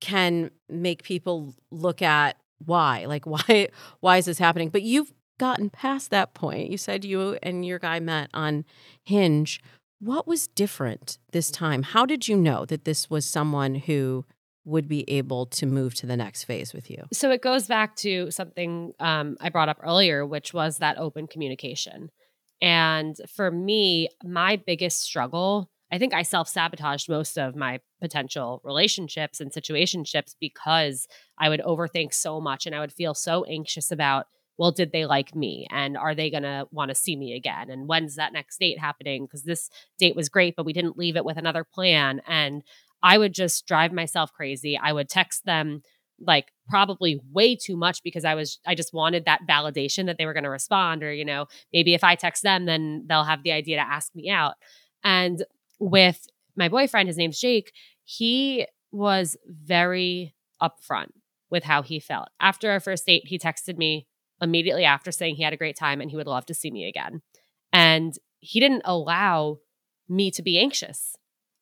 can 0.01 0.49
make 0.69 1.03
people 1.03 1.53
look 1.69 2.01
at 2.01 2.35
why 2.65 3.05
like 3.05 3.25
why 3.33 3.69
why 3.99 4.17
is 4.17 4.25
this 4.25 4.39
happening 4.39 4.69
but 4.69 4.81
you've 4.81 5.13
gotten 5.37 5.69
past 5.69 6.09
that 6.11 6.33
point. 6.33 6.69
You 6.69 6.77
said 6.77 7.05
you 7.05 7.37
and 7.43 7.65
your 7.65 7.79
guy 7.79 7.99
met 7.99 8.29
on 8.33 8.65
Hinge. 9.03 9.61
What 9.99 10.27
was 10.27 10.47
different 10.47 11.17
this 11.31 11.49
time? 11.49 11.83
How 11.83 12.05
did 12.05 12.27
you 12.27 12.37
know 12.37 12.65
that 12.65 12.85
this 12.85 13.09
was 13.09 13.25
someone 13.25 13.75
who 13.75 14.25
would 14.67 14.87
be 14.87 15.09
able 15.09 15.45
to 15.45 15.65
move 15.65 15.95
to 15.95 16.05
the 16.05 16.17
next 16.17 16.43
phase 16.43 16.73
with 16.73 16.91
you? 16.91 17.05
So 17.13 17.31
it 17.31 17.41
goes 17.41 17.67
back 17.67 17.95
to 17.97 18.29
something 18.31 18.93
um, 18.99 19.37
I 19.39 19.49
brought 19.49 19.69
up 19.69 19.79
earlier, 19.81 20.25
which 20.25 20.53
was 20.53 20.79
that 20.79 20.97
open 20.97 21.25
communication. 21.25 22.11
And 22.61 23.15
for 23.33 23.49
me, 23.49 24.09
my 24.23 24.57
biggest 24.57 25.01
struggle, 25.01 25.69
I 25.91 25.97
think 25.97 26.13
I 26.13 26.23
self 26.23 26.49
sabotaged 26.49 27.07
most 27.07 27.37
of 27.37 27.55
my 27.55 27.79
potential 28.01 28.61
relationships 28.63 29.39
and 29.39 29.51
situationships 29.51 30.35
because 30.39 31.07
I 31.37 31.49
would 31.49 31.61
overthink 31.61 32.13
so 32.13 32.41
much 32.41 32.65
and 32.65 32.75
I 32.75 32.81
would 32.81 32.93
feel 32.93 33.13
so 33.13 33.45
anxious 33.45 33.91
about, 33.91 34.27
well, 34.57 34.71
did 34.71 34.91
they 34.91 35.05
like 35.05 35.35
me? 35.35 35.67
And 35.69 35.95
are 35.97 36.15
they 36.15 36.29
going 36.29 36.43
to 36.43 36.67
want 36.71 36.89
to 36.89 36.95
see 36.95 37.15
me 37.15 37.35
again? 37.35 37.69
And 37.69 37.87
when's 37.87 38.15
that 38.15 38.33
next 38.33 38.59
date 38.59 38.79
happening? 38.79 39.25
Because 39.25 39.43
this 39.43 39.69
date 39.99 40.15
was 40.15 40.29
great, 40.29 40.55
but 40.55 40.65
we 40.65 40.73
didn't 40.73 40.97
leave 40.97 41.15
it 41.15 41.25
with 41.25 41.37
another 41.37 41.63
plan. 41.63 42.21
And 42.27 42.63
I 43.03 43.17
would 43.17 43.33
just 43.33 43.67
drive 43.67 43.91
myself 43.91 44.33
crazy. 44.33 44.77
I 44.77 44.93
would 44.93 45.09
text 45.09 45.45
them 45.45 45.81
like 46.19 46.51
probably 46.67 47.19
way 47.31 47.55
too 47.55 47.77
much 47.77 48.01
because 48.03 48.25
I 48.25 48.33
was 48.33 48.59
I 48.65 48.73
just 48.73 48.93
wanted 48.93 49.25
that 49.25 49.41
validation 49.47 50.07
that 50.07 50.17
they 50.17 50.25
were 50.25 50.33
going 50.33 50.45
to 50.45 50.49
respond 50.49 51.03
or 51.03 51.13
you 51.13 51.23
know 51.23 51.45
maybe 51.71 51.93
if 51.93 52.03
I 52.03 52.15
text 52.15 52.41
them 52.41 52.65
then 52.65 53.05
they'll 53.07 53.23
have 53.23 53.43
the 53.43 53.51
idea 53.51 53.77
to 53.77 53.87
ask 53.87 54.15
me 54.15 54.27
out. 54.27 54.55
And 55.03 55.43
with 55.79 56.25
my 56.55 56.69
boyfriend 56.69 57.07
his 57.07 57.17
name's 57.17 57.39
Jake, 57.39 57.71
he 58.03 58.65
was 58.91 59.37
very 59.45 60.33
upfront 60.59 61.11
with 61.51 61.63
how 61.63 61.83
he 61.83 61.99
felt. 61.99 62.29
After 62.39 62.71
our 62.71 62.79
first 62.79 63.05
date, 63.05 63.27
he 63.27 63.37
texted 63.37 63.77
me 63.77 64.07
immediately 64.41 64.85
after 64.85 65.11
saying 65.11 65.35
he 65.35 65.43
had 65.43 65.53
a 65.53 65.57
great 65.57 65.75
time 65.75 66.01
and 66.01 66.09
he 66.09 66.17
would 66.17 66.27
love 66.27 66.45
to 66.47 66.53
see 66.53 66.71
me 66.71 66.87
again. 66.87 67.21
And 67.73 68.13
he 68.39 68.59
didn't 68.59 68.83
allow 68.85 69.59
me 70.07 70.31
to 70.31 70.41
be 70.41 70.59
anxious. 70.59 71.15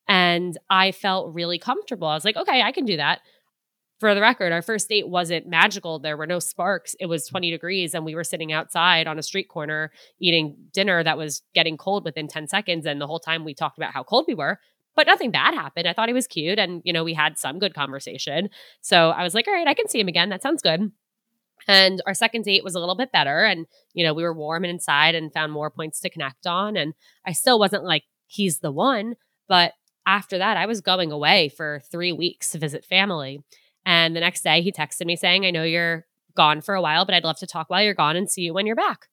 And 0.07 0.57
I 0.69 0.91
felt 0.91 1.33
really 1.33 1.57
comfortable. 1.57 2.07
I 2.07 2.13
was 2.13 2.25
like, 2.25 2.37
okay, 2.37 2.61
I 2.61 2.71
can 2.71 2.85
do 2.85 2.97
that 2.97 3.21
for 3.99 4.13
the 4.13 4.21
record, 4.21 4.51
our 4.51 4.61
first 4.61 4.89
date 4.89 5.07
wasn't 5.07 5.47
magical. 5.47 5.99
There 5.99 6.17
were 6.17 6.27
no 6.27 6.39
sparks. 6.39 6.95
It 6.99 7.05
was 7.05 7.27
20 7.27 7.49
degrees, 7.49 7.93
and 7.93 8.03
we 8.03 8.15
were 8.15 8.23
sitting 8.23 8.51
outside 8.51 9.07
on 9.07 9.17
a 9.17 9.23
street 9.23 9.47
corner 9.47 9.91
eating 10.19 10.57
dinner 10.73 11.03
that 11.03 11.17
was 11.17 11.41
getting 11.53 11.77
cold 11.77 12.03
within 12.03 12.27
10 12.27 12.47
seconds. 12.47 12.85
And 12.85 12.99
the 12.99 13.07
whole 13.07 13.19
time 13.19 13.45
we 13.45 13.53
talked 13.53 13.77
about 13.77 13.93
how 13.93 14.03
cold 14.03 14.25
we 14.27 14.33
were, 14.33 14.59
but 14.95 15.07
nothing 15.07 15.31
bad 15.31 15.53
happened. 15.53 15.87
I 15.87 15.93
thought 15.93 16.09
he 16.09 16.13
was 16.13 16.27
cute, 16.27 16.59
and 16.59 16.81
you 16.83 16.91
know, 16.91 17.03
we 17.03 17.13
had 17.13 17.37
some 17.37 17.57
good 17.57 17.73
conversation. 17.73 18.49
So 18.81 19.11
I 19.11 19.23
was 19.23 19.33
like, 19.33 19.47
all 19.47 19.53
right, 19.53 19.67
I 19.67 19.73
can 19.73 19.87
see 19.87 19.99
him 19.99 20.09
again. 20.09 20.29
That 20.29 20.41
sounds 20.41 20.61
good. 20.61 20.91
And 21.67 22.01
our 22.05 22.13
second 22.13 22.43
date 22.43 22.63
was 22.63 22.75
a 22.75 22.79
little 22.79 22.95
bit 22.95 23.11
better. 23.11 23.43
And, 23.43 23.65
you 23.93 24.05
know, 24.05 24.13
we 24.13 24.23
were 24.23 24.33
warm 24.33 24.63
and 24.63 24.71
inside 24.71 25.15
and 25.15 25.33
found 25.33 25.51
more 25.51 25.69
points 25.69 25.99
to 26.01 26.09
connect 26.09 26.45
on. 26.45 26.77
And 26.77 26.93
I 27.25 27.31
still 27.31 27.59
wasn't 27.59 27.83
like, 27.83 28.03
he's 28.27 28.59
the 28.59 28.71
one. 28.71 29.15
But 29.47 29.73
after 30.05 30.37
that, 30.37 30.57
I 30.57 30.65
was 30.65 30.81
going 30.81 31.11
away 31.11 31.49
for 31.49 31.81
three 31.91 32.11
weeks 32.11 32.51
to 32.51 32.59
visit 32.59 32.85
family. 32.85 33.43
And 33.85 34.15
the 34.15 34.19
next 34.19 34.43
day 34.43 34.61
he 34.61 34.71
texted 34.71 35.05
me 35.05 35.15
saying, 35.15 35.45
I 35.45 35.51
know 35.51 35.63
you're 35.63 36.05
gone 36.35 36.61
for 36.61 36.75
a 36.75 36.81
while, 36.81 37.05
but 37.05 37.15
I'd 37.15 37.23
love 37.23 37.39
to 37.39 37.47
talk 37.47 37.69
while 37.69 37.83
you're 37.83 37.93
gone 37.93 38.15
and 38.15 38.29
see 38.29 38.41
you 38.41 38.53
when 38.53 38.65
you're 38.65 38.75
back. 38.75 39.07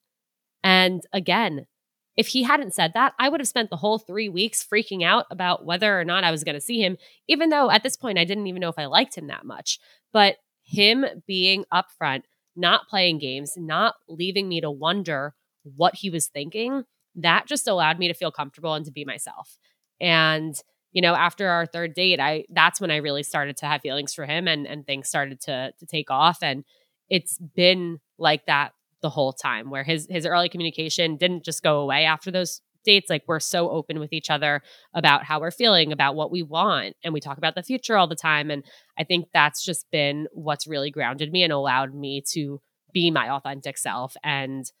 And 0.63 1.01
again, 1.11 1.67
if 2.15 2.27
he 2.27 2.43
hadn't 2.43 2.75
said 2.75 2.91
that, 2.93 3.13
I 3.17 3.29
would 3.29 3.39
have 3.39 3.47
spent 3.47 3.69
the 3.69 3.77
whole 3.77 3.97
three 3.97 4.29
weeks 4.29 4.63
freaking 4.63 5.03
out 5.03 5.25
about 5.31 5.65
whether 5.65 5.99
or 5.99 6.05
not 6.05 6.23
I 6.23 6.31
was 6.31 6.43
going 6.43 6.55
to 6.55 6.61
see 6.61 6.79
him, 6.79 6.97
even 7.27 7.49
though 7.49 7.71
at 7.71 7.81
this 7.81 7.97
point 7.97 8.19
I 8.19 8.25
didn't 8.25 8.47
even 8.47 8.59
know 8.59 8.69
if 8.69 8.77
I 8.77 8.85
liked 8.85 9.17
him 9.17 9.27
that 9.27 9.45
much. 9.45 9.79
But 10.11 10.37
him 10.63 11.05
being 11.25 11.65
upfront, 11.73 12.23
not 12.55 12.87
playing 12.87 13.19
games, 13.19 13.53
not 13.57 13.95
leaving 14.07 14.47
me 14.47 14.61
to 14.61 14.71
wonder 14.71 15.33
what 15.63 15.95
he 15.95 16.09
was 16.09 16.27
thinking, 16.27 16.83
that 17.15 17.47
just 17.47 17.67
allowed 17.67 17.99
me 17.99 18.07
to 18.07 18.13
feel 18.13 18.31
comfortable 18.31 18.73
and 18.73 18.85
to 18.85 18.91
be 18.91 19.05
myself. 19.05 19.57
And 19.99 20.55
you 20.91 21.01
know, 21.01 21.15
after 21.15 21.49
our 21.49 21.65
third 21.65 21.95
date, 21.95 22.19
I 22.19 22.45
that's 22.49 22.79
when 22.79 22.91
I 22.91 22.97
really 22.97 23.23
started 23.23 23.57
to 23.57 23.65
have 23.65 23.81
feelings 23.81 24.13
for 24.13 24.25
him 24.25 24.47
and 24.47 24.67
and 24.67 24.85
things 24.85 25.09
started 25.09 25.39
to 25.41 25.71
to 25.79 25.85
take 25.85 26.11
off 26.11 26.39
and 26.41 26.63
it's 27.09 27.37
been 27.55 27.99
like 28.17 28.45
that 28.45 28.73
the 29.01 29.09
whole 29.09 29.33
time 29.33 29.69
where 29.69 29.83
his 29.83 30.07
his 30.09 30.25
early 30.25 30.49
communication 30.49 31.17
didn't 31.17 31.43
just 31.43 31.61
go 31.63 31.79
away 31.79 32.05
after 32.05 32.31
those 32.31 32.61
dates 32.83 33.09
like 33.09 33.23
we're 33.27 33.39
so 33.39 33.69
open 33.69 33.99
with 33.99 34.13
each 34.13 34.29
other 34.29 34.61
about 34.93 35.23
how 35.23 35.39
we're 35.39 35.51
feeling 35.51 35.91
about 35.91 36.15
what 36.15 36.31
we 36.31 36.43
want 36.43 36.95
and 37.03 37.13
we 37.13 37.19
talk 37.19 37.37
about 37.37 37.55
the 37.55 37.63
future 37.63 37.97
all 37.97 38.07
the 38.07 38.15
time 38.15 38.49
and 38.51 38.63
i 38.97 39.03
think 39.03 39.27
that's 39.33 39.63
just 39.63 39.89
been 39.91 40.27
what's 40.33 40.67
really 40.67 40.91
grounded 40.91 41.31
me 41.31 41.43
and 41.43 41.53
allowed 41.53 41.93
me 41.93 42.21
to 42.21 42.61
be 42.93 43.09
my 43.11 43.29
authentic 43.29 43.77
self 43.77 44.15
and 44.23 44.71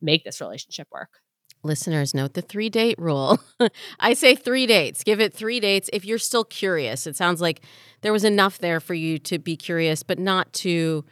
make 0.00 0.24
this 0.24 0.40
relationship 0.40 0.88
work 0.92 1.10
Listeners, 1.64 2.14
note 2.14 2.34
the 2.34 2.42
three 2.42 2.68
date 2.68 2.98
rule. 2.98 3.40
I 4.00 4.14
say 4.14 4.36
three 4.36 4.64
dates. 4.66 5.02
Give 5.02 5.20
it 5.20 5.34
three 5.34 5.58
dates 5.58 5.90
if 5.92 6.04
you're 6.04 6.18
still 6.18 6.44
curious. 6.44 7.04
It 7.06 7.16
sounds 7.16 7.40
like 7.40 7.62
there 8.02 8.12
was 8.12 8.22
enough 8.22 8.58
there 8.58 8.78
for 8.78 8.94
you 8.94 9.18
to 9.20 9.38
be 9.38 9.56
curious, 9.56 10.04
but 10.04 10.20
not 10.20 10.52
to 10.54 11.04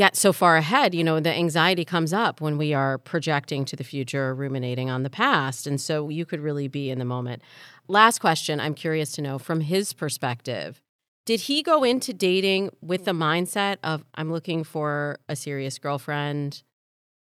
get 0.00 0.16
so 0.16 0.32
far 0.32 0.56
ahead. 0.56 0.94
You 0.94 1.04
know, 1.04 1.20
the 1.20 1.30
anxiety 1.30 1.84
comes 1.84 2.14
up 2.14 2.40
when 2.40 2.56
we 2.56 2.72
are 2.72 2.96
projecting 2.96 3.66
to 3.66 3.76
the 3.76 3.84
future 3.84 4.30
or 4.30 4.34
ruminating 4.34 4.88
on 4.88 5.02
the 5.02 5.10
past. 5.10 5.66
And 5.66 5.78
so 5.78 6.08
you 6.08 6.24
could 6.24 6.40
really 6.40 6.68
be 6.68 6.88
in 6.88 6.98
the 6.98 7.04
moment. 7.04 7.42
Last 7.86 8.18
question 8.18 8.60
I'm 8.60 8.72
curious 8.72 9.12
to 9.12 9.20
know 9.20 9.38
from 9.38 9.60
his 9.60 9.92
perspective 9.92 10.80
did 11.26 11.40
he 11.40 11.62
go 11.62 11.84
into 11.84 12.14
dating 12.14 12.70
with 12.80 13.04
the 13.04 13.12
mindset 13.12 13.76
of, 13.84 14.02
I'm 14.14 14.32
looking 14.32 14.64
for 14.64 15.18
a 15.28 15.36
serious 15.36 15.78
girlfriend? 15.78 16.62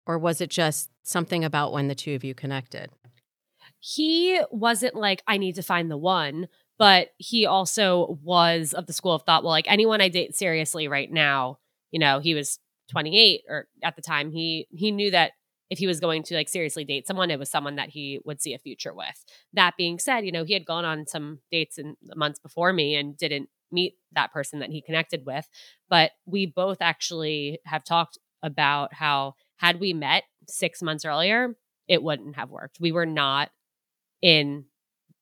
Or 0.08 0.18
was 0.18 0.40
it 0.40 0.50
just 0.50 0.90
something 1.04 1.44
about 1.44 1.74
when 1.74 1.90
the 1.90 1.96
two 1.96 2.16
of 2.16 2.24
you 2.24 2.34
connected? 2.34 2.92
He 3.80 4.40
wasn't 4.52 4.96
like, 4.96 5.22
I 5.28 5.38
need 5.38 5.56
to 5.56 5.62
find 5.62 5.92
the 5.92 5.98
one, 5.98 6.48
but 6.78 7.10
he 7.18 7.46
also 7.46 8.18
was 8.24 8.74
of 8.74 8.88
the 8.88 8.94
school 8.94 9.12
of 9.12 9.24
thought, 9.24 9.44
well, 9.44 9.52
like 9.52 9.70
anyone 9.70 10.00
I 10.00 10.08
date 10.08 10.34
seriously 10.34 10.88
right 10.88 11.12
now, 11.12 11.60
you 11.92 12.00
know, 12.00 12.20
he 12.20 12.34
was 12.34 12.58
28 12.90 13.42
or 13.48 13.68
at 13.84 13.96
the 13.96 14.02
time, 14.02 14.32
he 14.32 14.68
he 14.72 14.92
knew 14.92 15.12
that 15.12 15.32
if 15.70 15.78
he 15.78 15.88
was 15.88 16.00
going 16.00 16.24
to 16.24 16.36
like 16.36 16.50
seriously 16.50 16.84
date 16.84 17.06
someone, 17.06 17.30
it 17.30 17.40
was 17.40 17.50
someone 17.50 17.76
that 17.76 17.90
he 17.90 18.20
would 18.26 18.42
see 18.42 18.54
a 18.54 18.60
future 18.60 18.94
with. 18.94 19.24
That 19.54 19.78
being 19.78 20.00
said, 20.00 20.26
you 20.26 20.32
know, 20.32 20.44
he 20.44 20.54
had 20.54 20.66
gone 20.66 20.86
on 20.86 21.06
some 21.06 21.40
dates 21.52 21.78
in 21.78 21.96
months 22.16 22.40
before 22.40 22.74
me 22.74 22.96
and 22.96 23.16
didn't 23.16 23.50
meet 23.72 23.96
that 24.14 24.34
person 24.34 24.60
that 24.60 24.72
he 24.72 24.82
connected 24.82 25.26
with. 25.26 25.48
But 25.88 26.12
we 26.26 26.48
both 26.48 26.78
actually 26.82 27.60
have 27.66 27.84
talked 27.84 28.18
about 28.42 28.96
how 28.96 29.36
had 29.58 29.80
we 29.80 29.94
met 29.94 30.24
six 30.48 30.82
months 30.82 31.06
earlier, 31.06 31.56
it 31.88 32.02
wouldn't 32.02 32.36
have 32.36 32.50
worked. 32.50 32.80
We 32.80 32.92
were 32.92 33.06
not 33.06 33.50
in 34.22 34.66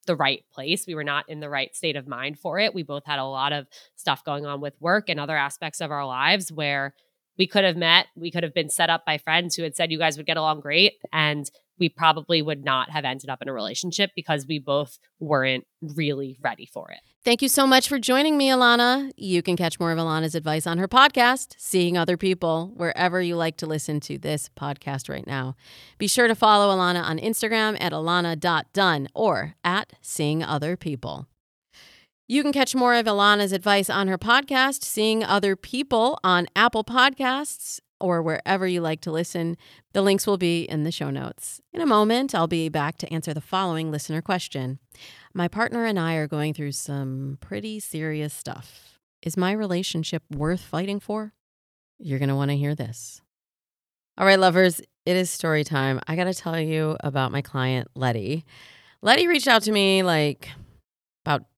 the 0.05 0.15
right 0.15 0.45
place. 0.53 0.85
We 0.87 0.95
were 0.95 1.03
not 1.03 1.27
in 1.27 1.41
the 1.41 1.49
right 1.49 1.75
state 1.75 1.97
of 1.97 2.07
mind 2.07 2.39
for 2.39 2.57
it. 2.59 2.73
We 2.73 2.83
both 2.83 3.05
had 3.05 3.19
a 3.19 3.25
lot 3.25 3.51
of 3.51 3.67
stuff 3.95 4.23
going 4.23 4.45
on 4.45 4.61
with 4.61 4.79
work 4.79 5.09
and 5.09 5.19
other 5.19 5.35
aspects 5.35 5.81
of 5.81 5.91
our 5.91 6.05
lives 6.05 6.51
where 6.51 6.95
we 7.37 7.47
could 7.47 7.63
have 7.63 7.77
met, 7.77 8.07
we 8.15 8.31
could 8.31 8.43
have 8.43 8.53
been 8.53 8.69
set 8.69 8.89
up 8.89 9.05
by 9.05 9.17
friends 9.17 9.55
who 9.55 9.63
had 9.63 9.75
said 9.75 9.91
you 9.91 9.99
guys 9.99 10.17
would 10.17 10.25
get 10.25 10.37
along 10.37 10.61
great. 10.61 10.93
And 11.13 11.49
we 11.79 11.89
probably 11.89 12.41
would 12.41 12.63
not 12.63 12.89
have 12.89 13.05
ended 13.05 13.29
up 13.29 13.41
in 13.41 13.47
a 13.47 13.53
relationship 13.53 14.11
because 14.15 14.47
we 14.47 14.59
both 14.59 14.97
weren't 15.19 15.65
really 15.81 16.37
ready 16.41 16.65
for 16.65 16.89
it. 16.91 16.99
Thank 17.23 17.41
you 17.41 17.49
so 17.49 17.67
much 17.67 17.87
for 17.87 17.99
joining 17.99 18.37
me, 18.37 18.49
Ilana. 18.49 19.11
You 19.15 19.41
can 19.41 19.55
catch 19.55 19.79
more 19.79 19.91
of 19.91 19.97
Ilana's 19.97 20.33
advice 20.33 20.65
on 20.65 20.77
her 20.77 20.87
podcast, 20.87 21.55
Seeing 21.57 21.97
Other 21.97 22.17
People, 22.17 22.71
wherever 22.75 23.21
you 23.21 23.35
like 23.35 23.57
to 23.57 23.65
listen 23.65 23.99
to 24.01 24.17
this 24.17 24.49
podcast 24.57 25.09
right 25.09 25.27
now. 25.27 25.55
Be 25.97 26.07
sure 26.07 26.27
to 26.27 26.35
follow 26.35 26.75
Ilana 26.75 27.03
on 27.03 27.19
Instagram 27.19 27.77
at 27.79 27.91
ilana.dunn 27.91 29.09
or 29.13 29.55
at 29.63 29.93
Seeing 30.01 30.41
Other 30.41 30.77
People. 30.77 31.27
You 32.29 32.43
can 32.43 32.51
catch 32.51 32.75
more 32.75 32.93
of 32.93 33.05
Ilana's 33.05 33.53
advice 33.53 33.89
on 33.89 34.09
her 34.09 34.17
podcast, 34.17 34.83
Seeing 34.83 35.23
Other 35.23 35.55
People, 35.55 36.19
on 36.25 36.47
Apple 36.57 36.83
Podcasts 36.83 37.79
or 38.01 38.21
wherever 38.21 38.67
you 38.67 38.81
like 38.81 38.99
to 39.01 39.13
listen. 39.13 39.55
The 39.93 40.01
links 40.01 40.27
will 40.27 40.37
be 40.37 40.63
in 40.63 40.83
the 40.83 40.91
show 40.91 41.09
notes. 41.09 41.61
In 41.71 41.79
a 41.79 41.85
moment, 41.85 42.35
I'll 42.35 42.45
be 42.45 42.67
back 42.67 42.97
to 42.97 43.13
answer 43.13 43.33
the 43.33 43.39
following 43.39 43.91
listener 43.91 44.21
question. 44.21 44.79
My 45.33 45.47
partner 45.47 45.85
and 45.85 45.97
I 45.97 46.15
are 46.15 46.27
going 46.27 46.53
through 46.53 46.73
some 46.73 47.37
pretty 47.39 47.79
serious 47.79 48.33
stuff. 48.33 48.99
Is 49.21 49.37
my 49.37 49.53
relationship 49.53 50.23
worth 50.29 50.59
fighting 50.59 50.99
for? 50.99 51.31
You're 51.97 52.19
going 52.19 52.27
to 52.27 52.35
want 52.35 52.51
to 52.51 52.57
hear 52.57 52.75
this. 52.75 53.21
All 54.17 54.25
right, 54.25 54.37
lovers, 54.37 54.81
it 55.05 55.15
is 55.15 55.29
story 55.29 55.63
time. 55.63 56.01
I 56.09 56.17
got 56.17 56.25
to 56.25 56.33
tell 56.33 56.59
you 56.59 56.97
about 56.99 57.31
my 57.31 57.41
client, 57.41 57.87
Letty. 57.95 58.43
Letty 59.01 59.27
reached 59.27 59.47
out 59.47 59.61
to 59.61 59.71
me 59.71 60.03
like 60.03 60.49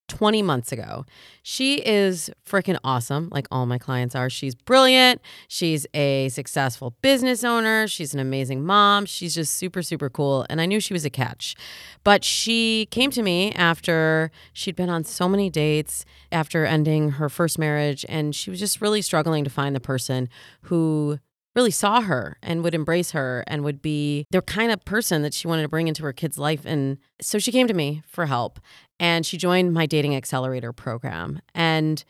20 0.09 0.41
months 0.41 0.71
ago. 0.71 1.05
She 1.43 1.75
is 1.75 2.29
freaking 2.45 2.77
awesome, 2.83 3.29
like 3.31 3.47
all 3.51 3.65
my 3.65 3.77
clients 3.77 4.15
are. 4.15 4.29
She's 4.29 4.55
brilliant. 4.55 5.21
She's 5.47 5.87
a 5.93 6.29
successful 6.29 6.95
business 7.01 7.43
owner. 7.43 7.87
She's 7.87 8.13
an 8.13 8.19
amazing 8.19 8.65
mom. 8.65 9.05
She's 9.05 9.33
just 9.33 9.55
super, 9.55 9.81
super 9.81 10.09
cool. 10.09 10.45
And 10.49 10.59
I 10.59 10.65
knew 10.65 10.79
she 10.79 10.93
was 10.93 11.05
a 11.05 11.09
catch. 11.09 11.55
But 12.03 12.23
she 12.23 12.87
came 12.91 13.11
to 13.11 13.23
me 13.23 13.53
after 13.53 14.31
she'd 14.51 14.75
been 14.75 14.89
on 14.89 15.03
so 15.03 15.29
many 15.29 15.49
dates 15.49 16.05
after 16.31 16.65
ending 16.65 17.11
her 17.11 17.29
first 17.29 17.57
marriage. 17.57 18.05
And 18.09 18.35
she 18.35 18.49
was 18.49 18.59
just 18.59 18.81
really 18.81 19.01
struggling 19.01 19.43
to 19.43 19.49
find 19.49 19.75
the 19.75 19.79
person 19.79 20.27
who 20.63 21.19
really 21.55 21.71
saw 21.71 22.01
her 22.01 22.37
and 22.41 22.63
would 22.63 22.75
embrace 22.75 23.11
her 23.11 23.43
and 23.47 23.63
would 23.63 23.81
be 23.81 24.25
the 24.31 24.41
kind 24.41 24.71
of 24.71 24.83
person 24.85 25.23
that 25.23 25.33
she 25.33 25.47
wanted 25.47 25.63
to 25.63 25.67
bring 25.67 25.87
into 25.87 26.03
her 26.03 26.13
kid's 26.13 26.37
life. 26.37 26.61
And 26.65 26.97
so 27.21 27.39
she 27.39 27.51
came 27.51 27.67
to 27.67 27.73
me 27.73 28.03
for 28.07 28.27
help 28.27 28.59
and 28.99 29.25
she 29.25 29.37
joined 29.37 29.73
my 29.73 29.85
dating 29.85 30.15
accelerator 30.15 30.73
program. 30.73 31.41
And 31.55 32.03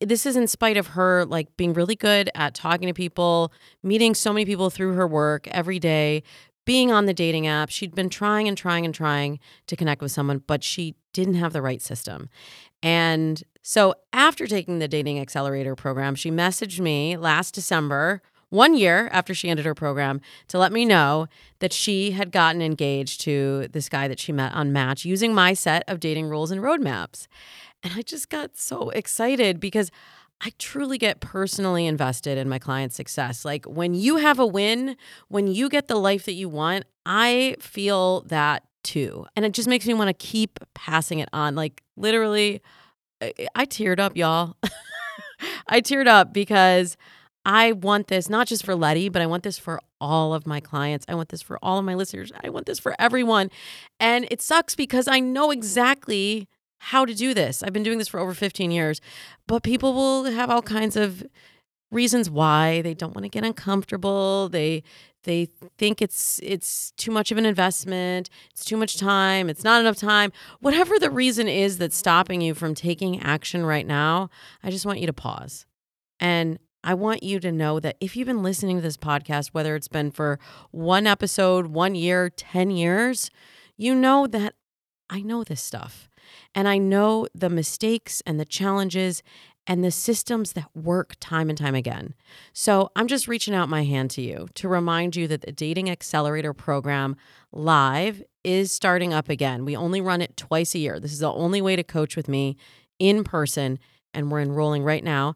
this 0.00 0.24
is 0.24 0.36
in 0.36 0.46
spite 0.46 0.76
of 0.76 0.88
her 0.88 1.24
like 1.26 1.56
being 1.56 1.72
really 1.74 1.96
good 1.96 2.30
at 2.34 2.54
talking 2.54 2.88
to 2.88 2.94
people, 2.94 3.52
meeting 3.82 4.14
so 4.14 4.32
many 4.32 4.46
people 4.46 4.70
through 4.70 4.94
her 4.94 5.06
work 5.06 5.46
every 5.48 5.78
day, 5.78 6.22
being 6.64 6.90
on 6.90 7.06
the 7.06 7.14
dating 7.14 7.46
app. 7.46 7.70
She'd 7.70 7.94
been 7.94 8.08
trying 8.08 8.48
and 8.48 8.56
trying 8.56 8.84
and 8.84 8.94
trying 8.94 9.40
to 9.66 9.76
connect 9.76 10.00
with 10.00 10.12
someone, 10.12 10.42
but 10.46 10.64
she 10.64 10.94
didn't 11.12 11.34
have 11.34 11.52
the 11.52 11.62
right 11.62 11.82
system. 11.82 12.28
And 12.82 13.42
so 13.62 13.94
after 14.12 14.46
taking 14.46 14.78
the 14.78 14.88
dating 14.88 15.18
accelerator 15.18 15.76
program, 15.76 16.14
she 16.14 16.30
messaged 16.30 16.80
me 16.80 17.16
last 17.16 17.54
December, 17.54 18.22
one 18.50 18.74
year 18.74 19.08
after 19.12 19.32
she 19.34 19.48
ended 19.48 19.64
her 19.64 19.74
program, 19.74 20.20
to 20.48 20.58
let 20.58 20.72
me 20.72 20.84
know 20.84 21.26
that 21.60 21.72
she 21.72 22.12
had 22.12 22.32
gotten 22.32 22.60
engaged 22.60 23.20
to 23.22 23.68
this 23.72 23.88
guy 23.88 24.08
that 24.08 24.20
she 24.20 24.32
met 24.32 24.52
on 24.52 24.72
Match 24.72 25.04
using 25.04 25.32
my 25.32 25.54
set 25.54 25.82
of 25.88 26.00
dating 26.00 26.28
rules 26.28 26.50
and 26.50 26.60
roadmaps. 26.60 27.26
And 27.82 27.94
I 27.96 28.02
just 28.02 28.28
got 28.28 28.56
so 28.56 28.90
excited 28.90 29.58
because 29.58 29.90
I 30.42 30.52
truly 30.58 30.98
get 30.98 31.20
personally 31.20 31.86
invested 31.86 32.38
in 32.38 32.48
my 32.48 32.58
client's 32.58 32.96
success. 32.96 33.44
Like 33.44 33.66
when 33.66 33.94
you 33.94 34.16
have 34.16 34.38
a 34.38 34.46
win, 34.46 34.96
when 35.28 35.46
you 35.46 35.68
get 35.68 35.88
the 35.88 35.96
life 35.96 36.24
that 36.24 36.32
you 36.32 36.48
want, 36.48 36.84
I 37.04 37.56
feel 37.60 38.22
that 38.22 38.64
too. 38.82 39.26
And 39.36 39.44
it 39.44 39.52
just 39.52 39.68
makes 39.68 39.86
me 39.86 39.94
want 39.94 40.08
to 40.08 40.14
keep 40.14 40.58
passing 40.74 41.18
it 41.18 41.28
on. 41.32 41.54
Like 41.54 41.82
literally, 41.96 42.62
I, 43.20 43.32
I 43.54 43.66
teared 43.66 44.00
up, 44.00 44.16
y'all. 44.16 44.56
I 45.68 45.80
teared 45.80 46.06
up 46.06 46.32
because 46.32 46.96
I 47.44 47.72
want 47.72 48.08
this 48.08 48.28
not 48.28 48.46
just 48.46 48.64
for 48.64 48.74
Letty, 48.74 49.08
but 49.08 49.22
I 49.22 49.26
want 49.26 49.42
this 49.42 49.58
for 49.58 49.80
all 50.00 50.34
of 50.34 50.46
my 50.46 50.60
clients. 50.60 51.06
I 51.08 51.14
want 51.14 51.30
this 51.30 51.42
for 51.42 51.58
all 51.62 51.78
of 51.78 51.84
my 51.84 51.94
listeners. 51.94 52.32
I 52.42 52.50
want 52.50 52.66
this 52.66 52.78
for 52.78 52.94
everyone. 52.98 53.50
And 53.98 54.26
it 54.30 54.42
sucks 54.42 54.74
because 54.74 55.08
I 55.08 55.20
know 55.20 55.50
exactly 55.50 56.48
how 56.78 57.04
to 57.04 57.14
do 57.14 57.34
this. 57.34 57.62
I've 57.62 57.72
been 57.72 57.82
doing 57.82 57.98
this 57.98 58.08
for 58.08 58.20
over 58.20 58.34
15 58.34 58.70
years, 58.70 59.00
but 59.46 59.62
people 59.62 59.92
will 59.94 60.24
have 60.24 60.50
all 60.50 60.62
kinds 60.62 60.96
of 60.96 61.22
reasons 61.90 62.30
why 62.30 62.82
they 62.82 62.94
don't 62.94 63.14
want 63.14 63.24
to 63.24 63.28
get 63.28 63.44
uncomfortable. 63.44 64.48
They 64.48 64.82
they 65.24 65.48
think 65.76 66.00
it's 66.00 66.40
it's 66.42 66.92
too 66.92 67.10
much 67.10 67.30
of 67.30 67.36
an 67.36 67.44
investment, 67.44 68.30
it's 68.50 68.64
too 68.64 68.76
much 68.76 68.96
time, 68.96 69.50
it's 69.50 69.64
not 69.64 69.80
enough 69.80 69.96
time. 69.96 70.32
Whatever 70.60 70.98
the 70.98 71.10
reason 71.10 71.48
is 71.48 71.76
that's 71.78 71.96
stopping 71.96 72.40
you 72.40 72.54
from 72.54 72.74
taking 72.74 73.20
action 73.20 73.66
right 73.66 73.86
now, 73.86 74.30
I 74.62 74.70
just 74.70 74.86
want 74.86 75.00
you 75.00 75.06
to 75.06 75.12
pause. 75.12 75.66
And 76.18 76.58
I 76.82 76.94
want 76.94 77.22
you 77.22 77.40
to 77.40 77.52
know 77.52 77.78
that 77.80 77.96
if 78.00 78.16
you've 78.16 78.26
been 78.26 78.42
listening 78.42 78.76
to 78.76 78.82
this 78.82 78.96
podcast, 78.96 79.48
whether 79.48 79.74
it's 79.76 79.88
been 79.88 80.10
for 80.10 80.38
one 80.70 81.06
episode, 81.06 81.68
one 81.68 81.94
year, 81.94 82.30
10 82.30 82.70
years, 82.70 83.30
you 83.76 83.94
know 83.94 84.26
that 84.26 84.54
I 85.08 85.20
know 85.22 85.44
this 85.44 85.60
stuff. 85.60 86.08
And 86.54 86.68
I 86.68 86.78
know 86.78 87.26
the 87.34 87.50
mistakes 87.50 88.22
and 88.24 88.38
the 88.38 88.44
challenges 88.44 89.22
and 89.66 89.84
the 89.84 89.90
systems 89.90 90.52
that 90.54 90.68
work 90.74 91.14
time 91.20 91.48
and 91.48 91.58
time 91.58 91.74
again. 91.74 92.14
So 92.52 92.90
I'm 92.96 93.06
just 93.06 93.28
reaching 93.28 93.54
out 93.54 93.68
my 93.68 93.84
hand 93.84 94.10
to 94.12 94.22
you 94.22 94.48
to 94.54 94.68
remind 94.68 95.16
you 95.16 95.28
that 95.28 95.42
the 95.42 95.52
Dating 95.52 95.90
Accelerator 95.90 96.52
program 96.54 97.16
live 97.52 98.22
is 98.42 98.72
starting 98.72 99.12
up 99.12 99.28
again. 99.28 99.64
We 99.64 99.76
only 99.76 100.00
run 100.00 100.22
it 100.22 100.36
twice 100.36 100.74
a 100.74 100.78
year. 100.78 100.98
This 100.98 101.12
is 101.12 101.18
the 101.18 101.32
only 101.32 101.60
way 101.60 101.76
to 101.76 101.84
coach 101.84 102.16
with 102.16 102.28
me 102.28 102.56
in 102.98 103.22
person, 103.22 103.78
and 104.14 104.30
we're 104.30 104.40
enrolling 104.40 104.82
right 104.82 105.04
now. 105.04 105.34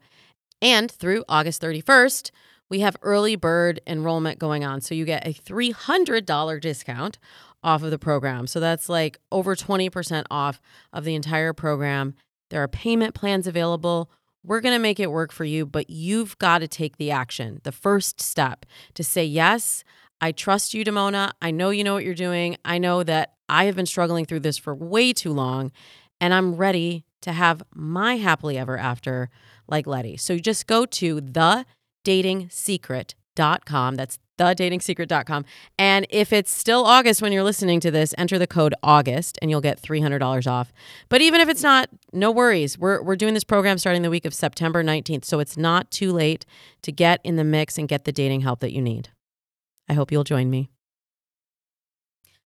And 0.65 0.91
through 0.91 1.25
August 1.29 1.61
31st, 1.61 2.31
we 2.71 2.81
have 2.81 2.97
early 3.03 3.37
bird 3.37 3.83
enrollment 3.87 4.39
going 4.39 4.65
on. 4.65 4.81
So 4.81 4.95
you 4.95 5.05
get 5.05 5.27
a 5.27 5.35
$300 5.35 6.61
discount 6.61 7.19
off 7.63 7.83
of 7.83 7.91
the 7.91 7.99
program. 7.99 8.47
So 8.47 8.61
that's 8.61 8.89
like 8.89 9.19
over 9.31 9.55
20% 9.55 10.25
off 10.31 10.63
of 10.91 11.05
the 11.05 11.15
entire 11.15 11.53
program. 11.53 12.15
There 12.49 12.63
are 12.63 12.69
payment 12.69 13.15
plans 13.15 13.47
available. 13.47 14.11
We're 14.43 14.63
going 14.63 14.75
to 14.75 14.79
make 14.79 14.99
it 14.99 15.11
work 15.11 15.33
for 15.33 15.45
you, 15.45 15.67
but 15.67 15.91
you've 15.91 16.39
got 16.39 16.59
to 16.59 16.69
take 16.69 16.97
the 16.97 17.11
action, 17.11 17.61
the 17.65 17.73
first 17.73 18.21
step 18.21 18.65
to 18.95 19.05
say, 19.05 19.25
Yes, 19.25 19.85
I 20.21 20.33
trust 20.33 20.73
you, 20.73 20.83
Damona. 20.83 21.33
I 21.43 21.51
know 21.51 21.71
you 21.71 21.85
know 21.85 21.93
what 21.93 22.05
you're 22.05 22.15
doing. 22.15 22.57
I 22.65 22.79
know 22.79 23.03
that 23.03 23.35
I 23.51 23.65
have 23.65 23.77
been 23.77 23.87
struggling 23.87 24.25
through 24.25 24.41
this 24.41 24.57
for 24.57 24.75
way 24.75 25.13
too 25.13 25.33
long, 25.33 25.73
and 26.21 26.33
I'm 26.33 26.55
ready 26.55 27.05
to 27.25 27.33
have 27.33 27.63
my 27.75 28.17
happily 28.17 28.57
ever 28.57 28.79
after 28.79 29.29
like 29.67 29.87
Letty. 29.87 30.17
So 30.17 30.33
you 30.35 30.41
just 30.41 30.67
go 30.67 30.87
to 30.87 31.21
thedatingsecret.com. 31.21 33.95
That's 33.97 34.19
thedatingsecret.com. 34.39 35.45
And 35.79 36.07
if 36.11 36.33
it's 36.33 36.51
still 36.51 36.85
August 36.85 37.23
when 37.23 37.33
you're 37.33 37.45
listening 37.45 37.81
to 37.81 37.91
this, 37.91 38.15
enter 38.19 38.39
the 38.39 38.47
code 38.47 38.75
August 38.83 39.39
and 39.41 39.51
you'll 39.51 39.61
get 39.61 39.81
$300 39.81 40.51
off. 40.51 40.73
But 41.09 41.23
even 41.23 41.41
if 41.41 41.49
it's 41.49 41.63
not, 41.63 41.89
no 42.13 42.31
worries. 42.31 42.79
We're, 42.79 43.03
we're 43.03 43.17
doing 43.17 43.35
this 43.35 43.45
program 43.45 43.79
starting 43.79 44.03
the 44.03 44.11
week 44.11 44.25
of 44.25 44.35
September 44.35 44.83
19th. 44.83 45.25
So 45.25 45.41
it's 45.41 45.57
not 45.57 45.91
too 45.91 46.13
late 46.13 46.45
to 46.83 46.93
get 46.93 47.21
in 47.25 47.37
the 47.37 47.45
mix 47.45 47.79
and 47.79 47.89
get 47.89 48.05
the 48.05 48.13
dating 48.13 48.43
help 48.43 48.61
that 48.61 48.73
you 48.73 48.83
need. 48.83 49.09
I 49.89 49.95
hope 49.95 50.13
you'll 50.13 50.25
join 50.25 50.51
me. 50.51 50.71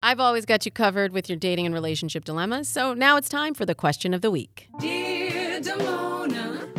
I've 0.01 0.21
always 0.21 0.45
got 0.45 0.65
you 0.65 0.71
covered 0.71 1.11
with 1.11 1.27
your 1.27 1.37
dating 1.37 1.65
and 1.65 1.75
relationship 1.75 2.23
dilemmas. 2.23 2.69
So 2.69 2.93
now 2.93 3.17
it's 3.17 3.27
time 3.27 3.53
for 3.53 3.65
the 3.65 3.75
question 3.75 4.13
of 4.13 4.21
the 4.21 4.31
week. 4.31 4.69
Dear 4.79 5.59
Damona. 5.59 6.73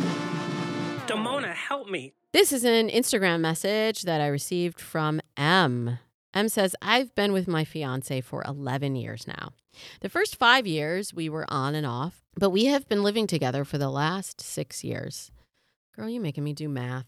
Damona, 1.05 1.53
help 1.53 1.87
me. 1.87 2.13
This 2.33 2.51
is 2.51 2.63
an 2.63 2.89
Instagram 2.89 3.41
message 3.41 4.03
that 4.03 4.21
I 4.21 4.27
received 4.27 4.79
from 4.79 5.21
M. 5.37 5.99
M 6.33 6.49
says, 6.49 6.75
I've 6.81 7.13
been 7.13 7.31
with 7.31 7.47
my 7.47 7.63
fiance 7.63 8.21
for 8.21 8.43
11 8.47 8.95
years 8.95 9.27
now. 9.27 9.51
The 9.99 10.09
first 10.09 10.37
five 10.37 10.65
years 10.65 11.13
we 11.13 11.29
were 11.29 11.45
on 11.47 11.75
and 11.75 11.85
off, 11.85 12.23
but 12.35 12.49
we 12.49 12.65
have 12.65 12.87
been 12.87 13.03
living 13.03 13.27
together 13.27 13.63
for 13.65 13.77
the 13.77 13.89
last 13.89 14.41
six 14.41 14.83
years. 14.83 15.29
Girl, 15.95 16.09
you're 16.09 16.23
making 16.23 16.43
me 16.43 16.53
do 16.53 16.67
math. 16.67 17.05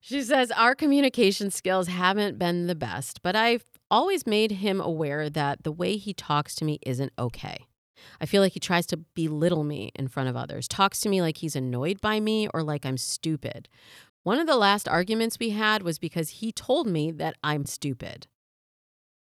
She 0.00 0.22
says, 0.22 0.50
Our 0.50 0.74
communication 0.74 1.50
skills 1.50 1.88
haven't 1.88 2.38
been 2.38 2.66
the 2.66 2.74
best, 2.74 3.22
but 3.22 3.34
I've 3.34 3.64
always 3.90 4.26
made 4.26 4.52
him 4.52 4.80
aware 4.80 5.30
that 5.30 5.64
the 5.64 5.72
way 5.72 5.96
he 5.96 6.12
talks 6.12 6.54
to 6.56 6.64
me 6.64 6.78
isn't 6.84 7.12
okay. 7.18 7.66
I 8.20 8.26
feel 8.26 8.42
like 8.42 8.52
he 8.52 8.60
tries 8.60 8.86
to 8.86 8.96
belittle 8.96 9.64
me 9.64 9.90
in 9.94 10.08
front 10.08 10.28
of 10.28 10.36
others, 10.36 10.68
talks 10.68 11.00
to 11.00 11.08
me 11.08 11.20
like 11.20 11.38
he's 11.38 11.56
annoyed 11.56 12.00
by 12.00 12.20
me 12.20 12.48
or 12.54 12.62
like 12.62 12.86
I'm 12.86 12.96
stupid. 12.96 13.68
One 14.22 14.38
of 14.38 14.46
the 14.46 14.56
last 14.56 14.88
arguments 14.88 15.38
we 15.38 15.50
had 15.50 15.82
was 15.82 15.98
because 15.98 16.30
he 16.30 16.52
told 16.52 16.86
me 16.86 17.10
that 17.12 17.36
I'm 17.42 17.64
stupid. 17.64 18.26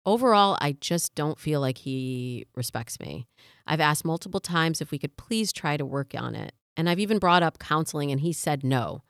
Overall, 0.06 0.58
I 0.60 0.78
just 0.80 1.14
don't 1.14 1.40
feel 1.40 1.62
like 1.62 1.80
he 1.80 2.46
respects 2.56 3.00
me. 3.00 3.28
I've 3.68 3.82
asked 3.82 4.06
multiple 4.06 4.40
times 4.40 4.82
if 4.82 4.92
we 4.92 4.98
could 4.98 5.18
please 5.18 5.54
try 5.54 5.78
to 5.78 5.86
work 5.86 6.14
on 6.18 6.34
it, 6.34 6.54
and 6.76 6.90
I've 6.90 7.00
even 7.00 7.20
brought 7.20 7.44
up 7.44 7.60
counseling, 7.60 8.10
and 8.12 8.22
he 8.22 8.34
said 8.34 8.64
no. 8.64 9.04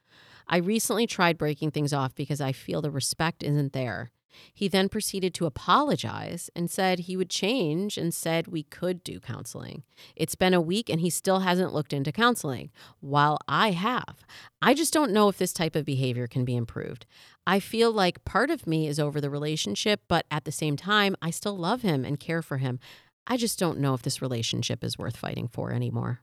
I 0.48 0.58
recently 0.58 1.06
tried 1.06 1.38
breaking 1.38 1.72
things 1.72 1.94
off 1.94 2.16
because 2.16 2.42
I 2.42 2.52
feel 2.52 2.82
the 2.82 2.92
respect 2.92 3.44
isn't 3.44 3.72
there. 3.72 4.12
He 4.54 4.68
then 4.68 4.90
proceeded 4.90 5.34
to 5.36 5.46
apologize 5.46 6.50
and 6.56 6.70
said 6.70 7.00
he 7.00 7.18
would 7.18 7.30
change 7.30 7.98
and 7.98 8.14
said 8.14 8.48
we 8.48 8.64
could 8.64 9.04
do 9.04 9.20
counseling. 9.20 9.84
It's 10.16 10.36
been 10.36 10.54
a 10.54 10.62
week 10.62 10.90
and 10.90 11.02
he 11.02 11.10
still 11.10 11.40
hasn't 11.40 11.74
looked 11.74 11.94
into 11.94 12.12
counseling, 12.12 12.72
while 13.00 13.40
I 13.48 13.72
have. 13.72 14.26
I 14.62 14.74
just 14.74 14.94
don't 14.94 15.12
know 15.12 15.30
if 15.30 15.38
this 15.38 15.54
type 15.54 15.76
of 15.76 15.86
behavior 15.86 16.28
can 16.28 16.46
be 16.46 16.56
improved. 16.56 17.06
I 17.48 17.60
feel 17.60 17.92
like 17.92 18.26
part 18.26 18.50
of 18.50 18.68
me 18.68 18.88
is 18.88 19.00
over 19.00 19.20
the 19.20 19.30
relationship, 19.30 20.02
but 20.08 20.26
at 20.30 20.46
the 20.46 20.52
same 20.52 20.78
time, 20.78 21.16
I 21.22 21.32
still 21.32 21.58
love 21.58 21.82
him 21.82 22.06
and 22.06 22.20
care 22.20 22.42
for 22.42 22.58
him. 22.58 22.80
I 23.26 23.38
just 23.38 23.60
don't 23.60 23.80
know 23.80 23.94
if 23.94 24.02
this 24.02 24.22
relationship 24.22 24.84
is 24.84 24.98
worth 24.98 25.18
fighting 25.18 25.48
for 25.48 25.72
anymore. 25.72 26.22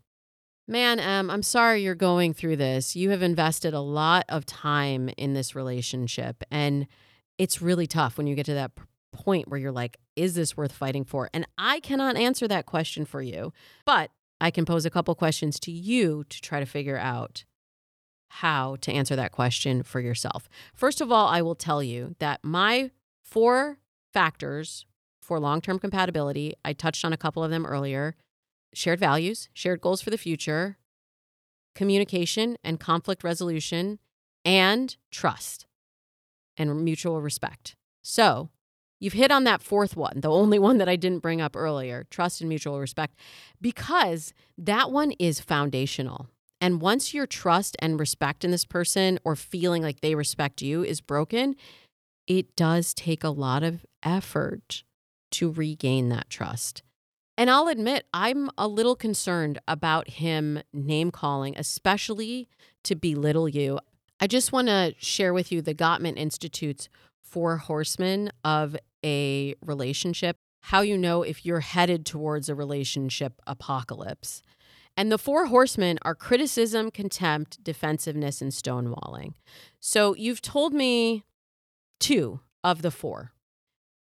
Man, 0.69 0.99
um, 0.99 1.31
I'm 1.31 1.45
sorry 1.45 1.83
you're 1.83 1.95
going 1.95 2.35
through 2.35 2.57
this. 2.57 2.97
You 2.97 3.11
have 3.11 3.23
invested 3.23 3.73
a 3.73 3.81
lot 3.81 4.25
of 4.29 4.45
time 4.45 5.09
in 5.17 5.33
this 5.33 5.55
relationship, 5.55 6.43
and 6.51 6.89
it's 7.39 7.63
really 7.63 7.87
tough 7.87 8.19
when 8.19 8.27
you 8.27 8.35
get 8.35 8.47
to 8.47 8.55
that 8.55 8.73
point 9.13 9.49
where 9.49 9.59
you're 9.59 9.73
like, 9.73 9.99
is 10.15 10.35
this 10.35 10.57
worth 10.57 10.73
fighting 10.73 11.05
for? 11.05 11.31
And 11.33 11.47
I 11.57 11.81
cannot 11.81 12.17
answer 12.17 12.47
that 12.49 12.67
question 12.67 13.05
for 13.05 13.23
you, 13.23 13.53
but 13.85 14.11
I 14.41 14.51
can 14.51 14.65
pose 14.65 14.85
a 14.85 14.91
couple 14.91 15.15
questions 15.15 15.59
to 15.61 15.71
you 15.71 16.25
to 16.29 16.41
try 16.41 16.61
to 16.61 16.67
figure 16.67 16.99
out 16.99 17.45
how 18.29 18.77
to 18.83 18.93
answer 18.93 19.17
that 19.17 19.33
question 19.33 19.83
for 19.83 20.01
yourself. 20.01 20.49
First 20.75 21.01
of 21.01 21.11
all, 21.11 21.27
I 21.29 21.43
will 21.43 21.55
tell 21.55 21.83
you 21.83 22.17
that 22.19 22.41
my 22.43 22.91
four 23.23 23.79
factors 24.13 24.85
for 25.21 25.41
long 25.41 25.61
term 25.61 25.79
compatibility, 25.79 26.55
I 26.65 26.73
touched 26.73 27.05
on 27.05 27.13
a 27.13 27.17
couple 27.17 27.43
of 27.43 27.51
them 27.51 27.67
earlier 27.67 28.17
shared 28.75 29.01
values, 29.01 29.49
shared 29.55 29.81
goals 29.81 30.03
for 30.03 30.11
the 30.11 30.19
future, 30.19 30.77
communication 31.75 32.59
and 32.63 32.79
conflict 32.79 33.25
resolution, 33.25 33.99
and 34.45 34.97
trust 35.11 35.66
and 36.57 36.85
mutual 36.85 37.21
respect. 37.21 37.77
So, 38.03 38.51
you've 39.01 39.13
hit 39.13 39.31
on 39.31 39.45
that 39.45 39.63
fourth 39.63 39.97
one, 39.97 40.21
the 40.21 40.31
only 40.31 40.59
one 40.59 40.79
that 40.79 40.89
I 40.89 40.97
didn't 40.97 41.21
bring 41.21 41.41
up 41.41 41.57
earlier 41.57 42.07
trust 42.11 42.41
and 42.41 42.49
mutual 42.49 42.81
respect, 42.81 43.15
because 43.61 44.33
that 44.57 44.91
one 44.91 45.13
is 45.13 45.41
foundational. 45.41 46.29
And 46.61 46.81
once 46.81 47.13
your 47.13 47.27
trust 47.27 47.77
and 47.81 48.01
respect 48.01 48.45
in 48.45 48.51
this 48.51 48.65
person 48.65 49.19
or 49.25 49.37
feeling 49.37 49.83
like 49.83 50.01
they 50.01 50.15
respect 50.15 50.63
you 50.63 50.83
is 50.83 51.01
broken, 51.01 51.55
it 52.27 52.57
does 52.57 52.95
take 52.95 53.23
a 53.23 53.29
lot 53.29 53.63
of 53.63 53.85
effort 54.03 54.83
to 55.33 55.53
regain 55.53 56.09
that 56.09 56.31
trust. 56.31 56.83
And 57.39 57.51
I'll 57.51 57.69
admit, 57.69 58.07
I'm 58.15 58.49
a 58.57 58.67
little 58.67 58.97
concerned 58.97 59.59
about 59.69 60.09
him 60.09 60.63
name 60.73 61.11
calling, 61.11 61.55
especially 61.59 62.49
to 62.85 62.95
belittle 62.95 63.49
you. 63.49 63.79
I 64.19 64.27
just 64.27 64.53
want 64.53 64.69
to 64.69 64.95
share 64.99 65.35
with 65.35 65.53
you 65.53 65.61
the 65.61 65.75
Gottman 65.75 66.17
Institute's 66.17 66.89
four 67.23 67.59
horsemen 67.59 68.31
of 68.45 68.77
a 69.05 69.55
relationship, 69.61 70.37
how 70.63 70.81
you 70.81 70.97
know 70.97 71.23
if 71.23 71.45
you're 71.45 71.61
headed 71.61 72.07
towards 72.07 72.49
a 72.49 72.55
relationship 72.55 73.35
apocalypse. 73.47 74.43
And 74.97 75.13
the 75.13 75.19
four 75.19 75.47
horsemen 75.47 75.99
are 76.03 76.15
criticism, 76.15 76.91
contempt, 76.91 77.63
defensiveness, 77.63 78.41
and 78.41 78.53
stonewalling. 78.53 79.35
So 79.81 80.15
you've 80.15 80.41
told 80.41 80.73
me 80.73 81.25
two 82.01 82.41
of 82.65 82.81
the 82.81 82.91
four. 82.91 83.33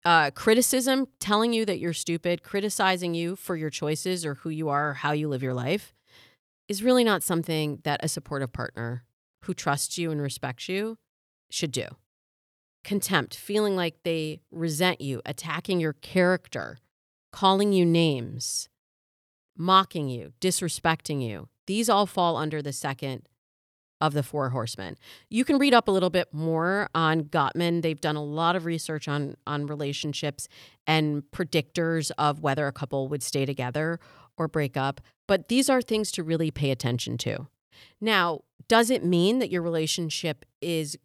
Uh, 0.04 0.30
criticism, 0.30 1.08
telling 1.20 1.52
you 1.52 1.66
that 1.66 1.78
you're 1.78 1.92
stupid, 1.92 2.42
criticizing 2.42 3.12
you 3.14 3.36
for 3.36 3.56
your 3.56 3.70
choices 3.70 4.24
or 4.24 4.36
who 4.36 4.50
you 4.50 4.68
are 4.70 4.90
or 4.90 4.94
how 4.94 5.12
you 5.12 5.28
live 5.28 5.42
your 5.42 5.52
life, 5.52 5.92
is 6.68 6.82
really 6.82 7.04
not 7.04 7.22
something 7.22 7.80
that 7.84 8.00
a 8.02 8.08
supportive 8.08 8.52
partner 8.52 9.04
who 9.46 9.54
trusts 9.54 9.96
you 9.96 10.10
and 10.10 10.20
respects 10.20 10.68
you 10.68 10.98
should 11.50 11.72
do. 11.72 11.86
Contempt, 12.84 13.34
feeling 13.34 13.74
like 13.74 14.02
they 14.04 14.40
resent 14.50 15.00
you, 15.00 15.22
attacking 15.24 15.80
your 15.80 15.94
character, 15.94 16.78
calling 17.32 17.72
you 17.72 17.84
names, 17.84 18.68
mocking 19.56 20.08
you, 20.08 20.32
disrespecting 20.40 21.26
you. 21.26 21.48
These 21.66 21.88
all 21.88 22.06
fall 22.06 22.36
under 22.36 22.62
the 22.62 22.72
second 22.72 23.28
of 24.00 24.12
the 24.12 24.22
four 24.22 24.50
horsemen. 24.50 24.96
You 25.30 25.44
can 25.44 25.58
read 25.58 25.74
up 25.74 25.88
a 25.88 25.90
little 25.90 26.10
bit 26.10 26.32
more 26.32 26.90
on 26.94 27.24
Gottman. 27.24 27.82
They've 27.82 28.00
done 28.00 28.16
a 28.16 28.22
lot 28.22 28.54
of 28.54 28.66
research 28.66 29.08
on 29.08 29.36
on 29.46 29.66
relationships 29.66 30.48
and 30.86 31.22
predictors 31.32 32.10
of 32.18 32.40
whether 32.40 32.66
a 32.66 32.72
couple 32.72 33.08
would 33.08 33.22
stay 33.22 33.46
together 33.46 33.98
or 34.36 34.48
break 34.48 34.76
up, 34.76 35.00
but 35.26 35.48
these 35.48 35.70
are 35.70 35.80
things 35.80 36.12
to 36.12 36.22
really 36.22 36.50
pay 36.50 36.70
attention 36.70 37.16
to. 37.18 37.48
Now, 38.00 38.42
does 38.68 38.90
it 38.90 39.04
mean 39.04 39.38
that 39.38 39.50
your 39.50 39.62
relationship 39.62 40.44
is 40.60 40.98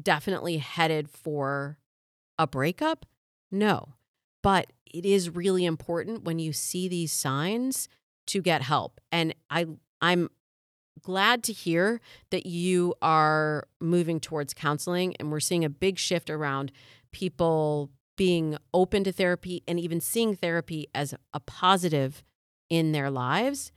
definitely 0.00 0.58
headed 0.58 1.08
for 1.08 1.78
a 2.38 2.46
breakup? 2.46 3.06
No. 3.50 3.94
But 4.42 4.72
it 4.86 5.04
is 5.04 5.30
really 5.30 5.64
important 5.64 6.24
when 6.24 6.38
you 6.38 6.52
see 6.52 6.88
these 6.88 7.12
signs 7.12 7.88
to 8.28 8.40
get 8.42 8.62
help. 8.62 9.00
And 9.10 9.34
I 9.50 9.66
I'm 10.00 10.30
glad 11.02 11.42
to 11.44 11.52
hear 11.52 12.00
that 12.30 12.46
you 12.46 12.94
are 13.02 13.66
moving 13.80 14.20
towards 14.20 14.54
counseling 14.54 15.14
and 15.16 15.30
we're 15.30 15.40
seeing 15.40 15.64
a 15.64 15.70
big 15.70 15.98
shift 15.98 16.30
around 16.30 16.72
people 17.12 17.90
being 18.16 18.56
open 18.74 19.04
to 19.04 19.12
therapy 19.12 19.62
and 19.66 19.78
even 19.78 20.00
seeing 20.00 20.34
therapy 20.34 20.88
as 20.94 21.14
a 21.32 21.40
positive 21.40 22.22
in 22.68 22.92
their 22.92 23.10
lives. 23.10 23.72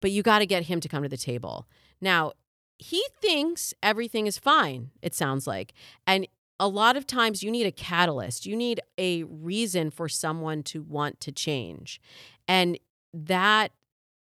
But 0.00 0.10
you 0.10 0.22
got 0.22 0.40
to 0.40 0.46
get 0.46 0.64
him 0.64 0.80
to 0.80 0.88
come 0.88 1.02
to 1.02 1.08
the 1.08 1.16
table. 1.16 1.66
Now, 2.00 2.32
he 2.78 3.02
thinks 3.20 3.72
everything 3.82 4.26
is 4.26 4.38
fine, 4.38 4.90
it 5.02 5.14
sounds 5.14 5.46
like. 5.46 5.72
And 6.06 6.28
a 6.58 6.68
lot 6.68 6.96
of 6.96 7.06
times 7.06 7.42
you 7.42 7.50
need 7.50 7.66
a 7.66 7.72
catalyst. 7.72 8.46
You 8.46 8.56
need 8.56 8.80
a 8.98 9.24
reason 9.24 9.90
for 9.90 10.08
someone 10.08 10.62
to 10.64 10.82
want 10.82 11.20
to 11.20 11.32
change. 11.32 12.00
And 12.48 12.78
that 13.12 13.72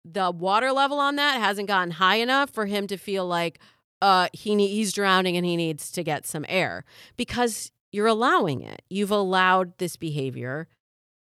the 0.05 0.31
water 0.31 0.71
level 0.71 0.99
on 0.99 1.15
that 1.17 1.39
hasn't 1.39 1.67
gotten 1.67 1.91
high 1.91 2.15
enough 2.15 2.49
for 2.49 2.65
him 2.65 2.87
to 2.87 2.97
feel 2.97 3.27
like 3.27 3.59
uh 4.01 4.29
he 4.31 4.55
he's 4.55 4.93
drowning 4.93 5.35
and 5.35 5.45
he 5.45 5.57
needs 5.57 5.91
to 5.91 6.03
get 6.03 6.25
some 6.25 6.45
air 6.47 6.85
because 7.17 7.71
you're 7.91 8.07
allowing 8.07 8.61
it. 8.61 8.81
You've 8.89 9.11
allowed 9.11 9.77
this 9.77 9.97
behavior 9.97 10.67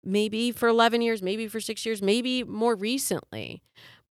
maybe 0.03 0.51
for 0.51 0.69
11 0.69 1.01
years, 1.01 1.21
maybe 1.21 1.47
for 1.47 1.59
6 1.59 1.85
years, 1.85 2.01
maybe 2.01 2.43
more 2.43 2.75
recently 2.75 3.61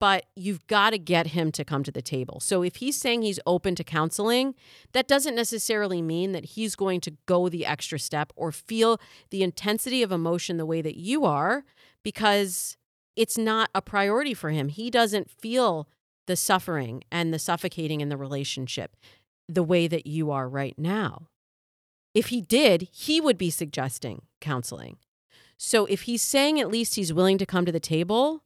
but 0.00 0.24
you've 0.34 0.66
got 0.66 0.90
to 0.90 0.98
get 0.98 1.28
him 1.28 1.52
to 1.52 1.64
come 1.64 1.84
to 1.84 1.92
the 1.92 2.02
table. 2.02 2.40
So 2.40 2.62
if 2.62 2.76
he's 2.76 2.96
saying 2.96 3.22
he's 3.22 3.38
open 3.46 3.74
to 3.76 3.84
counseling, 3.84 4.54
that 4.92 5.06
doesn't 5.06 5.36
necessarily 5.36 6.02
mean 6.02 6.32
that 6.32 6.46
he's 6.46 6.74
going 6.74 7.00
to 7.02 7.12
go 7.26 7.48
the 7.48 7.66
extra 7.66 7.98
step 7.98 8.32
or 8.34 8.50
feel 8.50 8.98
the 9.30 9.42
intensity 9.42 10.02
of 10.02 10.10
emotion 10.10 10.56
the 10.56 10.66
way 10.66 10.80
that 10.82 10.96
you 10.96 11.24
are 11.24 11.64
because 12.02 12.78
it's 13.14 13.36
not 13.36 13.68
a 13.74 13.82
priority 13.82 14.34
for 14.34 14.50
him. 14.50 14.68
He 14.68 14.90
doesn't 14.90 15.30
feel 15.30 15.86
the 16.26 16.36
suffering 16.36 17.04
and 17.12 17.32
the 17.32 17.38
suffocating 17.38 18.00
in 18.00 18.08
the 18.08 18.16
relationship 18.16 18.96
the 19.48 19.62
way 19.62 19.86
that 19.86 20.06
you 20.06 20.30
are 20.30 20.48
right 20.48 20.74
now. 20.78 21.28
If 22.14 22.28
he 22.28 22.40
did, 22.40 22.88
he 22.92 23.20
would 23.20 23.36
be 23.36 23.50
suggesting 23.50 24.22
counseling. 24.40 24.96
So 25.58 25.84
if 25.86 26.02
he's 26.02 26.22
saying 26.22 26.58
at 26.58 26.70
least 26.70 26.94
he's 26.94 27.12
willing 27.12 27.36
to 27.38 27.46
come 27.46 27.66
to 27.66 27.72
the 27.72 27.80
table, 27.80 28.42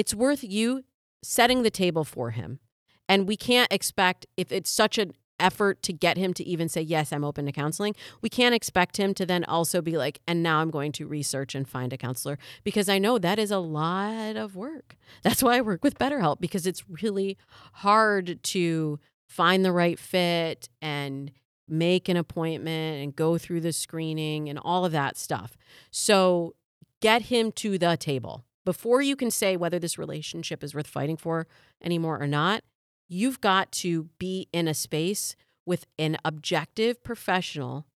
it's 0.00 0.14
worth 0.14 0.42
you 0.42 0.82
setting 1.22 1.62
the 1.62 1.70
table 1.70 2.04
for 2.04 2.30
him. 2.30 2.58
And 3.06 3.28
we 3.28 3.36
can't 3.36 3.70
expect, 3.70 4.24
if 4.34 4.50
it's 4.50 4.70
such 4.70 4.96
an 4.96 5.12
effort 5.38 5.82
to 5.82 5.92
get 5.92 6.16
him 6.16 6.32
to 6.32 6.42
even 6.42 6.70
say, 6.70 6.80
Yes, 6.80 7.12
I'm 7.12 7.22
open 7.22 7.44
to 7.44 7.52
counseling, 7.52 7.94
we 8.22 8.30
can't 8.30 8.54
expect 8.54 8.96
him 8.96 9.12
to 9.12 9.26
then 9.26 9.44
also 9.44 9.82
be 9.82 9.98
like, 9.98 10.22
And 10.26 10.42
now 10.42 10.60
I'm 10.60 10.70
going 10.70 10.92
to 10.92 11.06
research 11.06 11.54
and 11.54 11.68
find 11.68 11.92
a 11.92 11.98
counselor 11.98 12.38
because 12.64 12.88
I 12.88 12.98
know 12.98 13.18
that 13.18 13.38
is 13.38 13.50
a 13.50 13.58
lot 13.58 14.36
of 14.36 14.56
work. 14.56 14.96
That's 15.22 15.42
why 15.42 15.58
I 15.58 15.60
work 15.60 15.84
with 15.84 15.98
BetterHelp 15.98 16.40
because 16.40 16.66
it's 16.66 16.88
really 16.88 17.36
hard 17.74 18.42
to 18.42 18.98
find 19.28 19.66
the 19.66 19.72
right 19.72 19.98
fit 19.98 20.70
and 20.80 21.30
make 21.68 22.08
an 22.08 22.16
appointment 22.16 23.02
and 23.02 23.14
go 23.14 23.36
through 23.36 23.60
the 23.60 23.74
screening 23.74 24.48
and 24.48 24.58
all 24.58 24.86
of 24.86 24.92
that 24.92 25.18
stuff. 25.18 25.58
So 25.90 26.54
get 27.02 27.22
him 27.22 27.52
to 27.52 27.76
the 27.76 27.98
table 27.98 28.46
before 28.64 29.02
you 29.02 29.16
can 29.16 29.30
say 29.30 29.56
whether 29.56 29.78
this 29.78 29.98
relationship 29.98 30.62
is 30.62 30.74
worth 30.74 30.86
fighting 30.86 31.16
for 31.16 31.46
anymore 31.82 32.20
or 32.20 32.26
not, 32.26 32.62
you've 33.08 33.40
got 33.40 33.72
to 33.72 34.08
be 34.18 34.48
in 34.52 34.68
a 34.68 34.74
space 34.74 35.34
with 35.66 35.86
an 35.98 36.16
objective 36.24 37.02
professional 37.02 37.86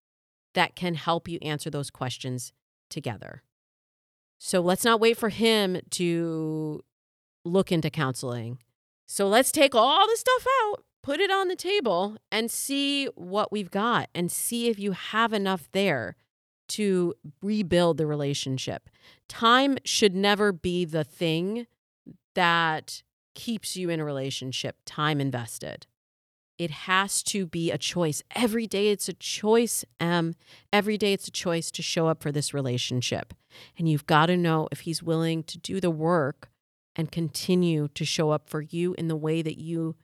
that 0.54 0.76
can 0.76 0.94
help 0.94 1.28
you 1.28 1.38
answer 1.42 1.70
those 1.70 1.90
questions 1.90 2.52
together. 2.88 3.42
So 4.38 4.60
let's 4.60 4.84
not 4.84 5.00
wait 5.00 5.16
for 5.16 5.28
him 5.28 5.80
to 5.90 6.84
look 7.44 7.72
into 7.72 7.90
counseling. 7.90 8.58
So 9.06 9.28
let's 9.28 9.52
take 9.52 9.74
all 9.74 10.06
the 10.06 10.16
stuff 10.16 10.46
out, 10.62 10.84
put 11.02 11.20
it 11.20 11.30
on 11.30 11.48
the 11.48 11.56
table, 11.56 12.16
and 12.30 12.50
see 12.50 13.06
what 13.14 13.52
we've 13.52 13.70
got 13.70 14.08
and 14.14 14.30
see 14.30 14.68
if 14.68 14.78
you 14.78 14.92
have 14.92 15.32
enough 15.32 15.68
there 15.72 16.16
to 16.68 17.14
rebuild 17.42 17.98
the 17.98 18.06
relationship. 18.06 18.88
Time 19.28 19.78
should 19.84 20.14
never 20.14 20.52
be 20.52 20.84
the 20.84 21.04
thing 21.04 21.66
that 22.34 23.02
keeps 23.34 23.76
you 23.76 23.90
in 23.90 24.00
a 24.00 24.04
relationship, 24.04 24.76
time 24.84 25.20
invested. 25.20 25.86
It 26.56 26.70
has 26.70 27.22
to 27.24 27.46
be 27.46 27.72
a 27.72 27.78
choice. 27.78 28.22
Every 28.34 28.66
day 28.66 28.88
it's 28.88 29.08
a 29.08 29.12
choice, 29.12 29.84
M. 29.98 30.34
Every 30.72 30.96
day 30.96 31.12
it's 31.12 31.26
a 31.26 31.32
choice 31.32 31.70
to 31.72 31.82
show 31.82 32.06
up 32.06 32.22
for 32.22 32.30
this 32.30 32.54
relationship. 32.54 33.34
And 33.76 33.88
you've 33.88 34.06
got 34.06 34.26
to 34.26 34.36
know 34.36 34.68
if 34.70 34.80
he's 34.80 35.02
willing 35.02 35.42
to 35.44 35.58
do 35.58 35.80
the 35.80 35.90
work 35.90 36.48
and 36.94 37.10
continue 37.10 37.88
to 37.88 38.04
show 38.04 38.30
up 38.30 38.48
for 38.48 38.60
you 38.60 38.94
in 38.96 39.08
the 39.08 39.16
way 39.16 39.42
that 39.42 39.58
you 39.58 39.96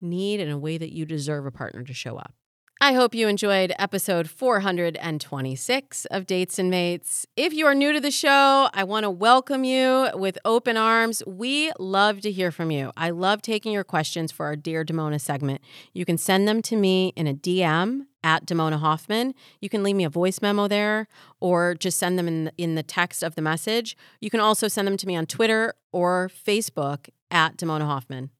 need 0.00 0.40
and 0.40 0.50
a 0.50 0.56
way 0.56 0.78
that 0.78 0.94
you 0.94 1.04
deserve 1.04 1.44
a 1.44 1.50
partner 1.50 1.82
to 1.82 1.92
show 1.92 2.16
up. 2.16 2.32
I 2.80 2.92
hope 2.92 3.12
you 3.12 3.26
enjoyed 3.26 3.74
episode 3.76 4.30
426 4.30 6.04
of 6.04 6.26
Dates 6.26 6.60
and 6.60 6.70
Mates. 6.70 7.26
If 7.34 7.52
you 7.52 7.66
are 7.66 7.74
new 7.74 7.92
to 7.92 7.98
the 7.98 8.12
show, 8.12 8.68
I 8.72 8.84
want 8.84 9.02
to 9.02 9.10
welcome 9.10 9.64
you 9.64 10.10
with 10.14 10.38
open 10.44 10.76
arms. 10.76 11.20
We 11.26 11.72
love 11.80 12.20
to 12.20 12.30
hear 12.30 12.52
from 12.52 12.70
you. 12.70 12.92
I 12.96 13.10
love 13.10 13.42
taking 13.42 13.72
your 13.72 13.82
questions 13.82 14.30
for 14.30 14.46
our 14.46 14.54
Dear 14.54 14.84
Damona 14.84 15.20
segment. 15.20 15.60
You 15.92 16.04
can 16.04 16.18
send 16.18 16.46
them 16.46 16.62
to 16.62 16.76
me 16.76 17.12
in 17.16 17.26
a 17.26 17.34
DM 17.34 18.06
at 18.22 18.46
Damona 18.46 18.78
Hoffman. 18.78 19.34
You 19.60 19.68
can 19.68 19.82
leave 19.82 19.96
me 19.96 20.04
a 20.04 20.10
voice 20.10 20.40
memo 20.40 20.68
there 20.68 21.08
or 21.40 21.74
just 21.74 21.98
send 21.98 22.16
them 22.16 22.28
in, 22.28 22.52
in 22.56 22.76
the 22.76 22.84
text 22.84 23.24
of 23.24 23.34
the 23.34 23.42
message. 23.42 23.96
You 24.20 24.30
can 24.30 24.38
also 24.38 24.68
send 24.68 24.86
them 24.86 24.96
to 24.98 25.06
me 25.08 25.16
on 25.16 25.26
Twitter 25.26 25.74
or 25.90 26.30
Facebook 26.32 27.08
at 27.28 27.56
Damona 27.56 27.86
Hoffman. 27.86 28.30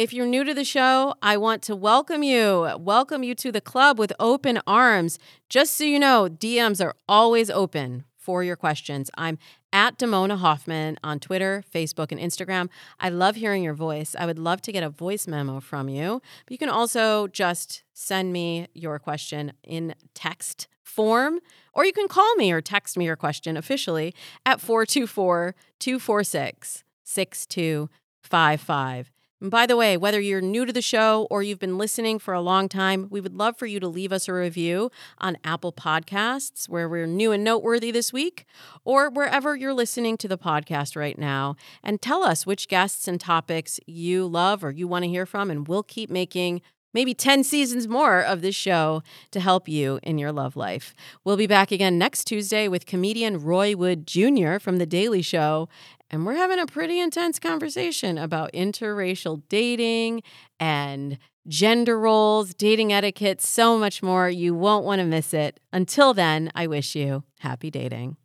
If 0.00 0.12
you're 0.14 0.24
new 0.24 0.44
to 0.44 0.54
the 0.54 0.64
show, 0.64 1.12
I 1.20 1.36
want 1.36 1.60
to 1.64 1.76
welcome 1.76 2.22
you. 2.22 2.70
Welcome 2.78 3.22
you 3.22 3.34
to 3.34 3.52
the 3.52 3.60
club 3.60 3.98
with 3.98 4.14
open 4.18 4.58
arms. 4.66 5.18
Just 5.50 5.76
so 5.76 5.84
you 5.84 5.98
know, 5.98 6.26
DMs 6.26 6.82
are 6.82 6.94
always 7.06 7.50
open 7.50 8.04
for 8.16 8.42
your 8.42 8.56
questions. 8.56 9.10
I'm 9.18 9.36
at 9.74 9.98
Damona 9.98 10.38
Hoffman 10.38 10.98
on 11.04 11.20
Twitter, 11.20 11.62
Facebook, 11.70 12.12
and 12.12 12.18
Instagram. 12.18 12.70
I 12.98 13.10
love 13.10 13.36
hearing 13.36 13.62
your 13.62 13.74
voice. 13.74 14.16
I 14.18 14.24
would 14.24 14.38
love 14.38 14.62
to 14.62 14.72
get 14.72 14.82
a 14.82 14.88
voice 14.88 15.26
memo 15.26 15.60
from 15.60 15.90
you. 15.90 16.22
But 16.46 16.52
you 16.52 16.56
can 16.56 16.70
also 16.70 17.26
just 17.26 17.82
send 17.92 18.32
me 18.32 18.68
your 18.72 18.98
question 18.98 19.52
in 19.62 19.94
text 20.14 20.66
form, 20.82 21.40
or 21.74 21.84
you 21.84 21.92
can 21.92 22.08
call 22.08 22.34
me 22.36 22.52
or 22.52 22.62
text 22.62 22.96
me 22.96 23.04
your 23.04 23.16
question 23.16 23.54
officially 23.54 24.14
at 24.46 24.62
424 24.62 25.54
246 25.78 26.84
6255. 27.04 29.10
And 29.40 29.50
by 29.50 29.66
the 29.66 29.76
way, 29.76 29.96
whether 29.96 30.20
you're 30.20 30.42
new 30.42 30.66
to 30.66 30.72
the 30.72 30.82
show 30.82 31.26
or 31.30 31.42
you've 31.42 31.58
been 31.58 31.78
listening 31.78 32.18
for 32.18 32.34
a 32.34 32.42
long 32.42 32.68
time, 32.68 33.06
we 33.10 33.20
would 33.20 33.34
love 33.34 33.56
for 33.56 33.66
you 33.66 33.80
to 33.80 33.88
leave 33.88 34.12
us 34.12 34.28
a 34.28 34.34
review 34.34 34.90
on 35.18 35.38
Apple 35.44 35.72
Podcasts, 35.72 36.68
where 36.68 36.88
we're 36.88 37.06
new 37.06 37.32
and 37.32 37.42
noteworthy 37.42 37.90
this 37.90 38.12
week, 38.12 38.44
or 38.84 39.08
wherever 39.08 39.56
you're 39.56 39.72
listening 39.72 40.18
to 40.18 40.28
the 40.28 40.36
podcast 40.36 40.94
right 40.94 41.18
now. 41.18 41.56
And 41.82 42.02
tell 42.02 42.22
us 42.22 42.44
which 42.44 42.68
guests 42.68 43.08
and 43.08 43.18
topics 43.18 43.80
you 43.86 44.26
love 44.26 44.62
or 44.62 44.70
you 44.70 44.86
want 44.86 45.04
to 45.04 45.08
hear 45.08 45.24
from, 45.24 45.50
and 45.50 45.66
we'll 45.66 45.84
keep 45.84 46.10
making 46.10 46.60
maybe 46.92 47.14
10 47.14 47.44
seasons 47.44 47.88
more 47.88 48.20
of 48.20 48.42
this 48.42 48.54
show 48.54 49.02
to 49.30 49.40
help 49.40 49.68
you 49.68 50.00
in 50.02 50.18
your 50.18 50.32
love 50.32 50.56
life. 50.56 50.94
We'll 51.24 51.36
be 51.36 51.46
back 51.46 51.70
again 51.70 51.98
next 51.98 52.24
Tuesday 52.24 52.68
with 52.68 52.86
comedian 52.86 53.42
Roy 53.42 53.76
Wood 53.76 54.06
Jr. 54.06 54.58
from 54.58 54.78
The 54.78 54.86
Daily 54.86 55.22
Show. 55.22 55.68
And 56.10 56.26
we're 56.26 56.34
having 56.34 56.58
a 56.58 56.66
pretty 56.66 56.98
intense 56.98 57.38
conversation 57.38 58.18
about 58.18 58.52
interracial 58.52 59.42
dating 59.48 60.22
and 60.58 61.18
gender 61.46 61.98
roles, 61.98 62.52
dating 62.52 62.92
etiquette, 62.92 63.40
so 63.40 63.78
much 63.78 64.02
more. 64.02 64.28
You 64.28 64.54
won't 64.54 64.84
want 64.84 64.98
to 64.98 65.04
miss 65.04 65.32
it. 65.32 65.60
Until 65.72 66.12
then, 66.12 66.50
I 66.54 66.66
wish 66.66 66.96
you 66.96 67.22
happy 67.38 67.70
dating. 67.70 68.16